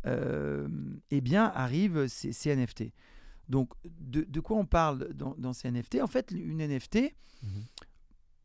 euh, 0.07 0.67
eh 1.11 1.21
bien, 1.21 1.45
arrivent 1.55 2.07
ces, 2.09 2.33
ces 2.33 2.51
NFT. 2.57 2.93
Donc, 3.49 3.71
de, 3.85 4.23
de 4.23 4.41
quoi 4.41 4.57
on 4.57 4.67
parle 4.67 5.13
dans, 5.15 5.35
dans 5.39 5.53
ces 5.53 5.71
NFT 5.71 6.01
En 6.03 6.07
fait, 6.07 6.31
une 6.33 6.61
NFT, 6.67 7.15
Mhm. 7.43 7.65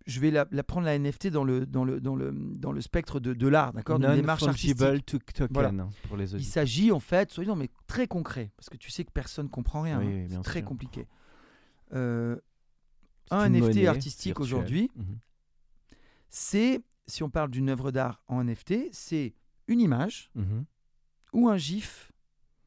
Je 0.08 0.20
vais 0.20 0.32
la, 0.32 0.48
la 0.52 0.64
prendre 0.64 0.86
la 0.86 0.98
NFT 0.98 1.28
dans 1.28 1.44
le, 1.44 1.66
dans 1.66 1.84
le, 1.86 2.00
dans 2.00 2.16
le, 2.16 2.32
dans 2.34 2.72
le 2.72 2.82
spectre 2.82 3.20
de, 3.20 3.34
de 3.34 3.48
l'art, 3.48 3.74
d'accord 3.74 4.00
D'une 4.00 4.16
démarche 4.16 4.44
artistique. 4.44 4.78
Token 5.06 5.48
Voilà. 5.52 5.70
hein, 5.70 5.90
pour 6.08 6.18
les 6.18 6.34
Il 6.34 6.44
s'agit 6.46 6.92
en 6.92 7.00
fait, 7.00 7.30
soyons 7.32 7.56
mais 7.56 7.70
très 7.88 8.08
concret, 8.08 8.52
parce 8.58 8.70
que 8.70 8.78
tu 8.78 8.90
sais 8.90 9.04
que 9.06 9.12
personne 9.12 9.50
comprend 9.50 9.82
rien. 9.82 10.00
Oui, 10.00 10.24
hein. 10.24 10.28
C'est 10.30 10.42
très 10.42 10.60
sûr. 10.62 10.68
compliqué. 10.70 11.08
Euh, 11.94 12.38
un 13.32 13.50
NFT 13.50 13.86
artistique 13.88 14.40
aujourd'hui, 14.40 14.90
Mhm. 14.96 15.18
c'est, 16.30 16.82
si 17.08 17.24
on 17.24 17.30
parle 17.30 17.52
d'une 17.52 17.70
œuvre 17.70 17.92
d'art 17.92 18.22
en 18.28 18.42
NFT, 18.44 18.90
c'est 18.92 19.34
une 19.68 19.80
image 19.82 20.30
Mhm. 20.36 20.66
ou 21.34 21.50
un 21.50 21.58
GIF, 21.58 22.12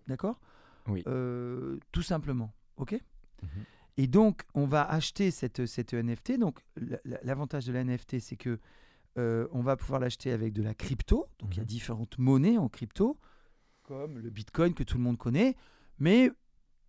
d'accord? 0.07 0.39
Oui. 0.87 1.03
Euh, 1.07 1.79
Tout 1.93 2.03
simplement, 2.03 2.53
ok? 2.77 3.01
Mhm. 3.43 3.49
Et 4.03 4.07
donc, 4.07 4.43
on 4.55 4.65
va 4.65 4.83
acheter 4.89 5.31
cette, 5.31 5.67
cette 5.67 5.93
NFT. 5.93 6.39
Donc, 6.39 6.61
l'avantage 7.23 7.67
de 7.67 7.73
la 7.73 7.85
NFT, 7.85 8.19
c'est 8.21 8.37
que 8.37 8.59
euh, 9.19 9.47
on 9.53 9.61
va 9.61 9.77
pouvoir 9.77 10.01
l'acheter 10.01 10.33
avec 10.33 10.53
de 10.55 10.63
la 10.63 10.73
crypto. 10.73 11.27
Donc, 11.39 11.55
il 11.55 11.57
y 11.59 11.61
a 11.61 11.65
Mhm. 11.65 11.69
différentes 11.69 12.17
monnaies 12.19 12.57
en 12.57 12.69
crypto, 12.69 13.19
comme 13.83 14.19
le 14.19 14.31
Bitcoin 14.31 14.73
que 14.73 14.85
tout 14.85 14.97
le 14.97 15.03
monde 15.03 15.19
connaît, 15.19 15.55
mais 15.99 16.31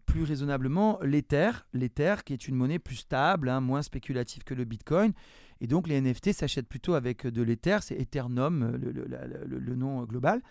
plus 0.05 0.23
raisonnablement 0.23 0.99
l'Ether, 1.01 1.51
l'Ether 1.73 2.15
qui 2.23 2.33
est 2.33 2.47
une 2.47 2.55
monnaie 2.55 2.79
plus 2.79 2.97
stable, 2.97 3.49
hein, 3.49 3.59
moins 3.59 3.81
spéculative 3.81 4.43
que 4.43 4.53
le 4.53 4.63
Bitcoin. 4.65 5.11
Et 5.59 5.67
donc, 5.67 5.87
les 5.87 5.99
NFT 5.99 6.31
s'achètent 6.33 6.69
plutôt 6.69 6.93
avec 6.93 7.25
de 7.27 7.41
l'Ether, 7.41 7.79
c'est 7.81 7.95
Ethereum, 7.99 8.77
le, 8.77 8.91
le- 8.91 9.05
la- 9.07 9.27
le- 9.27 9.59
le 9.59 9.75
nom 9.75 10.03
global. 10.05 10.41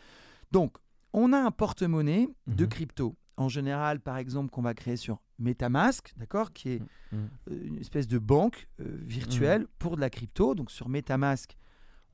Donc, 0.50 0.76
on 1.12 1.32
a 1.32 1.38
un 1.38 1.50
porte-monnaie 1.52 2.28
de 2.48 2.64
Mhm. 2.64 2.68
crypto. 2.70 3.16
En 3.36 3.48
général, 3.48 4.00
par 4.00 4.18
exemple, 4.18 4.50
qu'on 4.50 4.62
va 4.62 4.74
créer 4.74 4.96
sur 4.96 5.20
MetaMask, 5.40 6.12
d'accord, 6.16 6.52
qui 6.52 6.70
est 6.70 6.82
Mhm. 7.12 7.28
euh, 7.50 7.60
une 7.64 7.78
espèce 7.78 8.06
de 8.06 8.18
banque 8.18 8.68
euh, 8.80 8.84
virtuelle 9.02 9.66
pour 9.78 9.96
de 9.96 10.00
la 10.00 10.10
crypto. 10.10 10.54
Donc 10.54 10.70
sur 10.70 10.88
MetaMask, 10.88 11.56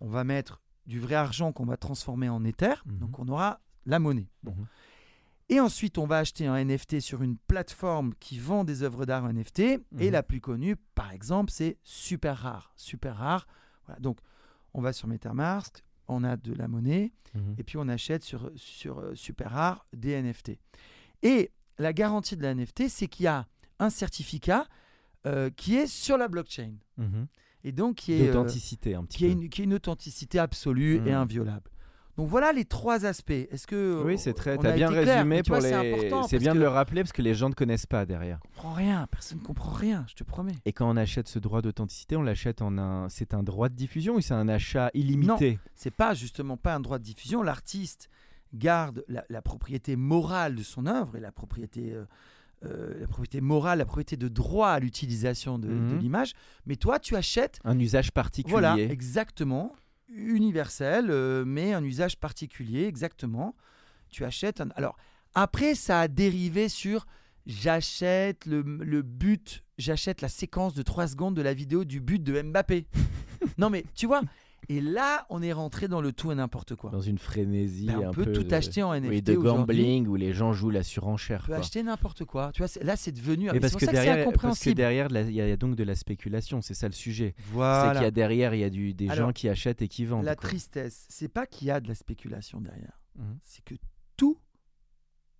on 0.00 0.08
va 0.08 0.24
mettre 0.24 0.62
du 0.86 1.00
vrai 1.00 1.14
argent 1.16 1.52
qu'on 1.52 1.66
va 1.66 1.76
transformer 1.76 2.28
en 2.28 2.44
Ether. 2.44 2.74
Mhm. 2.86 2.98
Donc 2.98 3.18
on 3.18 3.28
aura 3.28 3.60
la 3.84 3.98
monnaie. 3.98 4.28
Bon. 4.42 4.52
Mhm. 4.52 4.66
Et 5.48 5.60
ensuite, 5.60 5.96
on 5.98 6.06
va 6.06 6.18
acheter 6.18 6.46
un 6.48 6.56
NFT 6.56 6.98
sur 7.00 7.22
une 7.22 7.36
plateforme 7.36 8.14
qui 8.18 8.38
vend 8.38 8.64
des 8.64 8.82
œuvres 8.82 9.06
d'art 9.06 9.26
NFT. 9.28 9.60
Et 9.98 10.06
Mhm. 10.06 10.10
la 10.12 10.22
plus 10.24 10.40
connue, 10.40 10.74
par 10.96 11.12
exemple, 11.12 11.52
c'est 11.52 11.78
Super 11.84 12.36
Rare. 12.36 12.72
Super 12.76 13.16
Rare. 13.16 13.46
Voilà. 13.86 14.00
Donc, 14.00 14.18
on 14.74 14.80
va 14.80 14.92
sur 14.92 15.06
MetaMask, 15.06 15.84
on 16.08 16.24
a 16.24 16.36
de 16.36 16.52
la 16.52 16.66
monnaie, 16.68 17.12
et 17.58 17.62
puis 17.64 17.76
on 17.76 17.86
achète 17.88 18.22
sur, 18.24 18.50
sur 18.56 18.98
euh, 18.98 19.14
Super 19.14 19.50
Rare 19.52 19.86
des 19.92 20.12
NFT. 20.20 20.58
Et 21.22 21.52
la 21.78 21.92
garantie 21.92 22.36
de 22.36 22.42
la 22.42 22.54
NFT, 22.54 22.88
c'est 22.88 23.06
qu'il 23.06 23.24
y 23.24 23.28
a 23.28 23.46
un 23.78 23.90
certificat 23.90 24.66
euh, 25.26 25.50
qui 25.56 25.76
est 25.76 25.86
sur 25.86 26.16
la 26.16 26.28
blockchain. 26.28 26.74
Mhm. 26.98 27.26
Et 27.64 27.72
donc, 27.72 27.96
qui 27.96 28.12
est, 28.12 28.28
euh, 28.28 28.32
D'authenticité 28.32 28.94
un 28.94 29.04
petit 29.04 29.18
qui, 29.18 29.24
a 29.24 29.28
peu. 29.28 29.32
une, 29.42 29.48
qui 29.48 29.60
a 29.60 29.64
une 29.64 29.74
authenticité 29.74 30.38
absolue 30.38 30.96
et 30.96 31.00
Mhm. 31.10 31.14
inviolable. 31.14 31.70
Donc 32.16 32.28
voilà 32.28 32.50
les 32.52 32.64
trois 32.64 33.04
aspects. 33.04 33.30
Est-ce 33.30 33.66
que 33.66 34.02
Oui, 34.02 34.18
c'est 34.18 34.32
très. 34.32 34.56
T'as 34.56 34.72
bien 34.72 34.88
résumé 34.88 35.42
pour 35.42 35.58
vois, 35.58 35.68
les. 35.68 36.10
C'est 36.28 36.38
bien 36.38 36.54
de 36.54 36.60
le 36.60 36.68
rappeler 36.68 37.02
parce 37.02 37.12
que 37.12 37.20
les 37.20 37.34
gens 37.34 37.50
ne 37.50 37.54
connaissent 37.54 37.84
pas 37.84 38.06
derrière. 38.06 38.38
On 38.44 38.48
comprend 38.48 38.72
rien. 38.72 39.06
Personne 39.10 39.38
ne 39.40 39.44
comprend 39.44 39.72
rien. 39.72 40.06
Je 40.08 40.14
te 40.14 40.24
promets. 40.24 40.54
Et 40.64 40.72
quand 40.72 40.88
on 40.88 40.96
achète 40.96 41.28
ce 41.28 41.38
droit 41.38 41.60
d'authenticité, 41.60 42.16
on 42.16 42.22
l'achète 42.22 42.62
en 42.62 42.78
un. 42.78 43.10
C'est 43.10 43.34
un 43.34 43.42
droit 43.42 43.68
de 43.68 43.74
diffusion 43.74 44.14
ou 44.14 44.22
c'est 44.22 44.32
un 44.32 44.48
achat 44.48 44.90
illimité? 44.94 45.58
C'est 45.74 45.90
pas 45.94 46.14
justement 46.14 46.56
pas 46.56 46.74
un 46.74 46.80
droit 46.80 46.98
de 46.98 47.04
diffusion. 47.04 47.42
L'artiste 47.42 48.08
garde 48.54 49.04
la, 49.08 49.24
la 49.28 49.42
propriété 49.42 49.96
morale 49.96 50.54
de 50.54 50.62
son 50.62 50.86
œuvre 50.86 51.16
et 51.16 51.20
la 51.20 51.32
propriété. 51.32 51.92
euh, 51.92 52.04
euh, 52.64 52.98
la 53.00 53.06
propriété 53.06 53.42
morale, 53.42 53.78
la 53.78 53.84
propriété 53.84 54.16
de 54.16 54.28
droit 54.28 54.68
à 54.70 54.80
l'utilisation 54.80 55.58
de, 55.58 55.68
de 55.68 55.72
Mhm. 55.74 55.98
l'image, 55.98 56.32
mais 56.64 56.76
toi 56.76 56.98
tu 56.98 57.14
achètes 57.14 57.58
Un 57.64 57.78
usage 57.78 58.12
particulier. 58.12 58.50
Voilà, 58.52 58.78
exactement. 58.78 59.74
Universel, 60.08 61.10
euh, 61.10 61.44
mais 61.46 61.74
un 61.74 61.84
usage 61.84 62.16
particulier, 62.16 62.84
exactement. 62.86 63.54
Tu 64.08 64.24
achètes 64.24 64.60
un... 64.62 64.68
Alors, 64.76 64.96
après, 65.34 65.74
ça 65.74 66.00
a 66.00 66.08
dérivé 66.08 66.68
sur 66.70 67.06
j'achète 67.44 68.46
le, 68.46 68.62
le 68.62 69.02
but, 69.02 69.62
j'achète 69.78 70.20
la 70.20 70.28
séquence 70.28 70.74
de 70.74 70.82
3 70.82 71.08
secondes 71.08 71.34
de 71.36 71.42
la 71.42 71.54
vidéo 71.54 71.84
du 71.84 72.00
but 72.00 72.22
de 72.22 72.40
Mbappé. 72.40 72.86
non, 73.58 73.70
mais 73.70 73.84
tu 73.94 74.06
vois, 74.06 74.22
et 74.68 74.80
là, 74.80 75.26
on 75.30 75.42
est 75.42 75.52
rentré 75.52 75.88
dans 75.88 76.00
le 76.00 76.12
tout 76.12 76.32
et 76.32 76.34
n'importe 76.34 76.74
quoi. 76.74 76.90
Dans 76.90 77.00
une 77.00 77.18
frénésie 77.18 77.86
Ben, 77.86 77.98
on 77.98 78.08
un 78.08 78.12
peut 78.12 78.24
peu 78.24 78.32
tout 78.32 78.42
de- 78.42 78.54
acheter 78.54 78.82
en 78.82 78.92
NFT 78.94 79.08
oui, 79.10 79.22
de 79.22 79.34
gambling 79.34 80.06
où 80.06 80.16
les 80.16 80.32
gens 80.32 80.52
jouent 80.52 80.70
la 80.70 80.82
surenchère. 80.82 81.40
On 81.44 81.46
peut 81.46 81.52
quoi. 81.52 81.58
acheter 81.58 81.82
n'importe 81.82 82.24
quoi. 82.24 82.50
Tu 82.52 82.58
vois, 82.62 82.68
c'est- 82.68 82.82
là, 82.82 82.96
c'est 82.96 83.12
devenu. 83.12 83.50
Mais 83.52 83.60
parce 83.60 83.72
c'est 83.74 83.78
que, 83.78 83.84
pour 83.84 83.92
que 83.92 83.96
c'est 83.96 84.04
derrière, 84.04 84.24
parce 84.38 84.58
que 84.60 84.70
derrière, 84.70 85.08
il 85.28 85.34
y 85.34 85.40
a 85.40 85.56
donc 85.56 85.76
de 85.76 85.84
la 85.84 85.94
spéculation, 85.94 86.60
c'est 86.62 86.74
ça 86.74 86.86
le 86.88 86.94
sujet. 86.94 87.34
C'est 87.36 87.44
Voilà. 87.52 87.92
qu'il 87.94 88.02
y 88.02 88.06
a 88.06 88.10
derrière, 88.10 88.54
il 88.54 88.60
y 88.60 88.64
a 88.64 88.70
du, 88.70 88.92
des 88.94 89.08
Alors, 89.08 89.28
gens 89.28 89.32
qui 89.32 89.48
achètent 89.48 89.82
et 89.82 89.88
qui 89.88 90.04
vendent. 90.04 90.24
La 90.24 90.34
quoi. 90.36 90.48
tristesse, 90.48 91.06
c'est 91.08 91.28
pas 91.28 91.46
qu'il 91.46 91.68
y 91.68 91.70
a 91.70 91.80
de 91.80 91.88
la 91.88 91.94
spéculation 91.94 92.60
derrière. 92.60 93.00
Mhm. 93.16 93.38
c'est 93.44 93.64
que 93.64 93.74
tout, 94.16 94.38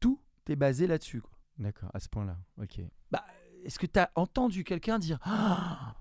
tout 0.01 0.20
est 0.49 0.57
basé 0.57 0.87
là-dessus. 0.87 1.22
D'accord, 1.59 1.91
à 1.95 2.01
ce 2.01 2.09
point-là. 2.09 2.37
Ok. 2.62 2.81
Bah, 3.11 3.24
Est-ce 3.64 3.79
que 3.79 3.87
tu 3.87 3.99
as 3.99 4.11
entendu 4.14 4.62
quelqu'un 4.62 4.99
dire 4.99 5.18
Ah, 5.22 5.95
oh, 5.95 5.99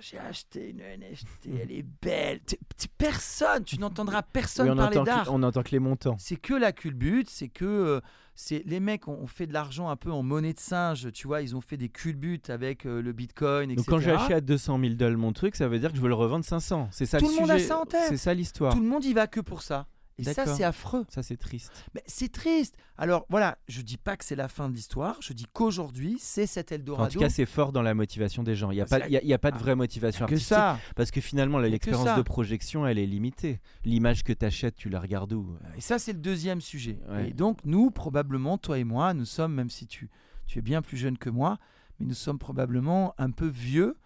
j'ai 0.00 0.18
acheté 0.18 0.70
une 0.70 0.78
NFT, 0.80 1.48
elle 1.62 1.72
est 1.72 1.84
belle 2.02 2.40
T- 2.40 2.58
t- 2.76 2.88
Personne, 2.98 3.64
tu 3.64 3.78
n'entendras 3.78 4.22
personne 4.22 4.66
Oui, 4.66 4.72
on, 4.72 4.76
parler 4.76 5.00
d'art. 5.04 5.28
on 5.32 5.42
entend 5.42 5.62
que 5.62 5.70
les 5.70 5.78
montants. 5.78 6.16
C'est 6.18 6.36
que 6.36 6.54
la 6.54 6.72
culbute, 6.72 7.28
c'est 7.30 7.48
que 7.48 7.64
euh, 7.64 8.00
c'est 8.34 8.62
les 8.66 8.80
mecs 8.80 9.08
ont, 9.08 9.18
ont 9.20 9.26
fait 9.26 9.46
de 9.46 9.52
l'argent 9.52 9.88
un 9.88 9.96
peu 9.96 10.10
en 10.10 10.22
monnaie 10.22 10.52
de 10.52 10.58
singe, 10.60 11.10
tu 11.12 11.26
vois, 11.26 11.42
ils 11.42 11.54
ont 11.56 11.60
fait 11.60 11.76
des 11.76 11.88
culbutes 11.88 12.50
avec 12.50 12.86
euh, 12.86 13.00
le 13.02 13.12
bitcoin, 13.12 13.70
etc. 13.70 13.76
Donc 13.76 13.86
quand 13.86 14.00
j'achète 14.02 14.44
200 14.44 14.78
000 14.80 14.94
dollars 14.94 15.18
mon 15.18 15.32
truc, 15.32 15.56
ça 15.56 15.68
veut 15.68 15.78
dire 15.78 15.90
que 15.90 15.96
je 15.96 16.02
veux 16.02 16.08
le 16.08 16.14
revendre 16.14 16.44
500. 16.44 16.88
C'est 16.92 17.06
ça 17.06 17.18
Tout 17.18 17.28
le 17.28 17.34
le 17.34 17.40
monde 17.40 17.50
a 17.50 17.58
ça 17.58 17.78
en 17.78 17.84
tête. 17.84 18.06
C'est 18.08 18.16
ça 18.16 18.34
l'histoire. 18.34 18.72
Tout 18.74 18.80
le 18.80 18.88
monde 18.88 19.04
y 19.04 19.12
va 19.12 19.26
que 19.26 19.40
pour 19.40 19.62
ça. 19.62 19.86
Et 20.20 20.34
ça, 20.34 20.46
c'est 20.56 20.64
affreux. 20.64 21.04
Ça 21.08 21.22
c'est 21.22 21.36
triste. 21.36 21.72
Mais 21.94 22.02
c'est 22.06 22.30
triste. 22.30 22.76
Alors 22.96 23.26
voilà, 23.30 23.58
je 23.68 23.80
dis 23.82 23.96
pas 23.96 24.16
que 24.16 24.24
c'est 24.24 24.36
la 24.36 24.48
fin 24.48 24.68
de 24.68 24.74
l'histoire, 24.74 25.16
je 25.20 25.32
dis 25.32 25.46
qu'aujourd'hui, 25.52 26.16
c'est 26.20 26.46
cet 26.46 26.68
Enfin, 26.72 26.74
Eldorado. 26.76 27.04
en 27.06 27.12
tout 27.12 27.18
cas, 27.18 27.28
c'est 27.30 27.46
fort 27.46 27.72
dans 27.72 27.82
la 27.82 27.94
motivation 27.94 28.42
des 28.42 28.54
gens. 28.54 28.70
Il 28.70 28.74
n'y 28.76 28.80
a, 28.80 28.84
Ah, 28.84 28.88
pas- 28.88 29.00
c'est- 29.00 29.08
il 29.08 29.12
y 29.12 29.16
a, 29.16 29.22
il 29.22 29.28
y 29.28 29.34
a 29.34 29.38
pas 29.38 29.50
de 29.50 29.56
Ah, 29.56 29.60
vraie 29.60 29.74
motivation 29.74 30.26
que 30.26 30.32
artistique. 30.34 30.48
ça. 30.56 30.78
Parce 30.96 31.10
que 31.10 31.20
finalement, 31.20 31.58
que 31.58 31.64
l'expérience 31.64 32.16
de 32.16 32.22
projection, 32.22 32.86
elle 32.86 32.98
est 32.98 33.06
limitée. 33.06 33.60
L'image 33.84 34.22
que 34.22 34.32
tu 34.32 34.44
achètes, 34.44 34.76
tu 34.76 34.88
la 34.90 35.00
regardes 35.00 35.32
où? 35.32 35.56
Et 35.76 35.80
ça, 35.80 35.98
c'est 35.98 36.12
le 36.12 36.18
deuxième 36.20 36.60
sujet. 36.60 36.98
Ouais. 37.08 37.30
Et 37.30 37.32
donc, 37.32 37.58
nous, 37.64 37.90
probablement, 37.90 38.58
toi 38.58 38.78
et 38.78 38.84
moi, 38.84 39.14
nous 39.14 39.24
sommes, 39.24 39.54
même 39.54 39.70
si 39.70 39.86
tu, 39.86 40.10
tu 40.46 40.58
es 40.58 40.62
bien 40.62 40.82
plus 40.82 40.96
jeune 40.96 41.16
que 41.18 41.30
moi, 41.30 41.58
mais 41.98 42.06
nous 42.06 42.14
sommes 42.14 42.38
probablement 42.38 43.14
un 43.18 43.30
peu 43.30 43.46
vieux 43.46 43.96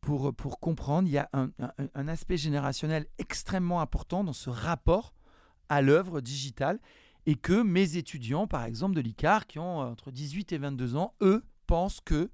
pour, 0.00 0.32
pour 0.34 0.60
comprendre. 0.60 1.08
Il 1.08 1.12
y 1.12 1.18
a 1.18 1.28
un, 1.32 1.50
un- 1.58 1.72
un 1.94 2.08
aspect 2.08 2.36
générationnel 2.36 3.06
extrêmement 3.18 3.80
important 3.80 4.22
dans 4.22 4.32
ce 4.32 4.48
rapport 4.50 5.12
à 5.68 5.82
l'œuvre 5.82 6.20
digitale 6.20 6.78
et 7.26 7.34
que 7.34 7.62
mes 7.62 7.96
étudiants, 7.96 8.46
par 8.46 8.64
exemple, 8.64 8.94
de 8.94 9.00
l'ICAR, 9.00 9.46
qui 9.46 9.58
ont 9.58 9.82
euh, 9.82 9.86
entre 9.86 10.10
18 10.10 10.52
et 10.52 10.58
22 10.58 10.96
ans, 10.96 11.14
eux, 11.20 11.44
pensent 11.66 12.00
que 12.00 12.30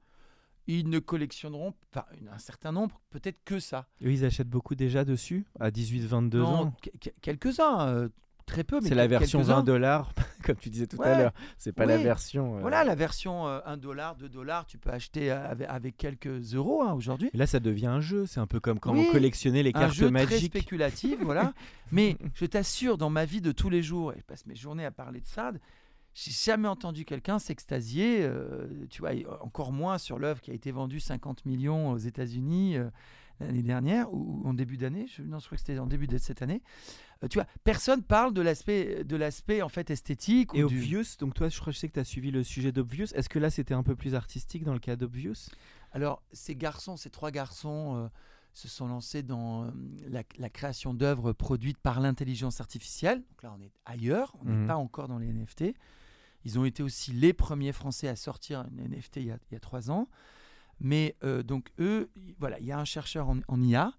ils 0.66 0.88
ne 0.88 0.98
collectionneront, 0.98 1.74
une- 2.18 2.28
un 2.28 2.38
certain 2.38 2.72
nombre, 2.72 2.98
peut-être 3.10 3.42
que 3.44 3.60
ça. 3.60 3.86
Eux, 4.02 4.12
ils 4.12 4.24
achètent 4.24 4.48
beaucoup 4.48 4.74
déjà 4.74 5.04
dessus, 5.04 5.44
à 5.60 5.70
18-22 5.70 6.38
Non, 6.38 6.46
ans. 6.46 6.74
que- 6.82 6.90
que- 6.98 7.14
quelques-uns, 7.20 7.86
euh, 7.88 8.08
très 8.46 8.64
peu, 8.64 8.80
mais 8.80 8.88
C'est 8.88 8.94
la 8.94 9.06
version 9.06 9.38
quelques-uns. 9.40 9.56
20 9.56 9.62
dollars, 9.64 10.12
comme 10.44 10.56
tu 10.56 10.70
disais 10.70 10.86
tout 10.86 11.00
à 11.02 11.16
l'heure. 11.18 11.32
C'est 11.58 11.72
pas 11.72 11.86
la 11.86 11.96
version. 11.98 12.56
euh, 12.56 12.60
Voilà, 12.60 12.84
la 12.84 12.94
version 12.94 13.46
euh, 13.48 13.60
1 13.66 13.76
dollar, 13.76 14.16
2 14.16 14.28
dollars, 14.28 14.66
tu 14.66 14.78
peux 14.78 14.90
acheter 14.90 15.30
avec, 15.30 15.68
avec 15.68 15.96
quelques 15.96 16.54
euros 16.54 16.82
hein, 16.82 16.92
aujourd'hui. 16.92 17.30
Là, 17.34 17.46
ça 17.46 17.60
devient 17.60 17.86
un 17.86 18.00
jeu. 18.00 18.26
C'est 18.26 18.40
un 18.40 18.46
peu 18.46 18.60
comme 18.60 18.78
quand 18.80 18.92
Oui, 18.92 19.06
on 19.08 19.12
collectionnait 19.12 19.62
les 19.62 19.70
Un 19.74 19.80
cartes 19.80 19.94
jeu 19.94 20.06
très 20.06 20.12
magiques. 20.12 20.44
spéculatif, 20.46 21.18
voilà. 21.22 21.52
Mais 21.92 22.16
je 22.34 22.44
t'assure, 22.46 22.98
dans 22.98 23.10
ma 23.10 23.24
vie 23.24 23.40
de 23.40 23.52
tous 23.52 23.70
les 23.70 23.82
jours, 23.82 24.12
et 24.12 24.16
je 24.18 24.24
passe 24.24 24.46
mes 24.46 24.54
journées 24.56 24.84
à 24.84 24.90
parler 24.90 25.20
de 25.20 25.26
ça, 25.26 25.52
j'ai 26.16 26.30
jamais 26.30 26.68
entendu 26.68 27.04
quelqu'un 27.04 27.40
s'extasier, 27.40 28.18
euh, 28.22 28.68
tu 28.88 29.00
vois, 29.00 29.10
encore 29.40 29.72
moins 29.72 29.98
sur 29.98 30.18
l'œuvre 30.20 30.40
qui 30.40 30.52
a 30.52 30.54
été 30.54 30.70
vendue 30.70 31.00
50 31.00 31.44
millions 31.44 31.90
aux 31.90 31.98
États-Unis 31.98 32.76
euh, 32.76 32.88
l'année 33.40 33.62
dernière, 33.62 34.12
ou, 34.12 34.42
en 34.44 34.54
début 34.54 34.76
d'année, 34.76 35.06
je, 35.08 35.22
non, 35.22 35.38
je 35.38 35.46
crois 35.46 35.56
que 35.56 35.60
c'était 35.66 35.78
en 35.78 35.86
début 35.86 36.06
de 36.06 36.18
cette 36.18 36.42
année. 36.42 36.62
Euh, 37.22 37.28
tu 37.28 37.38
vois, 37.38 37.46
personne 37.64 38.02
parle 38.02 38.32
de 38.34 38.40
l'aspect, 38.42 39.04
de 39.04 39.16
l'aspect 39.16 39.62
en 39.62 39.68
fait 39.68 39.90
esthétique. 39.90 40.50
Et 40.54 40.62
ou 40.64 40.68
du- 40.68 40.76
Obvious, 40.78 41.04
donc 41.18 41.34
toi, 41.34 41.48
je 41.48 41.58
crois 41.60 41.72
je 41.72 41.78
sais 41.78 41.88
que 41.88 41.94
tu 41.94 42.00
as 42.00 42.04
suivi 42.04 42.30
le 42.30 42.42
sujet 42.42 42.72
d'Obvious. 42.72 43.06
Est-ce 43.14 43.28
que 43.28 43.38
là, 43.38 43.50
c'était 43.50 43.74
un 43.74 43.82
peu 43.82 43.96
plus 43.96 44.14
artistique 44.14 44.64
dans 44.64 44.72
le 44.72 44.78
cas 44.78 44.96
d'Obvious? 44.96 45.48
Alors, 45.92 46.22
ces 46.32 46.56
garçons, 46.56 46.96
ces 46.96 47.10
trois 47.10 47.30
garçons, 47.30 47.96
euh, 47.96 48.08
se 48.52 48.68
sont 48.68 48.86
lancés 48.86 49.22
dans 49.24 49.64
euh, 49.64 49.70
la, 50.08 50.22
la 50.38 50.48
création 50.48 50.94
d'œuvres 50.94 51.32
produites 51.32 51.78
par 51.78 51.98
l'intelligence 52.00 52.60
artificielle. 52.60 53.18
Donc 53.18 53.42
là, 53.42 53.54
on 53.58 53.60
est 53.60 53.72
ailleurs, 53.84 54.34
on 54.40 54.44
n'est 54.44 54.52
Mhm. 54.56 54.66
pas 54.68 54.76
encore 54.76 55.08
dans 55.08 55.18
les 55.18 55.26
NFT. 55.32 55.74
Ils 56.44 56.58
ont 56.58 56.64
été 56.64 56.82
aussi 56.82 57.10
les 57.12 57.32
premiers 57.32 57.72
Français 57.72 58.06
à 58.06 58.14
sortir 58.16 58.64
une 58.70 58.84
NFT 58.92 59.16
il 59.16 59.26
y 59.26 59.30
a, 59.32 59.38
il 59.50 59.54
y 59.54 59.56
a 59.56 59.60
trois 59.60 59.90
ans. 59.90 60.08
Mais 60.80 61.16
euh, 61.24 61.42
donc, 61.42 61.70
eux, 61.78 62.10
voilà, 62.38 62.58
il 62.60 62.66
y 62.66 62.72
a 62.72 62.78
un 62.78 62.84
chercheur 62.84 63.28
en, 63.28 63.38
en 63.48 63.62
IA, 63.62 63.92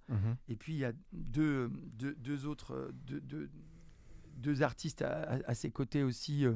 et 0.47 0.55
puis 0.55 0.73
il 0.73 0.79
y 0.79 0.85
a 0.85 0.93
deux, 1.13 1.71
deux, 1.93 2.15
deux 2.15 2.45
autres, 2.45 2.73
euh, 2.73 2.91
deux, 3.05 3.21
deux- 3.21 3.49
deux 4.37 4.61
artistes 4.61 5.01
à, 5.01 5.23
à- 5.23 5.49
à 5.51 5.55
ses 5.55 5.71
côtés 5.71 6.03
aussi, 6.03 6.45
euh, 6.45 6.55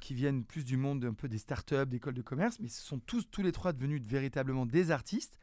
qui 0.00 0.14
viennent 0.14 0.44
plus 0.44 0.64
du 0.64 0.76
monde 0.76 1.04
un 1.04 1.14
peu 1.14 1.28
des 1.28 1.38
startups, 1.38 1.86
d'écoles 1.86 2.14
de 2.14 2.22
commerce, 2.22 2.60
mais 2.60 2.68
ce 2.68 2.80
sont 2.82 3.00
tous, 3.00 3.28
tous 3.30 3.42
les 3.42 3.50
trois 3.52 3.72
devenus 3.72 4.00
véritablement 4.02 4.66
des 4.66 4.90
artistes, 4.90 5.38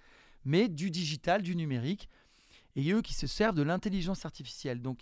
mais 0.45 0.69
du 0.69 0.89
digital, 0.91 1.41
du 1.41 1.55
numérique, 1.55 2.07
et 2.77 2.91
eux 2.93 3.01
qui 3.01 3.13
se 3.13 3.27
servent 3.27 3.55
de 3.55 3.63
l'intelligence 3.63 4.25
artificielle. 4.25 4.81
Donc, 4.81 5.01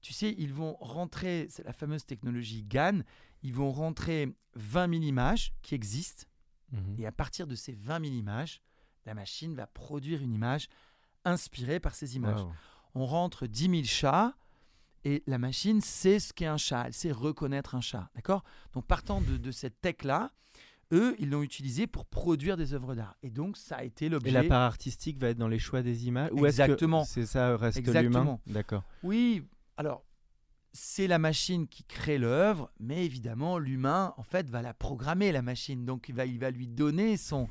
tu 0.00 0.12
sais, 0.12 0.34
ils 0.38 0.52
vont 0.52 0.74
rentrer, 0.80 1.46
c'est 1.50 1.64
la 1.64 1.72
fameuse 1.72 2.04
technologie 2.04 2.62
GAN, 2.62 3.00
ils 3.42 3.54
vont 3.54 3.70
rentrer 3.72 4.32
20 4.54 4.90
000 4.90 5.02
images 5.04 5.52
qui 5.62 5.74
existent, 5.74 6.24
Mhm. 6.72 6.96
et 6.98 7.06
à 7.06 7.12
partir 7.12 7.46
de 7.46 7.54
ces 7.54 7.72
20 7.72 8.00
000 8.04 8.14
images, 8.16 8.60
la 9.06 9.14
machine 9.14 9.54
va 9.54 9.66
produire 9.66 10.22
une 10.22 10.32
image 10.32 10.68
inspirée 11.24 11.80
par 11.80 11.94
ces 11.94 12.16
images 12.16 12.40
Wow. 12.42 12.52
on 12.94 13.06
rentre 13.06 13.46
10 13.46 13.68
000 13.70 13.82
chats 13.84 14.34
et 15.04 15.22
la 15.26 15.38
machine 15.38 15.80
sait 15.80 16.18
ce 16.20 16.32
qu'est 16.32 16.46
un 16.46 16.56
chat, 16.56 16.84
elle 16.86 16.92
sait 16.92 17.12
reconnaître 17.12 17.74
un 17.74 17.80
chat. 17.80 18.08
D'accord? 18.14 18.42
Donc 18.72 18.86
partant 18.86 19.20
de, 19.20 19.36
de 19.36 19.50
cette 19.50 19.80
tech-là, 19.80 20.30
eux, 20.92 21.16
ils 21.18 21.30
l'ont 21.30 21.42
utilisé 21.42 21.86
pour 21.86 22.04
produire 22.06 22.56
des 22.56 22.74
œuvres 22.74 22.94
d'art. 22.94 23.16
Et 23.22 23.30
donc 23.30 23.56
ça 23.56 23.76
a 23.76 23.82
été 23.84 24.06
Et 24.06 24.08
l'objet. 24.10 24.30
la 24.30 24.44
part 24.44 24.60
artistique 24.62 25.18
va 25.18 25.28
être 25.30 25.38
dans 25.38 25.48
les 25.48 25.58
choix 25.58 25.82
des 25.82 26.06
images? 26.06 26.30
Ou 26.34 26.46
Exactement. 26.46 27.04
c'est 27.04 27.26
ça, 27.26 27.56
reste 27.56 27.78
l'humain? 27.78 27.90
Exactement. 28.00 28.40
D'accord. 28.46 28.84
Oui, 29.02 29.42
alors 29.76 30.04
c'est 30.72 31.06
la 31.06 31.18
machine 31.18 31.66
qui 31.68 31.84
crée 31.84 32.18
l'œuvre, 32.18 32.70
mais 32.80 33.04
évidemment 33.04 33.58
l'humain, 33.58 34.14
en 34.16 34.22
fait, 34.22 34.48
va 34.50 34.62
la 34.62 34.72
programmer, 34.74 35.30
la 35.32 35.42
machine. 35.42 35.84
Donc 35.84 36.08
il 36.08 36.14
va, 36.14 36.24
il 36.26 36.38
va 36.38 36.50
lui 36.50 36.66
donner 36.66 37.16
son, 37.16 37.48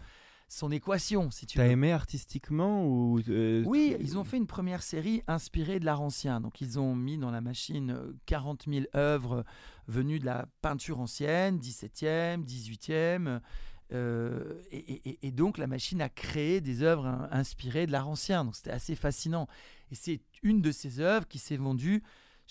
son 0.47 0.71
équation, 0.71 1.29
si 1.31 1.45
tu 1.45 1.59
as 1.61 1.65
veux. 1.65 1.71
aimé 1.71 1.91
artistiquement 1.93 2.85
ou 2.85 3.21
euh, 3.29 3.63
Oui, 3.65 3.95
ils 3.99 4.17
ont 4.17 4.23
fait 4.23 4.37
une 4.37 4.47
première 4.47 4.81
série 4.83 5.23
inspirée 5.27 5.79
de 5.79 5.85
l'art 5.85 6.01
ancien. 6.01 6.41
Donc, 6.41 6.59
ils 6.61 6.77
ont 6.79 6.95
mis 6.95 7.17
dans 7.17 7.31
la 7.31 7.41
machine 7.41 7.91
euh, 7.91 8.13
40 8.25 8.65
000 8.67 8.85
œuvres 8.95 9.45
venues 9.87 10.19
de 10.19 10.25
la 10.25 10.47
peinture 10.61 10.99
ancienne, 10.99 11.57
17e, 11.59 12.43
18e. 12.43 13.39
euh, 13.93 14.61
et, 14.71 15.09
et- 15.09 15.19
et 15.27 15.31
donc, 15.31 15.57
la 15.57 15.67
machine 15.67 16.01
a 16.01 16.09
créé 16.09 16.59
des 16.61 16.81
œuvres 16.81 17.05
hein, 17.05 17.27
inspirées 17.31 17.87
de 17.87 17.91
l'art 17.91 18.07
ancien. 18.09 18.43
Donc, 18.45 18.55
c'était 18.55 18.71
assez 18.71 18.95
fascinant. 18.95 19.47
Et 19.91 19.95
c'est 19.95 20.21
une 20.43 20.61
de 20.61 20.71
ces 20.71 20.99
œuvres 20.99 21.27
qui 21.27 21.39
s'est 21.39 21.57
vendue 21.57 22.01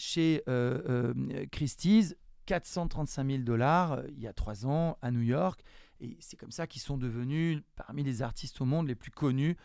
chez 0.00 0.42
euh, 0.48 1.12
euh, 1.14 1.46
Christie's 1.52 2.16
435 2.46 3.26
000 3.26 3.42
dollars 3.42 3.92
euh, 3.92 4.02
il 4.08 4.20
y 4.20 4.26
a 4.26 4.32
trois 4.32 4.66
ans 4.66 4.96
à 5.02 5.10
New 5.10 5.20
York. 5.20 5.62
Et 6.00 6.16
c'est 6.20 6.36
comme 6.36 6.50
ça 6.50 6.66
qu'ils 6.66 6.80
sont 6.80 6.96
devenus 6.96 7.60
parmi 7.76 8.02
les 8.02 8.22
artistes 8.22 8.60
au 8.60 8.64
monde 8.64 8.88
les 8.88 8.94
plus 8.94 9.10
connus 9.10 9.56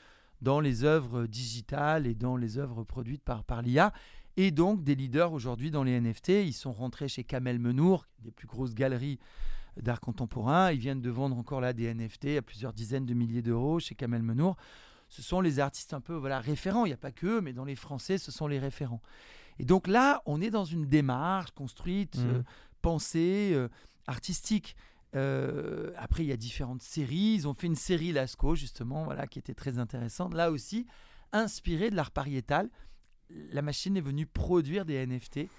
dans 0.41 0.59
les 0.59 0.83
œuvres 0.83 1.25
digitales 1.25 2.05
et 2.05 2.13
dans 2.13 2.36
les 2.36 2.57
œuvres 2.57 2.83
produites 2.83 3.23
par, 3.23 3.43
par 3.45 3.61
l'IA. 3.61 3.93
Et 4.36 4.51
donc 4.51 4.83
des 4.83 4.95
leaders 4.95 5.31
aujourd'hui 5.31 5.71
dans 5.71 5.83
les 5.83 5.99
NFT. 5.99 6.29
Ils 6.29 6.53
sont 6.53 6.73
rentrés 6.73 7.07
chez 7.07 7.23
Kamel 7.23 7.57
Menour, 7.57 8.05
des 8.19 8.31
plus 8.31 8.47
grosses 8.47 8.75
galeries 8.75 9.17
d'art 9.81 10.01
contemporain. 10.01 10.73
Ils 10.73 10.79
viennent 10.79 11.01
de 11.01 11.09
vendre 11.09 11.38
encore 11.38 11.61
là 11.61 11.71
des 11.71 11.93
NFT 11.93 12.38
à 12.38 12.41
plusieurs 12.41 12.73
dizaines 12.73 13.05
de 13.05 13.13
milliers 13.13 13.41
d'euros 13.41 13.79
chez 13.79 13.95
Kamel 13.95 14.23
Menour. 14.23 14.57
Ce 15.07 15.21
sont 15.21 15.39
les 15.39 15.59
artistes 15.59 15.93
un 15.93 16.01
peu 16.01 16.13
voilà, 16.13 16.41
référents. 16.41 16.86
Il 16.86 16.89
n'y 16.89 16.93
a 16.93 16.97
pas 16.97 17.11
que 17.11 17.27
eux, 17.27 17.41
mais 17.41 17.53
dans 17.53 17.63
les 17.63 17.75
Français, 17.75 18.17
ce 18.17 18.31
sont 18.31 18.47
les 18.47 18.59
référents. 18.59 19.01
Et 19.60 19.66
donc 19.66 19.88
là, 19.88 20.22
on 20.26 20.41
est 20.41 20.49
dans 20.49 20.66
une 20.66 20.86
démarche 20.86 21.51
construite, 21.51 22.18
Mhm. 22.18 22.26
euh, 22.30 22.43
pensée, 22.82 23.51
euh, 23.53 23.68
artistique. 24.08 24.76
Euh, 25.16 25.91
après, 25.97 26.24
il 26.24 26.28
y 26.28 26.32
a 26.32 26.38
différentes 26.38 26.82
séries. 26.82 27.36
Ils 27.36 27.47
ont 27.47 27.53
fait 27.53 27.68
une 27.68 27.76
série 27.76 28.12
Lasco, 28.12 28.56
justement, 28.56 29.06
voilà, 29.06 29.28
qui 29.28 29.39
était 29.39 29.53
très 29.53 29.80
intéressante. 29.80 30.34
Là 30.34 30.51
aussi, 30.51 30.86
inspirée 31.32 31.89
de 31.89 31.95
l'art 31.95 32.12
pariétal. 32.12 32.70
La 33.51 33.62
machine 33.62 33.97
est 33.97 34.01
venue 34.01 34.26
produire 34.28 34.86
des 34.86 34.95
NFT, 35.08 35.49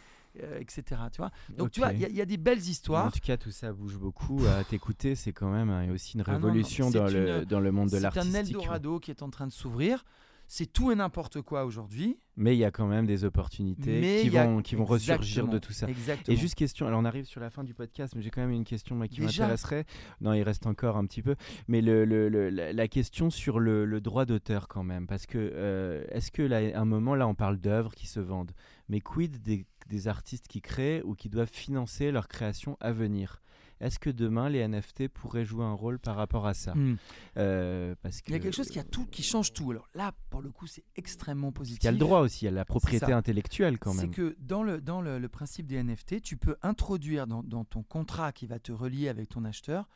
euh, 0.43 0.61
etc. 0.61 0.83
Tu 1.11 1.17
vois 1.19 1.31
Donc, 1.57 1.71
tu 1.73 1.81
vois, 1.81 1.93
il 1.93 2.01
y, 2.01 2.05
a- 2.05 2.09
il 2.09 2.15
y 2.15 2.21
a 2.21 2.25
des 2.27 2.37
belles 2.37 2.59
En 2.59 2.63
histoires. 2.63 3.13
tout 3.13 3.19
cas, 3.21 3.37
tout 3.37 3.51
ça 3.51 3.73
bouge 3.73 3.97
beaucoup. 3.97 4.45
À 4.47 4.63
t'écouter, 4.63 5.15
c'est 5.17 5.33
quand 5.33 5.51
même 5.51 5.71
euh, 5.71 5.93
aussi 5.95 6.17
une 6.17 6.23
Ah 6.27 6.33
non, 6.33 6.39
non, 6.39 6.47
révolution 6.47 6.91
dans, 6.91 7.07
le, 7.07 7.45
dans 7.45 7.59
le 7.61 7.73
monde 7.73 7.87
de 7.87 7.91
C'est 7.93 7.97
un 7.99 8.01
l'artistique. 8.03 8.37
Eldorado 8.55 9.01
qui 9.01 9.11
est 9.11 9.23
en 9.23 9.31
train 9.31 9.47
de 9.47 9.53
s'ouvrir. 9.53 10.05
C'est 10.49 10.73
tout 10.73 10.91
et 10.93 10.95
n'importe 10.95 11.41
quoi 11.43 11.65
aujourd'hui. 11.65 12.19
Mais 12.37 12.55
il 12.55 12.59
y 12.59 12.65
a 12.65 12.71
quand 12.71 12.87
même 12.87 13.07
des 13.07 13.25
opportunités 13.25 14.01
Mais 14.01 14.29
qui 14.29 14.37
a- 14.37 14.47
vont, 14.47 14.61
qui 14.63 14.75
vont 14.77 14.85
ressurgir 14.85 15.49
de 15.49 15.59
tout 15.59 15.73
ça. 15.73 15.89
Exactement. 15.89 16.37
Et 16.37 16.39
juste 16.39 16.55
question, 16.55 16.87
alors 16.87 17.01
on 17.01 17.05
arrive 17.05 17.25
sur 17.25 17.41
la 17.41 17.49
fin 17.51 17.65
du 17.65 17.73
podcast, 17.75 18.15
mais 18.15 18.23
j'ai 18.23 18.31
quand 18.31 18.43
même 18.43 18.51
une 18.53 18.65
question 18.65 18.95
moi, 18.95 19.09
qui 19.09 19.21
m'intéresserait. 19.23 19.87
Non, 20.21 20.35
il 20.35 20.43
reste 20.43 20.67
encore 20.67 20.97
un 20.99 21.07
petit 21.07 21.23
peu. 21.23 21.35
Mais 21.67 21.81
le, 21.81 22.05
le- 22.05 22.29
le- 22.29 22.51
la, 22.51 22.89
question 22.89 23.31
sur 23.31 23.59
le, 23.59 23.85
le 23.87 24.01
droit 24.01 24.25
d'auteur 24.27 24.69
quand 24.69 24.85
même. 24.85 25.07
Parce 25.07 25.27
que 25.27 25.39
euh, 25.39 26.05
est-ce 26.11 26.31
que 26.31 26.43
là, 26.43 26.59
à 26.77 26.81
un 26.81 26.85
moment, 26.85 27.15
là, 27.15 27.27
on 27.27 27.35
parle 27.35 27.57
d'œuvres 27.59 27.95
qui 27.95 28.07
se 28.07 28.21
vendent. 28.21 28.53
Mais 28.89 29.01
quid 29.01 29.43
des, 29.43 29.67
des 29.89 30.07
artistes 30.09 30.47
qui 30.47 30.61
créent 30.61 31.03
ou 31.05 31.15
qui 31.15 31.29
doivent 31.29 31.51
financer 31.51 32.13
leur 32.13 32.29
création 32.29 32.77
à 32.81 32.93
venir? 32.93 33.41
Est-ce 33.81 33.99
que 33.99 34.09
demain, 34.11 34.49
les 34.49 34.67
NFT 34.67 35.09
pourraient 35.09 35.45
jouer 35.45 35.65
un 35.65 35.73
rôle 35.75 35.99
par 35.99 36.17
rapport 36.17 36.47
à 36.47 36.55
ça 36.55 36.75
Hmm. 36.75 36.97
Euh, 37.37 37.95
parce 38.03 38.21
Il 38.27 38.31
y 38.33 38.35
a 38.35 38.39
que- 38.39 38.45
quelque 38.45 38.55
chose 38.55 38.71
qui, 38.71 38.79
a 38.79 38.85
tout, 38.85 39.05
qui 39.07 39.23
change 39.23 39.53
tout. 39.53 39.71
Alors 39.71 39.87
là, 39.95 40.13
pour 40.31 40.41
le 40.41 40.51
coup, 40.51 40.67
c'est 40.67 40.85
extrêmement 40.97 41.53
positif. 41.53 41.83
Il 41.83 41.87
y 41.87 41.89
a 41.89 41.93
le 41.93 41.99
droit 41.99 42.21
aussi, 42.21 42.45
il 42.45 42.45
y 42.47 42.49
a 42.49 42.53
la 42.53 42.65
propriété 42.65 43.13
intellectuelle 43.13 43.79
quand 43.79 43.93
C'est 43.93 44.03
même. 44.03 44.11
que 44.13 44.37
dans, 44.41 44.63
le, 44.63 44.81
dans 44.81 45.01
le, 45.03 45.19
le 45.19 45.29
principe 45.29 45.67
des 45.67 45.77
NFT, 45.83 46.23
tu 46.23 46.37
peux 46.39 46.57
introduire 46.63 47.27
dans, 47.27 47.43
dans 47.43 47.65
ton 47.65 47.83
contrat 47.83 48.33
qui 48.33 48.47
va 48.47 48.59
te 48.59 48.73
relier 48.73 49.09
avec 49.09 49.29
ton 49.29 49.45
acheteur 49.45 49.89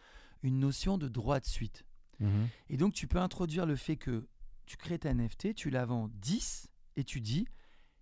une 0.43 0.59
notion 0.59 0.99
de 0.99 1.09
droit 1.09 1.41
de 1.41 1.47
suite. 1.47 1.85
Mhm. 2.19 2.49
Et 2.69 2.77
donc, 2.77 2.93
tu 2.93 3.07
peux 3.07 3.19
introduire 3.19 3.65
le 3.65 3.77
fait 3.77 3.97
que 3.97 4.27
tu 4.67 4.77
crées 4.77 4.99
ta 4.99 5.13
NFT, 5.15 5.55
tu 5.55 5.71
la 5.71 5.87
vends 5.87 6.09
10 6.21 6.69
et 6.97 7.05
tu 7.05 7.21
dis, 7.23 7.47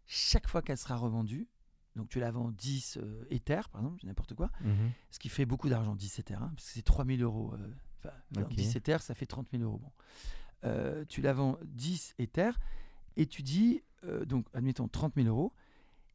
chaque 0.07 0.49
fois 0.49 0.61
qu'elle 0.63 0.77
sera 0.79 0.97
revendue, 0.97 1.47
donc 1.97 2.09
tu 2.09 2.21
la 2.21 2.31
vends 2.31 2.51
10 2.51 2.99
euh, 3.01 3.25
Ethers, 3.31 3.69
par 3.71 3.81
exemple, 3.83 4.05
n'importe 4.07 4.35
quoi, 4.35 4.51
Mhm. 4.63 4.91
ce 5.11 5.19
qui 5.19 5.29
fait 5.29 5.47
beaucoup 5.47 5.69
d'argent, 5.69 5.95
10 5.97 6.19
Ethers, 6.21 6.43
hein, 6.43 6.53
parce 6.55 6.67
que 6.69 6.73
c'est 6.75 6.83
3000 6.83 7.23
euros. 7.23 7.53
euh, 7.55 7.69
enfin, 7.99 8.15
alors, 8.37 8.49
Ok. 8.51 8.57
10 8.57 8.77
Ethers, 8.77 9.03
ça 9.03 9.15
fait 9.15 9.27
30 9.27 9.49
000 9.53 9.63
euros. 9.65 9.79
Bon. 9.79 9.93
Euh, 10.65 11.05
tu 11.09 11.23
la 11.23 11.33
vends 11.33 11.57
10 11.65 12.15
Ethers 12.19 12.59
et 13.17 13.27
tu 13.27 13.43
dis, 13.43 13.83
euh, 14.05 14.25
donc 14.25 14.47
admettons 14.55 14.89
30 14.89 15.15
000 15.17 15.29
euros, 15.29 15.53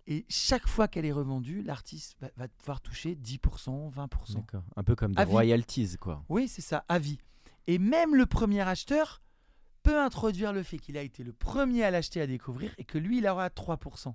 et 0.05 0.25
chaque 0.29 0.67
fois 0.67 0.89
qu'elle 0.89 1.05
est 1.05 1.13
revendue, 1.13 1.61
l'artiste 1.61 2.17
va, 2.19 2.29
va 2.35 2.47
pouvoir 2.49 2.81
toucher 2.81 3.15
10%, 3.15 3.89
20%. 3.89 4.35
D'accord. 4.35 4.63
Un 4.75 4.83
peu 4.83 4.95
comme 4.95 5.15
des 5.15 5.23
royalties, 5.23 5.95
quoi. 5.97 6.25
Oui, 6.27 6.49
c'est 6.49 6.61
ça, 6.61 6.83
à 6.89 6.99
vie. 6.99 7.19
Et 7.67 7.77
même 7.77 8.13
le 8.15 8.25
premier 8.25 8.59
acheteur 8.61 9.21
peut 9.81 9.97
introduire 10.01 10.51
le 10.51 10.61
fait 10.63 10.77
qu'il 10.77 10.97
a 10.97 11.01
été 11.01 11.23
le 11.23 11.31
premier 11.33 11.83
à 11.83 11.91
l'acheter 11.91 12.19
à 12.21 12.27
découvrir 12.27 12.73
et 12.77 12.83
que 12.83 12.97
lui, 12.97 13.19
il 13.19 13.27
aura 13.27 13.47
3%. 13.49 14.13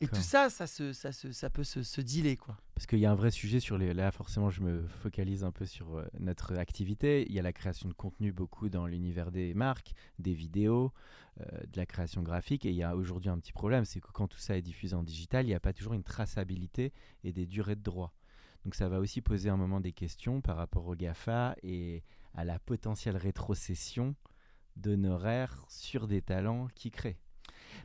Et 0.00 0.06
tout 0.06 0.20
ça, 0.20 0.50
ça, 0.50 0.66
se, 0.66 0.92
ça, 0.92 1.12
se, 1.12 1.32
ça 1.32 1.50
peut 1.50 1.64
se, 1.64 1.82
se 1.82 2.00
dealer, 2.00 2.36
quoi. 2.36 2.56
Parce 2.74 2.86
qu'il 2.86 2.98
y 2.98 3.06
a 3.06 3.10
un 3.10 3.14
vrai 3.14 3.30
sujet 3.30 3.60
sur 3.60 3.78
les. 3.78 3.94
Là, 3.94 4.10
forcément, 4.10 4.50
je 4.50 4.60
me 4.60 4.86
focalise 4.86 5.44
un 5.44 5.50
peu 5.50 5.66
sur 5.66 5.96
euh, 5.96 6.04
notre 6.18 6.56
activité. 6.56 7.26
Il 7.28 7.34
y 7.34 7.38
a 7.38 7.42
la 7.42 7.52
création 7.52 7.88
de 7.88 7.94
contenu 7.94 8.32
beaucoup 8.32 8.68
dans 8.68 8.86
l'univers 8.86 9.30
des 9.30 9.54
marques, 9.54 9.92
des 10.18 10.34
vidéos, 10.34 10.92
euh, 11.40 11.44
de 11.72 11.76
la 11.76 11.86
création 11.86 12.22
graphique. 12.22 12.66
Et 12.66 12.70
il 12.70 12.76
y 12.76 12.82
a 12.82 12.96
aujourd'hui 12.96 13.30
un 13.30 13.38
petit 13.38 13.52
problème 13.52 13.84
c'est 13.84 14.00
que 14.00 14.10
quand 14.12 14.28
tout 14.28 14.38
ça 14.38 14.56
est 14.56 14.62
diffusé 14.62 14.94
en 14.94 15.02
digital, 15.02 15.44
il 15.46 15.48
n'y 15.48 15.54
a 15.54 15.60
pas 15.60 15.72
toujours 15.72 15.94
une 15.94 16.04
traçabilité 16.04 16.92
et 17.24 17.32
des 17.32 17.46
durées 17.46 17.76
de 17.76 17.82
droit. 17.82 18.14
Donc, 18.64 18.74
ça 18.74 18.88
va 18.88 19.00
aussi 19.00 19.20
poser 19.20 19.48
un 19.48 19.56
moment 19.56 19.80
des 19.80 19.92
questions 19.92 20.40
par 20.40 20.56
rapport 20.56 20.86
au 20.86 20.94
GAFA 20.94 21.56
et 21.62 22.04
à 22.34 22.44
la 22.44 22.58
potentielle 22.58 23.16
rétrocession 23.16 24.14
d'honoraires 24.76 25.64
sur 25.68 26.06
des 26.06 26.22
talents 26.22 26.68
qui 26.74 26.90
créent. 26.90 27.18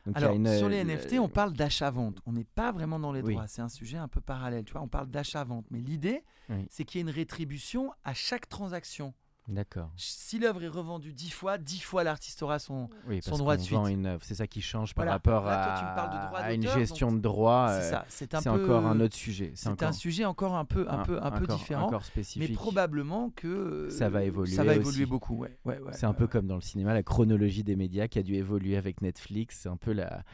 Donc, 0.06 0.16
Alors, 0.16 0.34
une, 0.34 0.46
sur 0.56 0.68
les 0.68 0.78
euh, 0.80 0.84
NFT, 0.84 1.18
on 1.18 1.28
parle 1.28 1.52
d'achat-vente. 1.52 2.18
On 2.26 2.32
n'est 2.32 2.44
pas 2.44 2.72
vraiment 2.72 2.98
dans 2.98 3.12
les 3.12 3.22
Oui. 3.22 3.34
droits. 3.34 3.46
C'est 3.46 3.62
un 3.62 3.68
sujet 3.68 3.98
un 3.98 4.08
peu 4.08 4.20
parallèle. 4.20 4.64
Tu 4.64 4.72
vois, 4.72 4.82
on 4.82 4.88
parle 4.88 5.08
d'achat-vente. 5.08 5.66
Mais 5.70 5.80
l'idée, 5.80 6.24
Oui. 6.48 6.66
c'est 6.70 6.84
qu'il 6.84 6.98
y 6.98 7.00
ait 7.00 7.08
une 7.08 7.14
rétribution 7.14 7.92
à 8.04 8.14
chaque 8.14 8.48
transaction. 8.48 9.14
D'accord. 9.48 9.90
Si 9.96 10.38
l'œuvre 10.38 10.62
est 10.62 10.68
revendue 10.68 11.14
10 11.14 11.30
fois, 11.30 11.56
10 11.56 11.80
fois 11.80 12.04
l'artiste 12.04 12.42
aura 12.42 12.58
son. 12.58 12.90
Oui, 13.06 13.20
son 13.22 13.38
droit 13.38 13.56
de 13.56 13.62
suite. 13.62 13.78
vend 13.78 13.86
une 13.86 14.04
œuvre. 14.04 14.22
C'est 14.22 14.34
ça 14.34 14.46
qui 14.46 14.60
change 14.60 14.94
par 14.94 15.04
Voilà. 15.04 15.12
rapport 15.12 15.44
Là, 15.46 15.62
à, 15.62 15.66
toi, 15.66 15.78
tu 15.78 15.84
me 15.90 15.94
parles 15.94 16.10
de 16.22 16.26
droit 16.26 16.38
à 16.40 16.52
une 16.52 16.68
gestion 16.68 17.06
donc 17.08 17.16
de 17.16 17.22
droit. 17.22 17.68
c'est 17.70 17.86
euh, 17.86 17.90
ça. 17.90 18.04
C'est 18.08 18.34
un 18.34 18.40
C'est 18.42 18.50
peu. 18.50 18.62
encore 18.64 18.84
un 18.86 19.00
autre 19.00 19.16
sujet. 19.16 19.52
C'est 19.54 19.70
encore 19.70 19.88
un 19.88 19.92
sujet 19.92 20.26
encore 20.26 20.54
un 20.54 20.66
peu, 20.66 20.86
un, 20.90 20.98
peu, 20.98 21.18
un 21.22 21.30
peu 21.30 21.46
différent. 21.46 21.86
encore 21.86 22.02
mais 22.36 22.48
probablement 22.48 23.30
que 23.34 23.48
euh, 23.48 23.90
Ça 23.90 24.10
va 24.10 24.22
évoluer 24.24 24.54
Ça 24.54 24.64
va 24.64 24.72
aussi. 24.72 24.80
évoluer 24.80 25.06
beaucoup, 25.06 25.36
ouais. 25.38 25.56
ouais, 25.64 25.78
ouais, 25.78 25.92
c'est 25.92 26.06
un 26.06 26.12
peu 26.12 26.26
comme 26.26 26.46
dans 26.46 26.56
le 26.56 26.60
cinéma, 26.60 26.92
la 26.92 27.02
chronologie 27.02 27.64
des 27.64 27.76
médias 27.76 28.06
qui 28.06 28.18
a 28.18 28.22
dû 28.22 28.34
évoluer 28.34 28.76
avec 28.76 29.00
Netflix. 29.00 29.60
C'est 29.62 29.68
un 29.70 29.76
peu 29.78 29.92
la- 29.92 30.24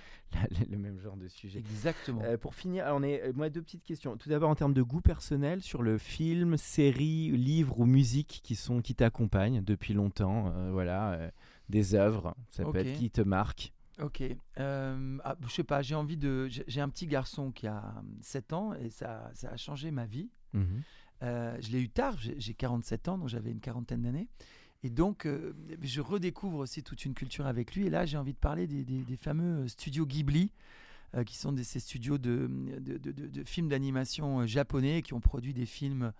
le 0.70 0.77
même 0.79 0.99
genre 0.99 1.16
de 1.16 1.29
sujet. 1.29 1.59
Exactement. 1.59 2.22
Euh, 2.25 2.37
pour 2.37 2.55
finir, 2.55 2.85
on 2.89 3.03
est, 3.03 3.22
euh, 3.22 3.33
moi 3.35 3.51
deux 3.51 3.62
petites 3.62 3.85
questions. 3.85 4.16
Tout 4.16 4.29
d'abord 4.29 4.51
en 4.51 4.55
termes 4.55 4.75
de 4.75 4.83
goût 4.83 5.01
personnel 5.01 5.62
sur 5.62 5.83
le 5.83 5.99
film, 5.99 6.57
série, 6.57 7.31
livre 7.31 7.79
ou 7.81 7.87
musique 7.87 8.41
qui 8.43 8.57
sont 8.57 8.81
qui 8.83 8.95
t'accompagnent 8.95 9.62
depuis 9.62 9.95
longtemps. 9.95 10.53
euh, 10.55 10.70
voilà, 10.72 11.12
euh, 11.12 11.31
des 11.68 11.95
œuvres. 11.95 12.35
Ça 12.51 12.64
peut 12.64 12.79
être 12.79 12.99
qui 12.99 13.11
te 13.11 13.20
marque. 13.20 13.72
Ok. 14.01 14.22
Ah, 14.57 14.97
je 15.47 15.49
sais 15.49 15.64
pas, 15.64 15.83
j'ai 15.83 15.95
envie 15.95 16.16
de. 16.16 16.49
J'ai 16.49 16.81
un 16.81 16.89
petit 16.89 17.07
garçon 17.07 17.53
qui 17.53 17.66
a 17.66 18.03
7 18.20 18.53
ans 18.53 18.75
et 18.75 18.91
ça, 18.91 19.31
ça 19.35 19.51
a 19.51 19.57
changé 19.57 19.91
ma 19.91 20.05
vie. 20.07 20.31
Mhm. 20.53 20.83
Je 21.22 21.70
l'ai 21.70 21.81
eu 21.81 21.89
tard, 21.89 22.16
j'ai 22.18 22.55
47 22.55 23.09
ans, 23.09 23.18
donc 23.18 23.29
j'avais 23.29 23.51
une 23.51 23.61
quarantaine 23.61 24.03
d'années. 24.03 24.29
Et 24.85 24.91
donc, 24.91 25.24
euh, 25.26 25.53
je 25.82 26.01
redécouvre 26.01 26.59
aussi 26.59 26.82
toute 26.85 27.05
une 27.05 27.14
culture 27.14 27.47
avec 27.47 27.74
lui. 27.74 27.87
Et 27.87 27.91
là, 27.91 28.05
j'ai 28.07 28.16
envie 28.18 28.35
de 28.35 28.39
parler 28.39 28.66
des, 28.68 28.85
des- 28.85 29.03
des 29.03 29.16
fameux 29.16 29.66
studios 29.66 30.05
Ghibli, 30.07 30.53
euh, 31.16 31.24
qui 31.24 31.37
sont 31.37 31.53
des, 31.53 31.64
ces 31.64 31.80
studios 31.80 32.18
de, 32.18 32.49
de, 32.80 32.99
de- 32.99 33.11
de- 33.12 33.26
de 33.26 33.45
films 33.45 33.68
d'animation 33.68 34.41
euh, 34.41 34.47
japonais 34.47 35.01
qui 35.03 35.14
ont 35.14 35.20
produit 35.20 35.55
des 35.55 35.64
films 35.66 36.12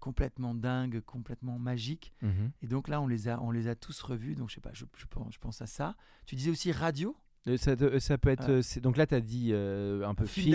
complètement 0.00 0.54
dingues, 0.54 1.00
complètement 1.00 1.58
magiques. 1.58 2.12
Mhm. 2.22 2.50
Et 2.62 2.66
donc 2.66 2.88
là, 2.88 3.00
on 3.00 3.06
les 3.06 3.26
a, 3.28 3.40
on 3.42 3.50
les 3.50 3.68
a 3.68 3.74
tous 3.74 4.00
revus. 4.02 4.34
Donc, 4.34 4.48
je 4.50 4.54
sais 4.56 4.60
pas, 4.60 4.70
je, 4.74 4.84
je 4.96 5.06
pense, 5.06 5.34
je 5.34 5.38
pense 5.38 5.60
à 5.62 5.66
ça. 5.66 5.96
Tu 6.26 6.36
disais 6.36 6.50
aussi 6.50 6.72
radio, 6.72 7.16
Euh, 7.46 7.56
Ça, 7.56 7.76
peut 7.76 8.30
être. 8.30 8.44
Ah. 8.46 8.50
euh, 8.52 8.80
donc 8.80 8.96
là, 8.96 9.06
tu 9.06 9.14
as 9.14 9.20
dit 9.20 9.48
euh, 9.52 10.06
un 10.06 10.14
peu 10.14 10.24
film, 10.26 10.54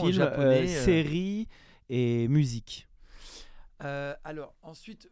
film, 0.00 0.12
japonais. 0.12 0.44
euh, 0.44 0.62
euh, 0.64 0.84
série 0.84 1.48
et 1.88 2.28
musique. 2.28 2.86
Euh, 3.84 4.14
alors 4.22 4.54
ensuite, 4.62 5.08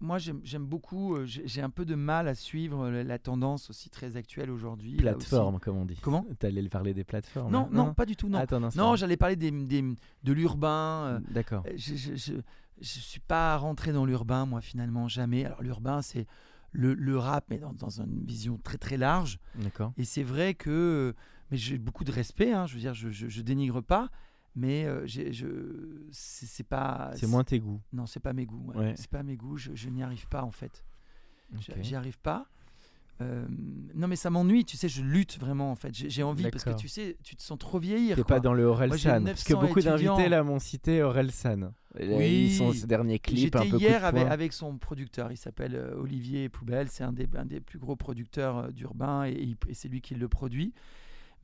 moi 0.00 0.18
j'aime 0.18 0.64
beaucoup, 0.66 1.16
euh, 1.16 1.26
j'ai 1.26 1.60
un 1.60 1.70
peu 1.70 1.84
de 1.84 1.94
mal 1.94 2.28
à 2.28 2.34
suivre 2.34 2.88
la, 2.88 3.04
la 3.04 3.18
tendance 3.18 3.68
aussi 3.68 3.90
très 3.90 4.16
actuelle 4.16 4.50
aujourd'hui. 4.50 4.96
Plateforme, 4.96 5.58
comme 5.60 5.76
on 5.76 5.84
dit. 5.84 5.98
Comment? 6.00 6.24
Tu 6.40 6.46
allais 6.46 6.66
parler 6.68 6.94
des 6.94 7.04
plateformes. 7.04 7.52
Non, 7.52 7.64
hein 7.66 7.68
non, 7.72 7.94
pas 7.94 8.06
du 8.06 8.16
tout, 8.16 8.28
non. 8.28 8.38
Attends, 8.38 8.60
non, 8.60 8.70
non, 8.74 8.96
j'allais 8.96 9.16
parler 9.18 9.36
des, 9.36 9.50
des- 9.50 9.82
de 10.22 10.32
l'urbain. 10.32 11.04
euh, 11.06 11.20
D'accord. 11.30 11.62
je, 11.76 11.94
je, 11.94 12.14
je, 12.14 12.32
je 12.80 13.00
suis 13.00 13.20
pas 13.20 13.56
rentré 13.58 13.92
dans 13.92 14.06
l'urbain, 14.06 14.46
moi 14.46 14.60
finalement, 14.60 15.06
jamais. 15.08 15.44
Alors 15.44 15.62
l'urbain, 15.62 16.00
c'est 16.00 16.26
le, 16.72 16.94
le 16.94 17.18
rap, 17.18 17.44
mais 17.50 17.58
dans, 17.58 17.72
dans 17.74 18.00
une 18.00 18.24
vision 18.24 18.58
très 18.64 18.78
très 18.78 18.96
large. 18.96 19.38
D'accord. 19.56 19.92
Et 19.98 20.04
c'est 20.04 20.22
vrai 20.24 20.54
que, 20.54 21.14
mais 21.50 21.56
j'ai 21.58 21.78
beaucoup 21.78 22.04
de 22.04 22.12
respect, 22.12 22.52
hein, 22.52 22.66
je 22.66 22.74
veux 22.74 22.80
dire, 22.80 22.94
je, 22.94 23.10
je, 23.10 23.28
je 23.28 23.42
dénigre 23.42 23.82
pas, 23.82 24.08
mais 24.56 24.84
euh, 24.84 25.06
je, 25.06 26.06
c'est 26.10 26.66
pas. 26.66 27.10
C'est 27.16 27.26
moins 27.26 27.44
tes 27.44 27.58
goûts. 27.60 27.80
Non, 27.92 28.06
c'est 28.06 28.20
pas 28.20 28.32
mes 28.32 28.46
goûts. 28.46 28.70
ouais. 28.74 28.78
Ouais. 28.78 28.94
C'est 28.96 29.10
pas 29.10 29.22
mes 29.22 29.36
goûts. 29.36 29.56
Je, 29.56 29.72
je 29.74 29.88
n'y 29.88 30.02
arrive 30.02 30.26
pas 30.28 30.42
en 30.42 30.50
fait. 30.50 30.84
J- 31.58 31.72
Ok. 31.72 31.78
J'y 31.82 31.94
arrive 31.96 32.18
pas. 32.18 32.46
Euh, 33.20 33.46
non, 33.94 34.08
mais 34.08 34.16
ça 34.16 34.28
m'ennuie. 34.28 34.64
Tu 34.64 34.76
sais, 34.76 34.88
je 34.88 35.00
lutte 35.02 35.38
vraiment 35.38 35.70
en 35.70 35.76
fait. 35.76 35.90
J'ai 35.94 36.24
envie 36.24 36.42
parce 36.50 36.64
que 36.64 36.70
tu 36.80 36.88
sais, 36.88 37.16
tu 37.22 37.36
te 37.36 37.42
sens 37.42 37.56
trop 37.58 37.78
vieillir. 37.78 38.16
T'es 38.16 38.24
pas 38.24 38.40
dans 38.40 38.54
le 38.54 38.64
Orelsan. 38.64 39.22
Parce 39.24 39.44
que 39.44 39.52
900 39.52 39.60
beaucoup 39.68 39.80
d'invités 39.80 40.28
là 40.28 40.42
m'ont 40.42 40.58
cité 40.58 41.00
Orelsan. 41.02 41.72
Oui. 42.00 42.46
Ils 42.46 42.56
sont 42.56 42.72
ce 42.72 42.86
dernier 42.86 43.20
clip 43.20 43.54
un 43.54 43.60
peu 43.70 43.76
hier 43.78 44.04
avec, 44.04 44.26
avec 44.32 44.52
son 44.52 44.78
producteur. 44.78 45.30
Il 45.30 45.36
s'appelle 45.36 45.76
euh, 45.76 45.94
Olivier 45.96 46.48
Poubelle. 46.48 46.88
C'est 46.88 47.04
un 47.04 47.12
des, 47.12 47.28
un 47.36 47.44
des 47.44 47.60
plus 47.60 47.78
gros 47.78 47.94
producteurs 47.94 48.58
euh, 48.58 48.70
d'urbain 48.72 49.24
et, 49.26 49.54
et 49.68 49.74
c'est 49.74 49.88
lui 49.88 50.00
qui 50.00 50.16
le 50.16 50.28
produit. 50.28 50.74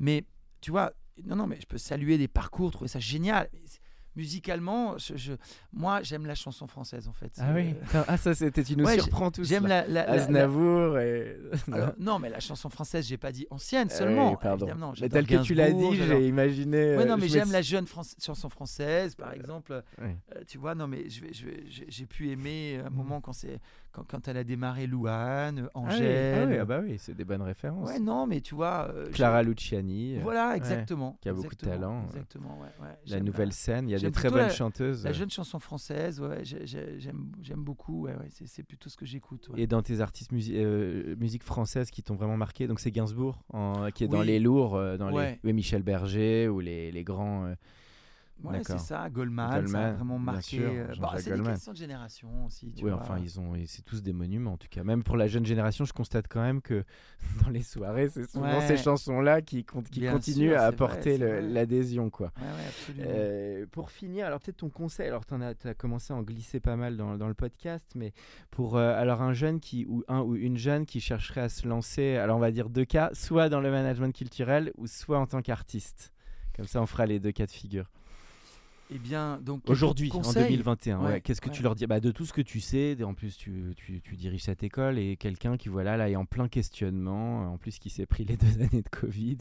Mais 0.00 0.24
tu 0.60 0.72
vois, 0.72 0.92
non, 1.26 1.36
non, 1.36 1.46
mais 1.46 1.58
je 1.60 1.66
peux 1.66 1.78
saluer 1.78 2.18
des 2.18 2.28
parcours, 2.28 2.70
trouver 2.70 2.88
ça 2.88 2.98
génial. 3.00 3.48
Mais 3.52 3.60
musicalement, 4.16 4.98
je, 4.98 5.16
je- 5.16 5.32
moi, 5.72 6.02
j'aime 6.02 6.26
la 6.26 6.34
chanson 6.34 6.66
française 6.66 7.06
en 7.08 7.12
fait. 7.12 7.32
Ah 7.38 7.52
oui. 7.54 7.74
Euh, 7.94 8.02
Ah 8.08 8.16
ça 8.16 8.34
c'était 8.34 8.64
tu 8.64 8.76
nous 8.76 8.84
Ouais, 8.84 8.94
surprends 8.98 9.30
tous. 9.30 9.44
J'aime 9.48 9.66
la, 9.68 9.82
la- 9.86 10.04
la- 10.04 10.06
la- 10.06 10.22
Aznavour 10.22 10.98
et. 10.98 11.36
Alors, 11.72 11.92
non, 11.98 12.18
mais 12.18 12.28
la 12.28 12.40
chanson 12.40 12.68
française, 12.70 13.06
j'ai 13.06 13.16
pas 13.16 13.30
dit 13.32 13.46
ancienne 13.50 13.88
Ah 13.90 13.94
seulement. 13.94 14.30
oui, 14.32 14.36
pardon. 14.42 14.66
évidemment, 14.66 14.92
Mais 15.00 15.08
tel 15.08 15.26
que 15.26 15.42
tu 15.42 15.54
l'as 15.54 15.72
dit, 15.72 15.94
j'ai 15.96 16.26
imaginé. 16.26 16.96
Ouais, 16.96 17.02
euh, 17.02 17.04
non, 17.06 17.16
mais 17.16 17.28
je 17.28 17.34
j'aime 17.34 17.48
me- 17.48 17.52
la 17.52 17.62
jeune 17.62 17.86
chanson 18.20 18.48
française, 18.48 19.14
par 19.14 19.32
exemple. 19.32 19.80
Euh, 20.00 20.12
tu 20.46 20.58
vois, 20.58 20.74
non, 20.74 20.88
mais 20.88 21.04
j'ai 21.08 22.06
pu 22.06 22.30
aimer 22.30 22.80
un 22.84 22.90
moment 22.90 23.20
quand, 23.20 23.32
c'est 23.32 23.60
quand, 23.92 24.04
quand 24.08 24.28
elle 24.28 24.36
a 24.36 24.44
démarré 24.44 24.86
Louane, 24.86 25.58
Ah 25.58 25.62
oui, 25.62 25.70
ah 25.74 25.78
Angèle. 25.94 26.48
oui, 26.48 26.56
ah 26.58 26.64
bah 26.64 26.80
oui, 26.82 26.96
c'est 26.98 27.14
des 27.14 27.24
bonnes 27.24 27.42
références. 27.42 27.88
Ouais, 27.88 27.98
non, 27.98 28.26
mais 28.26 28.40
tu 28.40 28.54
vois. 28.54 28.88
euh, 28.94 29.10
Clara 29.10 29.42
Luciani. 29.42 30.16
euh, 30.16 30.20
Voilà, 30.22 30.56
exactement. 30.56 31.16
qui 31.20 31.28
a 31.28 31.32
beaucoup 31.32 31.54
de 31.54 31.60
talent, 31.60 32.02
euh, 32.02 32.06
Exactement, 32.06 32.58
ouais, 32.60 32.86
ouais. 32.86 32.94
La 33.06 33.20
nouvelle 33.20 33.52
scène, 33.52 33.88
il 33.88 33.92
y 33.92 33.94
a 33.94 33.98
des 33.98 34.10
très 34.12 34.30
bonnes 34.30 34.38
la- 34.38 34.48
chanteuses. 34.50 35.04
La 35.04 35.12
jeune 35.12 35.30
chanson 35.30 35.58
française, 35.58 36.20
ouais, 36.20 36.44
j'ai- 36.44 36.66
j'ai- 36.66 36.98
j'aime 36.98 37.62
beaucoup. 37.64 38.02
Ouais, 38.04 38.14
ouais, 38.14 38.28
c'est 38.30 38.62
plutôt 38.62 38.88
ce 38.88 38.96
que 38.96 39.06
j'écoute. 39.06 39.48
ouais. 39.48 39.60
Et 39.62 39.66
dans 39.66 39.82
tes 39.82 40.00
artistes 40.00 40.32
musi- 40.32 40.54
euh, 40.56 41.16
musique 41.16 41.42
française 41.42 41.90
qui 41.90 42.02
t'ont 42.02 42.14
vraiment 42.14 42.36
marqué, 42.36 42.66
donc 42.66 42.80
c'est 42.80 42.90
Gainsbourg 42.90 43.42
en- 43.52 43.90
qui 43.90 44.04
est 44.04 44.08
dans 44.08 44.20
Oui. 44.20 44.26
les 44.26 44.38
lourds, 44.40 44.76
euh, 44.76 44.96
dans 44.96 45.12
Ouais. 45.12 45.32
les 45.42 45.50
oui, 45.50 45.52
Michel 45.52 45.82
Berger 45.82 46.48
ou 46.48 46.60
les, 46.60 46.92
les 46.92 47.04
grands. 47.04 47.52
Ouais, 48.42 48.62
c'est 48.64 48.78
ça. 48.78 49.08
Goldman, 49.10 49.66
ça 49.68 49.88
a 49.88 49.92
vraiment 49.92 50.18
marqué. 50.18 50.60
euh, 50.60 50.86
bah, 51.00 51.12
c'est 51.18 51.36
des 51.36 51.42
questions 51.42 51.72
de 51.72 51.76
génération 51.76 52.46
aussi. 52.46 52.72
Tu 52.72 52.84
oui, 52.84 52.90
vois. 52.90 53.00
enfin, 53.00 53.18
ils 53.18 53.38
ont, 53.40 53.52
c'est 53.66 53.82
tous 53.84 54.02
des 54.02 54.12
monuments 54.12 54.52
en 54.52 54.56
tout 54.56 54.68
cas. 54.70 54.82
Même 54.84 55.02
pour 55.02 55.16
la 55.16 55.26
jeune 55.26 55.44
génération, 55.44 55.84
je 55.84 55.92
constate 55.92 56.26
quand 56.28 56.40
même 56.40 56.62
que 56.62 56.84
dans 57.44 57.50
les 57.50 57.62
soirées, 57.62 58.08
c'est 58.08 58.28
souvent 58.30 58.58
Ouais. 58.58 58.66
ces 58.66 58.76
chansons-là 58.76 59.42
qui, 59.42 59.64
con- 59.64 59.82
qui 59.82 60.00
Bien 60.00 60.12
continuent 60.12 60.50
sûr, 60.50 60.58
à 60.58 60.62
apporter 60.64 61.18
l'adhésion, 61.18 62.10
quoi. 62.10 62.32
Ouais, 62.38 62.42
ouais, 62.46 62.66
absolument. 62.68 63.06
Euh, 63.08 63.66
pour 63.70 63.90
finir, 63.90 64.26
alors 64.26 64.40
peut-être 64.40 64.58
ton 64.58 64.70
conseil, 64.70 65.08
alors 65.08 65.24
tu 65.26 65.34
as, 65.34 65.74
commencé 65.74 66.12
à 66.12 66.16
en 66.16 66.22
glisser 66.22 66.60
pas 66.60 66.76
mal 66.76 66.96
dans, 66.96 67.16
dans 67.16 67.28
le 67.28 67.34
podcast, 67.34 67.86
mais 67.94 68.12
pour 68.50 68.76
euh, 68.76 68.94
alors 68.94 69.22
un 69.22 69.32
jeune 69.32 69.60
qui, 69.60 69.86
ou 69.86 70.02
un 70.08 70.20
ou 70.20 70.36
une 70.36 70.56
jeune 70.56 70.86
qui 70.86 71.00
chercherait 71.00 71.42
à 71.42 71.48
se 71.48 71.66
lancer, 71.68 72.16
alors 72.16 72.36
on 72.36 72.40
va 72.40 72.50
dire 72.50 72.70
deux 72.70 72.84
cas, 72.84 73.10
soit 73.12 73.48
dans 73.48 73.60
le 73.60 73.70
management 73.70 74.14
culturel 74.14 74.72
ou 74.76 74.86
soit 74.86 75.18
en 75.18 75.26
tant 75.26 75.42
qu'artiste. 75.42 76.12
Comme 76.56 76.66
ça, 76.66 76.82
on 76.82 76.86
fera 76.86 77.06
les 77.06 77.20
deux 77.20 77.32
cas 77.32 77.46
de 77.46 77.50
figure. 77.50 77.90
Eh 78.92 78.98
bien, 78.98 79.38
donc. 79.40 79.62
Aujourd'hui, 79.68 80.10
en 80.12 80.16
conseils 80.18 80.44
2021, 80.44 80.98
ouais, 81.00 81.06
Ouais, 81.06 81.20
qu'est-ce 81.20 81.40
que 81.40 81.48
ouais. 81.48 81.54
tu 81.54 81.62
leur 81.62 81.74
dis? 81.76 81.86
Bah, 81.86 82.00
De 82.00 82.10
tout 82.10 82.26
ce 82.26 82.32
que 82.32 82.40
tu 82.40 82.60
sais, 82.60 82.96
en 83.04 83.14
plus 83.14 83.36
tu, 83.36 83.72
tu, 83.76 84.00
tu 84.00 84.16
diriges 84.16 84.42
cette 84.42 84.62
école 84.64 84.98
et 84.98 85.16
quelqu'un 85.16 85.56
qui 85.56 85.68
voilà, 85.68 85.96
là, 85.96 86.10
est 86.10 86.16
en 86.16 86.24
plein 86.24 86.48
questionnement, 86.48 87.52
en 87.52 87.56
plus 87.58 87.78
qui 87.78 87.88
s'est 87.90 88.06
pris 88.06 88.24
les 88.24 88.36
deux 88.36 88.60
années 88.62 88.82
de 88.82 88.88
Covid 88.88 89.38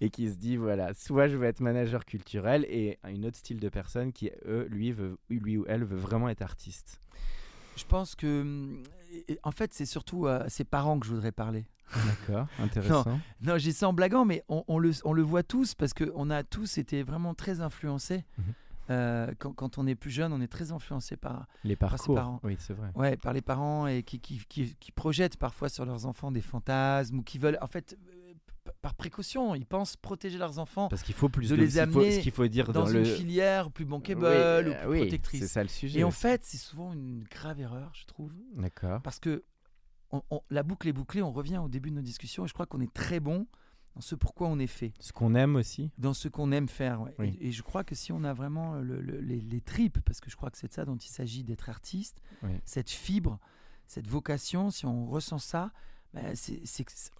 et 0.00 0.10
qui 0.10 0.28
se 0.28 0.36
dit 0.36 0.56
voilà, 0.56 0.92
soit 0.94 1.28
je 1.28 1.36
veux 1.36 1.46
être 1.46 1.60
manager 1.60 2.04
culturel 2.04 2.66
et 2.68 2.98
une 3.08 3.24
autre 3.24 3.38
style 3.38 3.58
de 3.58 3.68
personne 3.70 4.12
qui, 4.12 4.30
eux, 4.46 4.66
lui, 4.70 4.92
veut, 4.92 5.16
lui 5.30 5.56
ou 5.56 5.64
elle 5.66 5.84
veut 5.84 5.96
vraiment 5.98 6.28
être 6.28 6.42
artiste. 6.42 7.00
Je 7.76 7.84
pense 7.84 8.14
que. 8.14 8.42
hum, 8.42 8.82
En 9.44 9.50
fait, 9.52 9.72
c'est 9.72 9.86
surtout 9.86 10.26
à 10.26 10.48
ses 10.50 10.64
parents 10.64 10.98
que 10.98 11.06
je 11.06 11.12
voudrais 11.12 11.32
parler. 11.32 11.64
D'accord, 12.06 12.46
intéressant. 12.60 13.18
Non, 13.40 13.56
j'ai 13.56 13.72
ça 13.72 13.88
en 13.88 13.92
blaguant, 13.94 14.24
mais 14.26 14.44
on, 14.48 14.62
on 14.68 14.78
le, 14.78 14.90
on 15.04 15.12
le 15.14 15.22
voit 15.22 15.42
tous 15.42 15.74
parce 15.74 15.94
qu'on 15.94 16.28
a 16.30 16.42
tous 16.44 16.76
été 16.78 17.02
vraiment 17.02 17.32
très 17.34 17.62
influencés. 17.62 18.24
Mhm. 18.38 18.44
Euh, 18.90 19.32
quand, 19.38 19.52
quand 19.52 19.78
on 19.78 19.86
est 19.86 19.94
plus 19.94 20.10
jeune, 20.10 20.32
on 20.32 20.40
est 20.40 20.48
très 20.48 20.72
influencé 20.72 21.16
par, 21.16 21.46
Les 21.64 21.70
ses 21.70 21.76
parcours, 21.76 22.14
parents. 22.16 22.40
oui, 22.42 22.56
c'est 22.58 22.74
vrai. 22.74 22.90
ouais, 22.96 23.16
par 23.16 23.32
les 23.32 23.40
parents 23.42 23.86
et 23.86 24.02
qui, 24.02 24.18
qui, 24.20 24.38
qui, 24.48 24.74
qui 24.76 24.92
projettent 24.92 25.36
parfois 25.36 25.68
sur 25.68 25.84
leurs 25.86 26.06
enfants 26.06 26.32
des 26.32 26.40
fantasmes 26.40 27.18
ou 27.18 27.22
qui 27.22 27.38
veulent, 27.38 27.58
en 27.60 27.66
fait, 27.68 27.96
euh, 28.12 28.32
par 28.82 28.94
précaution, 28.94 29.54
ils 29.54 29.64
pensent 29.66 29.96
protéger 29.96 30.38
leurs 30.38 30.58
enfants 30.58 30.88
Parce 30.88 31.02
qu'il 31.02 31.14
faut 31.14 31.28
plus 31.28 31.48
de 31.50 31.56
de, 31.56 31.60
les 31.62 31.70
faut- 31.70 31.78
amener 31.80 32.10
ce 32.12 32.20
qu'il 32.20 32.32
faut 32.32 32.46
dire 32.48 32.72
dans 32.72 32.84
dans, 32.84 32.86
une 32.92 33.04
filière 33.04 33.70
plus 33.70 33.84
bankable 33.84 34.20
Oui, 34.22 34.26
ou 34.26 34.30
euh, 34.30 34.62
plus 34.82 34.88
oui, 34.90 34.98
protectrice. 35.02 35.40
C'est 35.42 35.48
ça 35.48 35.62
le 35.62 35.68
sujet. 35.68 36.00
Et 36.00 36.04
en 36.04 36.10
fait, 36.10 36.42
c'est 36.44 36.58
souvent 36.58 36.92
une 36.92 37.22
grave 37.24 37.60
erreur, 37.60 37.90
je 37.94 38.04
trouve. 38.06 38.32
D'accord. 38.56 39.00
Parce 39.02 39.18
que 39.18 39.44
on- 40.12 40.22
on- 40.30 40.40
la 40.50 40.62
boucle 40.62 40.88
est 40.88 40.92
bouclée, 40.92 41.22
on 41.22 41.30
revient 41.32 41.58
au 41.58 41.68
début 41.68 41.90
de 41.90 41.94
nos 41.96 42.02
discussions 42.02 42.44
et 42.44 42.48
je 42.48 42.52
crois 42.54 42.66
qu'on 42.66 42.80
est 42.80 42.92
très 42.92 43.20
bon 43.20 43.46
dans 43.94 44.00
ce 44.00 44.14
pourquoi 44.14 44.48
on 44.48 44.58
est 44.58 44.66
fait, 44.68 44.92
Ce 45.00 45.12
qu'on 45.12 45.34
aime 45.34 45.56
aussi. 45.56 45.90
dans 45.98 46.14
ce 46.14 46.28
qu'on 46.28 46.52
aime 46.52 46.68
faire. 46.68 47.00
ouais. 47.02 47.14
Oui. 47.18 47.36
Et, 47.40 47.48
et 47.48 47.52
je 47.52 47.62
crois 47.62 47.82
que 47.84 47.94
si 47.94 48.12
on 48.12 48.22
a 48.24 48.32
vraiment 48.32 48.76
le- 48.76 49.00
le- 49.00 49.20
les, 49.20 49.40
les 49.40 49.60
tripes, 49.60 49.98
parce 50.04 50.20
que 50.20 50.30
je 50.30 50.36
crois 50.36 50.50
que 50.50 50.58
c'est 50.58 50.68
de 50.68 50.72
ça 50.72 50.84
dont 50.84 50.96
il 50.96 51.08
s'agit 51.08 51.42
d'être 51.44 51.68
artiste, 51.68 52.20
Oui. 52.42 52.50
cette 52.64 52.90
fibre, 52.90 53.38
cette 53.86 54.06
vocation, 54.06 54.70
si 54.70 54.86
on 54.86 55.06
ressent 55.06 55.38
ça, 55.38 55.72
ben, 56.14 56.34
c'est 56.34 56.60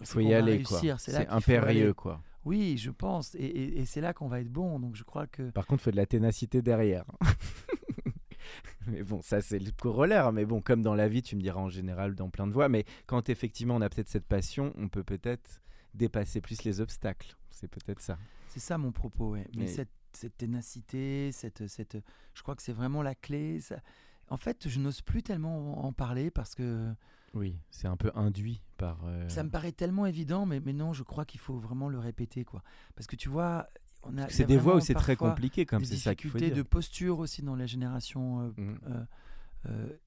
faut 0.03 0.15
qu'on 0.15 0.19
y 0.21 0.31
va 0.31 0.37
aller, 0.37 0.53
réussir. 0.57 0.99
C'est 0.99 1.27
impérieux, 1.27 1.93
quoi. 1.93 2.21
Oui, 2.43 2.77
je 2.77 2.89
pense. 2.89 3.35
Et, 3.35 3.39
et- 3.45 3.79
et 3.81 3.85
c'est 3.85 4.01
là 4.01 4.13
qu'on 4.13 4.27
va 4.27 4.39
être 4.41 4.51
bon. 4.51 4.79
Donc 4.79 4.95
je 4.95 5.03
crois 5.03 5.27
que. 5.27 5.49
Par 5.51 5.65
contre, 5.67 5.81
il 5.81 5.85
faut 5.85 5.91
de 5.91 5.95
la 5.97 6.05
ténacité 6.05 6.61
derrière. 6.61 7.05
mais 8.87 9.03
bon, 9.03 9.21
ça 9.21 9.41
c'est 9.41 9.59
le 9.59 9.71
corollaire. 9.71 10.31
Mais 10.31 10.45
bon, 10.45 10.61
comme 10.61 10.81
dans 10.81 10.95
la 10.95 11.07
vie, 11.07 11.21
tu 11.21 11.35
me 11.35 11.41
diras 11.41 11.59
en 11.59 11.69
général 11.69 12.15
dans 12.15 12.29
plein 12.29 12.47
de 12.47 12.53
voies. 12.53 12.69
Mais 12.69 12.85
quand 13.05 13.29
effectivement 13.29 13.75
on 13.75 13.81
a 13.81 13.89
peut-être 13.89 14.09
cette 14.09 14.25
passion, 14.25 14.73
on 14.77 14.87
peut 14.89 15.03
peut-être 15.03 15.61
dépasser 15.93 16.41
plus 16.41 16.63
les 16.63 16.81
obstacles. 16.81 17.35
C'est 17.49 17.67
peut-être 17.67 18.01
ça. 18.01 18.17
C'est 18.49 18.59
ça 18.59 18.77
mon 18.77 18.91
propos, 18.91 19.31
ouais. 19.31 19.47
Mais 19.55 19.63
Mais- 19.63 19.67
cette, 19.67 19.89
cette 20.13 20.37
ténacité, 20.37 21.31
cette, 21.31 21.67
cette, 21.67 21.97
je 22.33 22.41
crois 22.41 22.55
que 22.55 22.61
c'est 22.61 22.73
vraiment 22.73 23.01
la 23.01 23.15
clé. 23.15 23.59
Ça- 23.59 23.81
En 24.29 24.37
fait, 24.37 24.67
je 24.69 24.79
n'ose 24.79 25.01
plus 25.01 25.23
tellement 25.23 25.85
en 25.85 25.91
parler 25.93 26.31
parce 26.31 26.55
que 26.55 26.93
Oui, 27.33 27.57
c'est 27.69 27.87
un 27.87 27.97
peu 27.97 28.11
induit 28.15 28.61
par. 28.77 28.99
euh, 29.05 29.27
ça 29.29 29.43
me 29.43 29.49
paraît 29.49 29.71
tellement 29.73 30.05
évident, 30.05 30.45
mais, 30.45 30.59
mais 30.61 30.73
non, 30.73 30.93
je 30.93 31.03
crois 31.03 31.25
qu'il 31.25 31.39
faut 31.41 31.57
vraiment 31.57 31.89
le 31.89 31.99
répéter, 31.99 32.45
quoi. 32.45 32.63
Parce 32.95 33.07
que 33.07 33.15
tu 33.17 33.27
vois, 33.29 33.67
on 34.03 34.17
a. 34.17 34.29
C'est 34.29 34.45
des 34.45 34.57
voies 34.57 34.75
où 34.77 34.79
c'est 34.79 34.93
très 34.93 35.15
compliqué, 35.17 35.65
comme 35.65 35.83
c'est 35.85 35.97
ça 35.97 36.15
qu'il 36.15 36.29
faut 36.29 36.37
dire. 36.37 36.55
de 36.55 36.61
posture 36.61 37.19
aussi 37.19 37.41
dans 37.41 37.55
la 37.57 37.65
génération 37.65 38.39
euh, 38.41 38.47
Mm. 38.57 38.69
euh, 38.87 38.89
euh, 38.91 39.03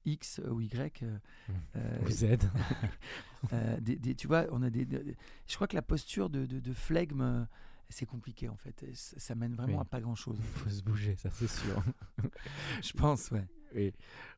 X 0.04 0.40
ou 0.50 0.60
Y. 0.60 1.02
euh, 1.02 1.18
Mm. 1.48 1.52
euh, 1.76 2.24
êtes. 2.32 2.46
euh, 3.52 3.80
des, 3.80 3.96
des- 3.96 4.14
tu 4.14 4.26
vois, 4.26 4.46
on 4.50 4.62
a 4.62 4.70
des, 4.70 4.84
des- 4.84 5.16
Je 5.46 5.54
crois 5.54 5.66
que 5.66 5.76
la 5.76 5.82
posture 5.82 6.30
de, 6.30 6.46
de, 6.46 6.60
de 6.60 6.72
flegme, 6.72 7.20
euh, 7.20 7.44
c'est 7.88 8.06
compliqué 8.06 8.48
en 8.48 8.56
fait. 8.56 8.84
Ça, 8.94 9.18
ça 9.18 9.34
mène 9.34 9.54
vraiment 9.54 9.74
Oui. 9.76 9.80
à 9.82 9.84
pas 9.84 10.00
grand 10.00 10.14
chose. 10.14 10.38
Il 10.40 10.44
faut 10.44 10.70
se 10.70 10.82
bouger, 10.82 11.16
ça 11.16 11.30
c'est 11.30 11.48
sûr. 11.48 11.82
Je 12.82 12.92
pense, 12.92 13.30
ouais. 13.30 13.44
oui. 13.74 13.92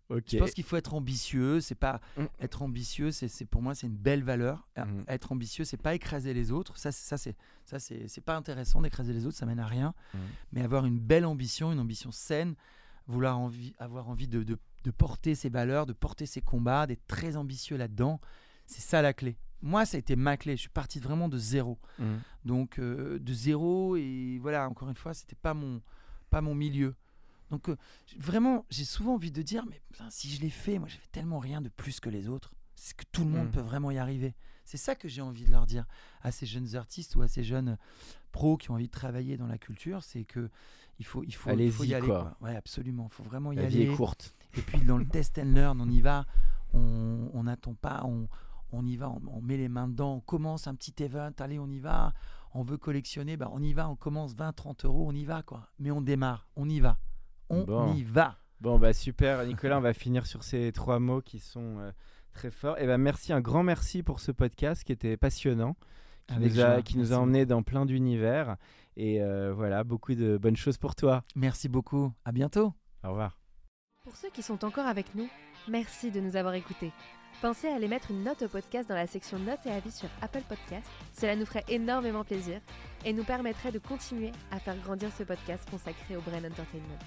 Ok. 0.08 0.22
Je 0.28 0.38
pense 0.38 0.52
qu'il 0.52 0.62
faut 0.62 0.76
être 0.76 0.94
ambitieux. 0.94 1.60
C'est 1.60 1.74
pas 1.74 2.00
Mm. 2.16 2.24
être 2.40 2.62
ambitieux. 2.62 3.10
C'est, 3.10 3.26
c'est- 3.28 3.44
pour 3.44 3.62
moi, 3.62 3.74
c'est 3.74 3.86
une 3.88 3.96
belle 3.96 4.22
valeur. 4.22 4.68
Euh, 4.78 4.84
Mm. 4.84 5.04
Être 5.08 5.32
ambitieux, 5.32 5.64
c'est 5.64 5.76
pas 5.80 5.94
écraser 5.94 6.32
les 6.34 6.52
autres. 6.52 6.76
Ça, 6.78 6.92
c'est- 6.92 7.04
ça, 7.08 7.16
c'est 7.16 7.36
ça, 7.64 7.78
c'est, 7.80 8.06
c'est 8.08 8.20
pas 8.20 8.36
intéressant 8.36 8.80
d'écraser 8.82 9.12
les 9.12 9.26
autres. 9.26 9.36
Ça 9.36 9.46
mène 9.46 9.58
à 9.60 9.66
rien. 9.66 9.94
Mais 10.52 10.62
avoir 10.62 10.86
une 10.86 10.98
belle 11.00 11.24
ambition, 11.26 11.72
une 11.72 11.80
ambition 11.80 12.12
saine, 12.12 12.54
vouloir 13.08 13.38
envie, 13.38 13.74
avoir 13.78 14.08
envie 14.08 14.28
de, 14.28 14.42
de, 14.44 14.56
de 14.86 14.90
porter 14.92 15.34
ses 15.34 15.48
valeurs, 15.48 15.84
de 15.84 15.92
porter 15.92 16.26
ses 16.26 16.40
combats, 16.40 16.86
d'être 16.86 17.04
très 17.08 17.36
ambitieux 17.36 17.76
là-dedans, 17.76 18.20
c'est 18.66 18.80
ça 18.80 19.02
la 19.02 19.12
clé. 19.12 19.36
Moi, 19.60 19.84
ça 19.84 19.96
a 19.96 19.98
été 19.98 20.14
ma 20.14 20.36
clé. 20.36 20.54
Je 20.56 20.60
suis 20.60 20.68
parti 20.70 21.00
vraiment 21.00 21.28
de 21.28 21.36
zéro. 21.38 21.78
Mm. 21.98 22.04
Donc 22.44 22.78
euh, 22.78 23.18
de 23.18 23.32
zéro 23.34 23.96
et 23.96 24.38
voilà, 24.40 24.68
encore 24.68 24.88
une 24.88 24.96
fois, 24.96 25.12
c'était 25.12 25.34
pas 25.36 25.54
mon 25.54 25.82
pas 26.30 26.40
mon 26.40 26.54
milieu. 26.54 26.94
Donc 27.50 27.68
euh, 27.68 27.76
vraiment, 28.16 28.64
j'ai 28.70 28.84
souvent 28.84 29.14
envie 29.14 29.32
de 29.32 29.42
dire 29.42 29.64
mais 29.68 29.80
putain, 29.90 30.08
si 30.10 30.30
je 30.32 30.40
l'ai 30.40 30.50
fait, 30.50 30.78
moi 30.78 30.86
j'avais 30.88 31.06
tellement 31.10 31.40
rien 31.40 31.60
de 31.60 31.68
plus 31.68 31.98
que 31.98 32.08
les 32.08 32.28
autres. 32.28 32.54
C'est 32.76 32.94
que 32.96 33.04
tout 33.10 33.24
le 33.24 33.30
monde 33.30 33.48
Mm. 33.48 33.52
peut 33.52 33.60
vraiment 33.60 33.90
y 33.90 33.98
arriver. 33.98 34.34
C'est 34.64 34.76
ça 34.76 34.94
que 34.94 35.08
j'ai 35.08 35.20
envie 35.22 35.44
de 35.44 35.50
leur 35.50 35.66
dire 35.66 35.84
à 36.22 36.30
ces 36.30 36.46
jeunes 36.46 36.76
artistes 36.76 37.16
ou 37.16 37.22
à 37.22 37.28
ces 37.28 37.42
jeunes 37.42 37.76
pros 38.30 38.56
qui 38.56 38.70
ont 38.70 38.74
envie 38.74 38.86
de 38.86 38.90
travailler 38.92 39.36
dans 39.36 39.46
la 39.48 39.58
culture, 39.58 40.02
c'est 40.04 40.24
que 40.24 40.48
il 40.98 41.04
faut 41.06 41.22
il 41.24 41.34
faut, 41.34 41.50
faut 41.50 41.84
y 41.84 41.94
aller 41.94 42.06
quoi. 42.06 42.36
quoi. 42.38 42.48
Ouais, 42.48 42.56
absolument, 42.56 43.08
il 43.10 43.14
faut 43.14 43.22
vraiment 43.22 43.52
y 43.52 43.56
La 43.56 43.66
vie 43.66 43.82
aller. 43.82 43.92
est 43.92 43.96
courte. 43.96 44.34
Et 44.56 44.60
puis 44.62 44.80
dans 44.82 44.98
le 44.98 45.06
test 45.06 45.38
and 45.38 45.52
learn, 45.54 45.80
on 45.80 45.88
y 45.88 46.00
va, 46.00 46.24
on 46.72 47.42
n'attend 47.44 47.74
pas, 47.74 48.02
on, 48.04 48.28
on 48.72 48.84
y 48.86 48.96
va, 48.96 49.08
on, 49.10 49.20
on 49.32 49.40
met 49.40 49.56
les 49.56 49.68
mains 49.68 49.88
dedans, 49.88 50.14
on 50.14 50.20
commence 50.20 50.66
un 50.66 50.74
petit 50.74 50.94
event, 51.02 51.32
allez, 51.38 51.58
on 51.58 51.68
y 51.68 51.78
va, 51.78 52.12
on 52.54 52.62
veut 52.62 52.76
collectionner, 52.78 53.36
bah, 53.36 53.48
on 53.52 53.62
y 53.62 53.72
va, 53.72 53.88
on 53.88 53.96
commence 53.96 54.34
20, 54.34 54.52
30 54.52 54.84
euros, 54.84 55.06
on 55.08 55.14
y 55.14 55.24
va, 55.24 55.42
quoi. 55.42 55.68
Mais 55.78 55.90
on 55.90 56.00
démarre, 56.00 56.48
on 56.56 56.68
y 56.68 56.80
va, 56.80 56.98
on 57.50 57.64
Bon. 57.64 57.92
y 57.94 58.02
va. 58.02 58.36
Bon, 58.60 58.78
bah 58.78 58.92
super, 58.94 59.44
Nicolas, 59.46 59.76
on 59.78 59.82
va 59.82 59.92
finir 59.92 60.26
sur 60.26 60.42
ces 60.42 60.72
trois 60.72 60.98
mots 60.98 61.20
qui 61.20 61.38
sont 61.38 61.78
euh, 61.78 61.92
très 62.32 62.50
forts. 62.50 62.78
Et 62.78 62.86
ben 62.86 62.96
merci, 62.98 63.32
un 63.34 63.40
grand 63.42 63.62
merci 63.62 64.02
pour 64.02 64.18
ce 64.20 64.32
podcast 64.32 64.82
qui 64.82 64.92
était 64.92 65.18
passionnant, 65.18 65.76
qui, 66.26 66.34
Avec 66.34 66.54
nous 66.54 66.60
a, 66.60 66.82
qui 66.82 66.96
nous 66.98 67.12
a 67.12 67.16
emmenés 67.16 67.44
dans 67.44 67.62
plein 67.62 67.84
d'univers. 67.84 68.56
Et 68.96 69.22
euh, 69.22 69.52
voilà, 69.54 69.84
beaucoup 69.84 70.14
de 70.14 70.38
bonnes 70.38 70.56
choses 70.56 70.78
pour 70.78 70.94
toi. 70.94 71.22
Merci 71.34 71.68
beaucoup, 71.68 72.12
à 72.24 72.32
bientôt. 72.32 72.72
Au 73.04 73.10
revoir. 73.10 73.38
Pour 74.06 74.14
ceux 74.14 74.30
qui 74.30 74.40
sont 74.40 74.64
encore 74.64 74.86
avec 74.86 75.16
nous, 75.16 75.28
merci 75.66 76.12
de 76.12 76.20
nous 76.20 76.36
avoir 76.36 76.54
écoutés. 76.54 76.92
Pensez 77.42 77.66
à 77.66 77.74
aller 77.74 77.88
mettre 77.88 78.12
une 78.12 78.22
note 78.22 78.40
au 78.42 78.48
podcast 78.48 78.88
dans 78.88 78.94
la 78.94 79.08
section 79.08 79.36
notes 79.36 79.66
et 79.66 79.72
avis 79.72 79.90
sur 79.90 80.08
Apple 80.22 80.42
Podcast. 80.48 80.88
Cela 81.12 81.34
nous 81.34 81.44
ferait 81.44 81.64
énormément 81.68 82.22
plaisir 82.22 82.60
et 83.04 83.12
nous 83.12 83.24
permettrait 83.24 83.72
de 83.72 83.80
continuer 83.80 84.30
à 84.52 84.60
faire 84.60 84.76
grandir 84.76 85.10
ce 85.12 85.24
podcast 85.24 85.68
consacré 85.68 86.16
au 86.16 86.20
Brain 86.20 86.44
Entertainment. 86.44 87.00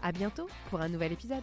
À 0.00 0.12
bientôt 0.12 0.46
pour 0.70 0.80
un 0.80 0.88
nouvel 0.88 1.10
épisode. 1.10 1.42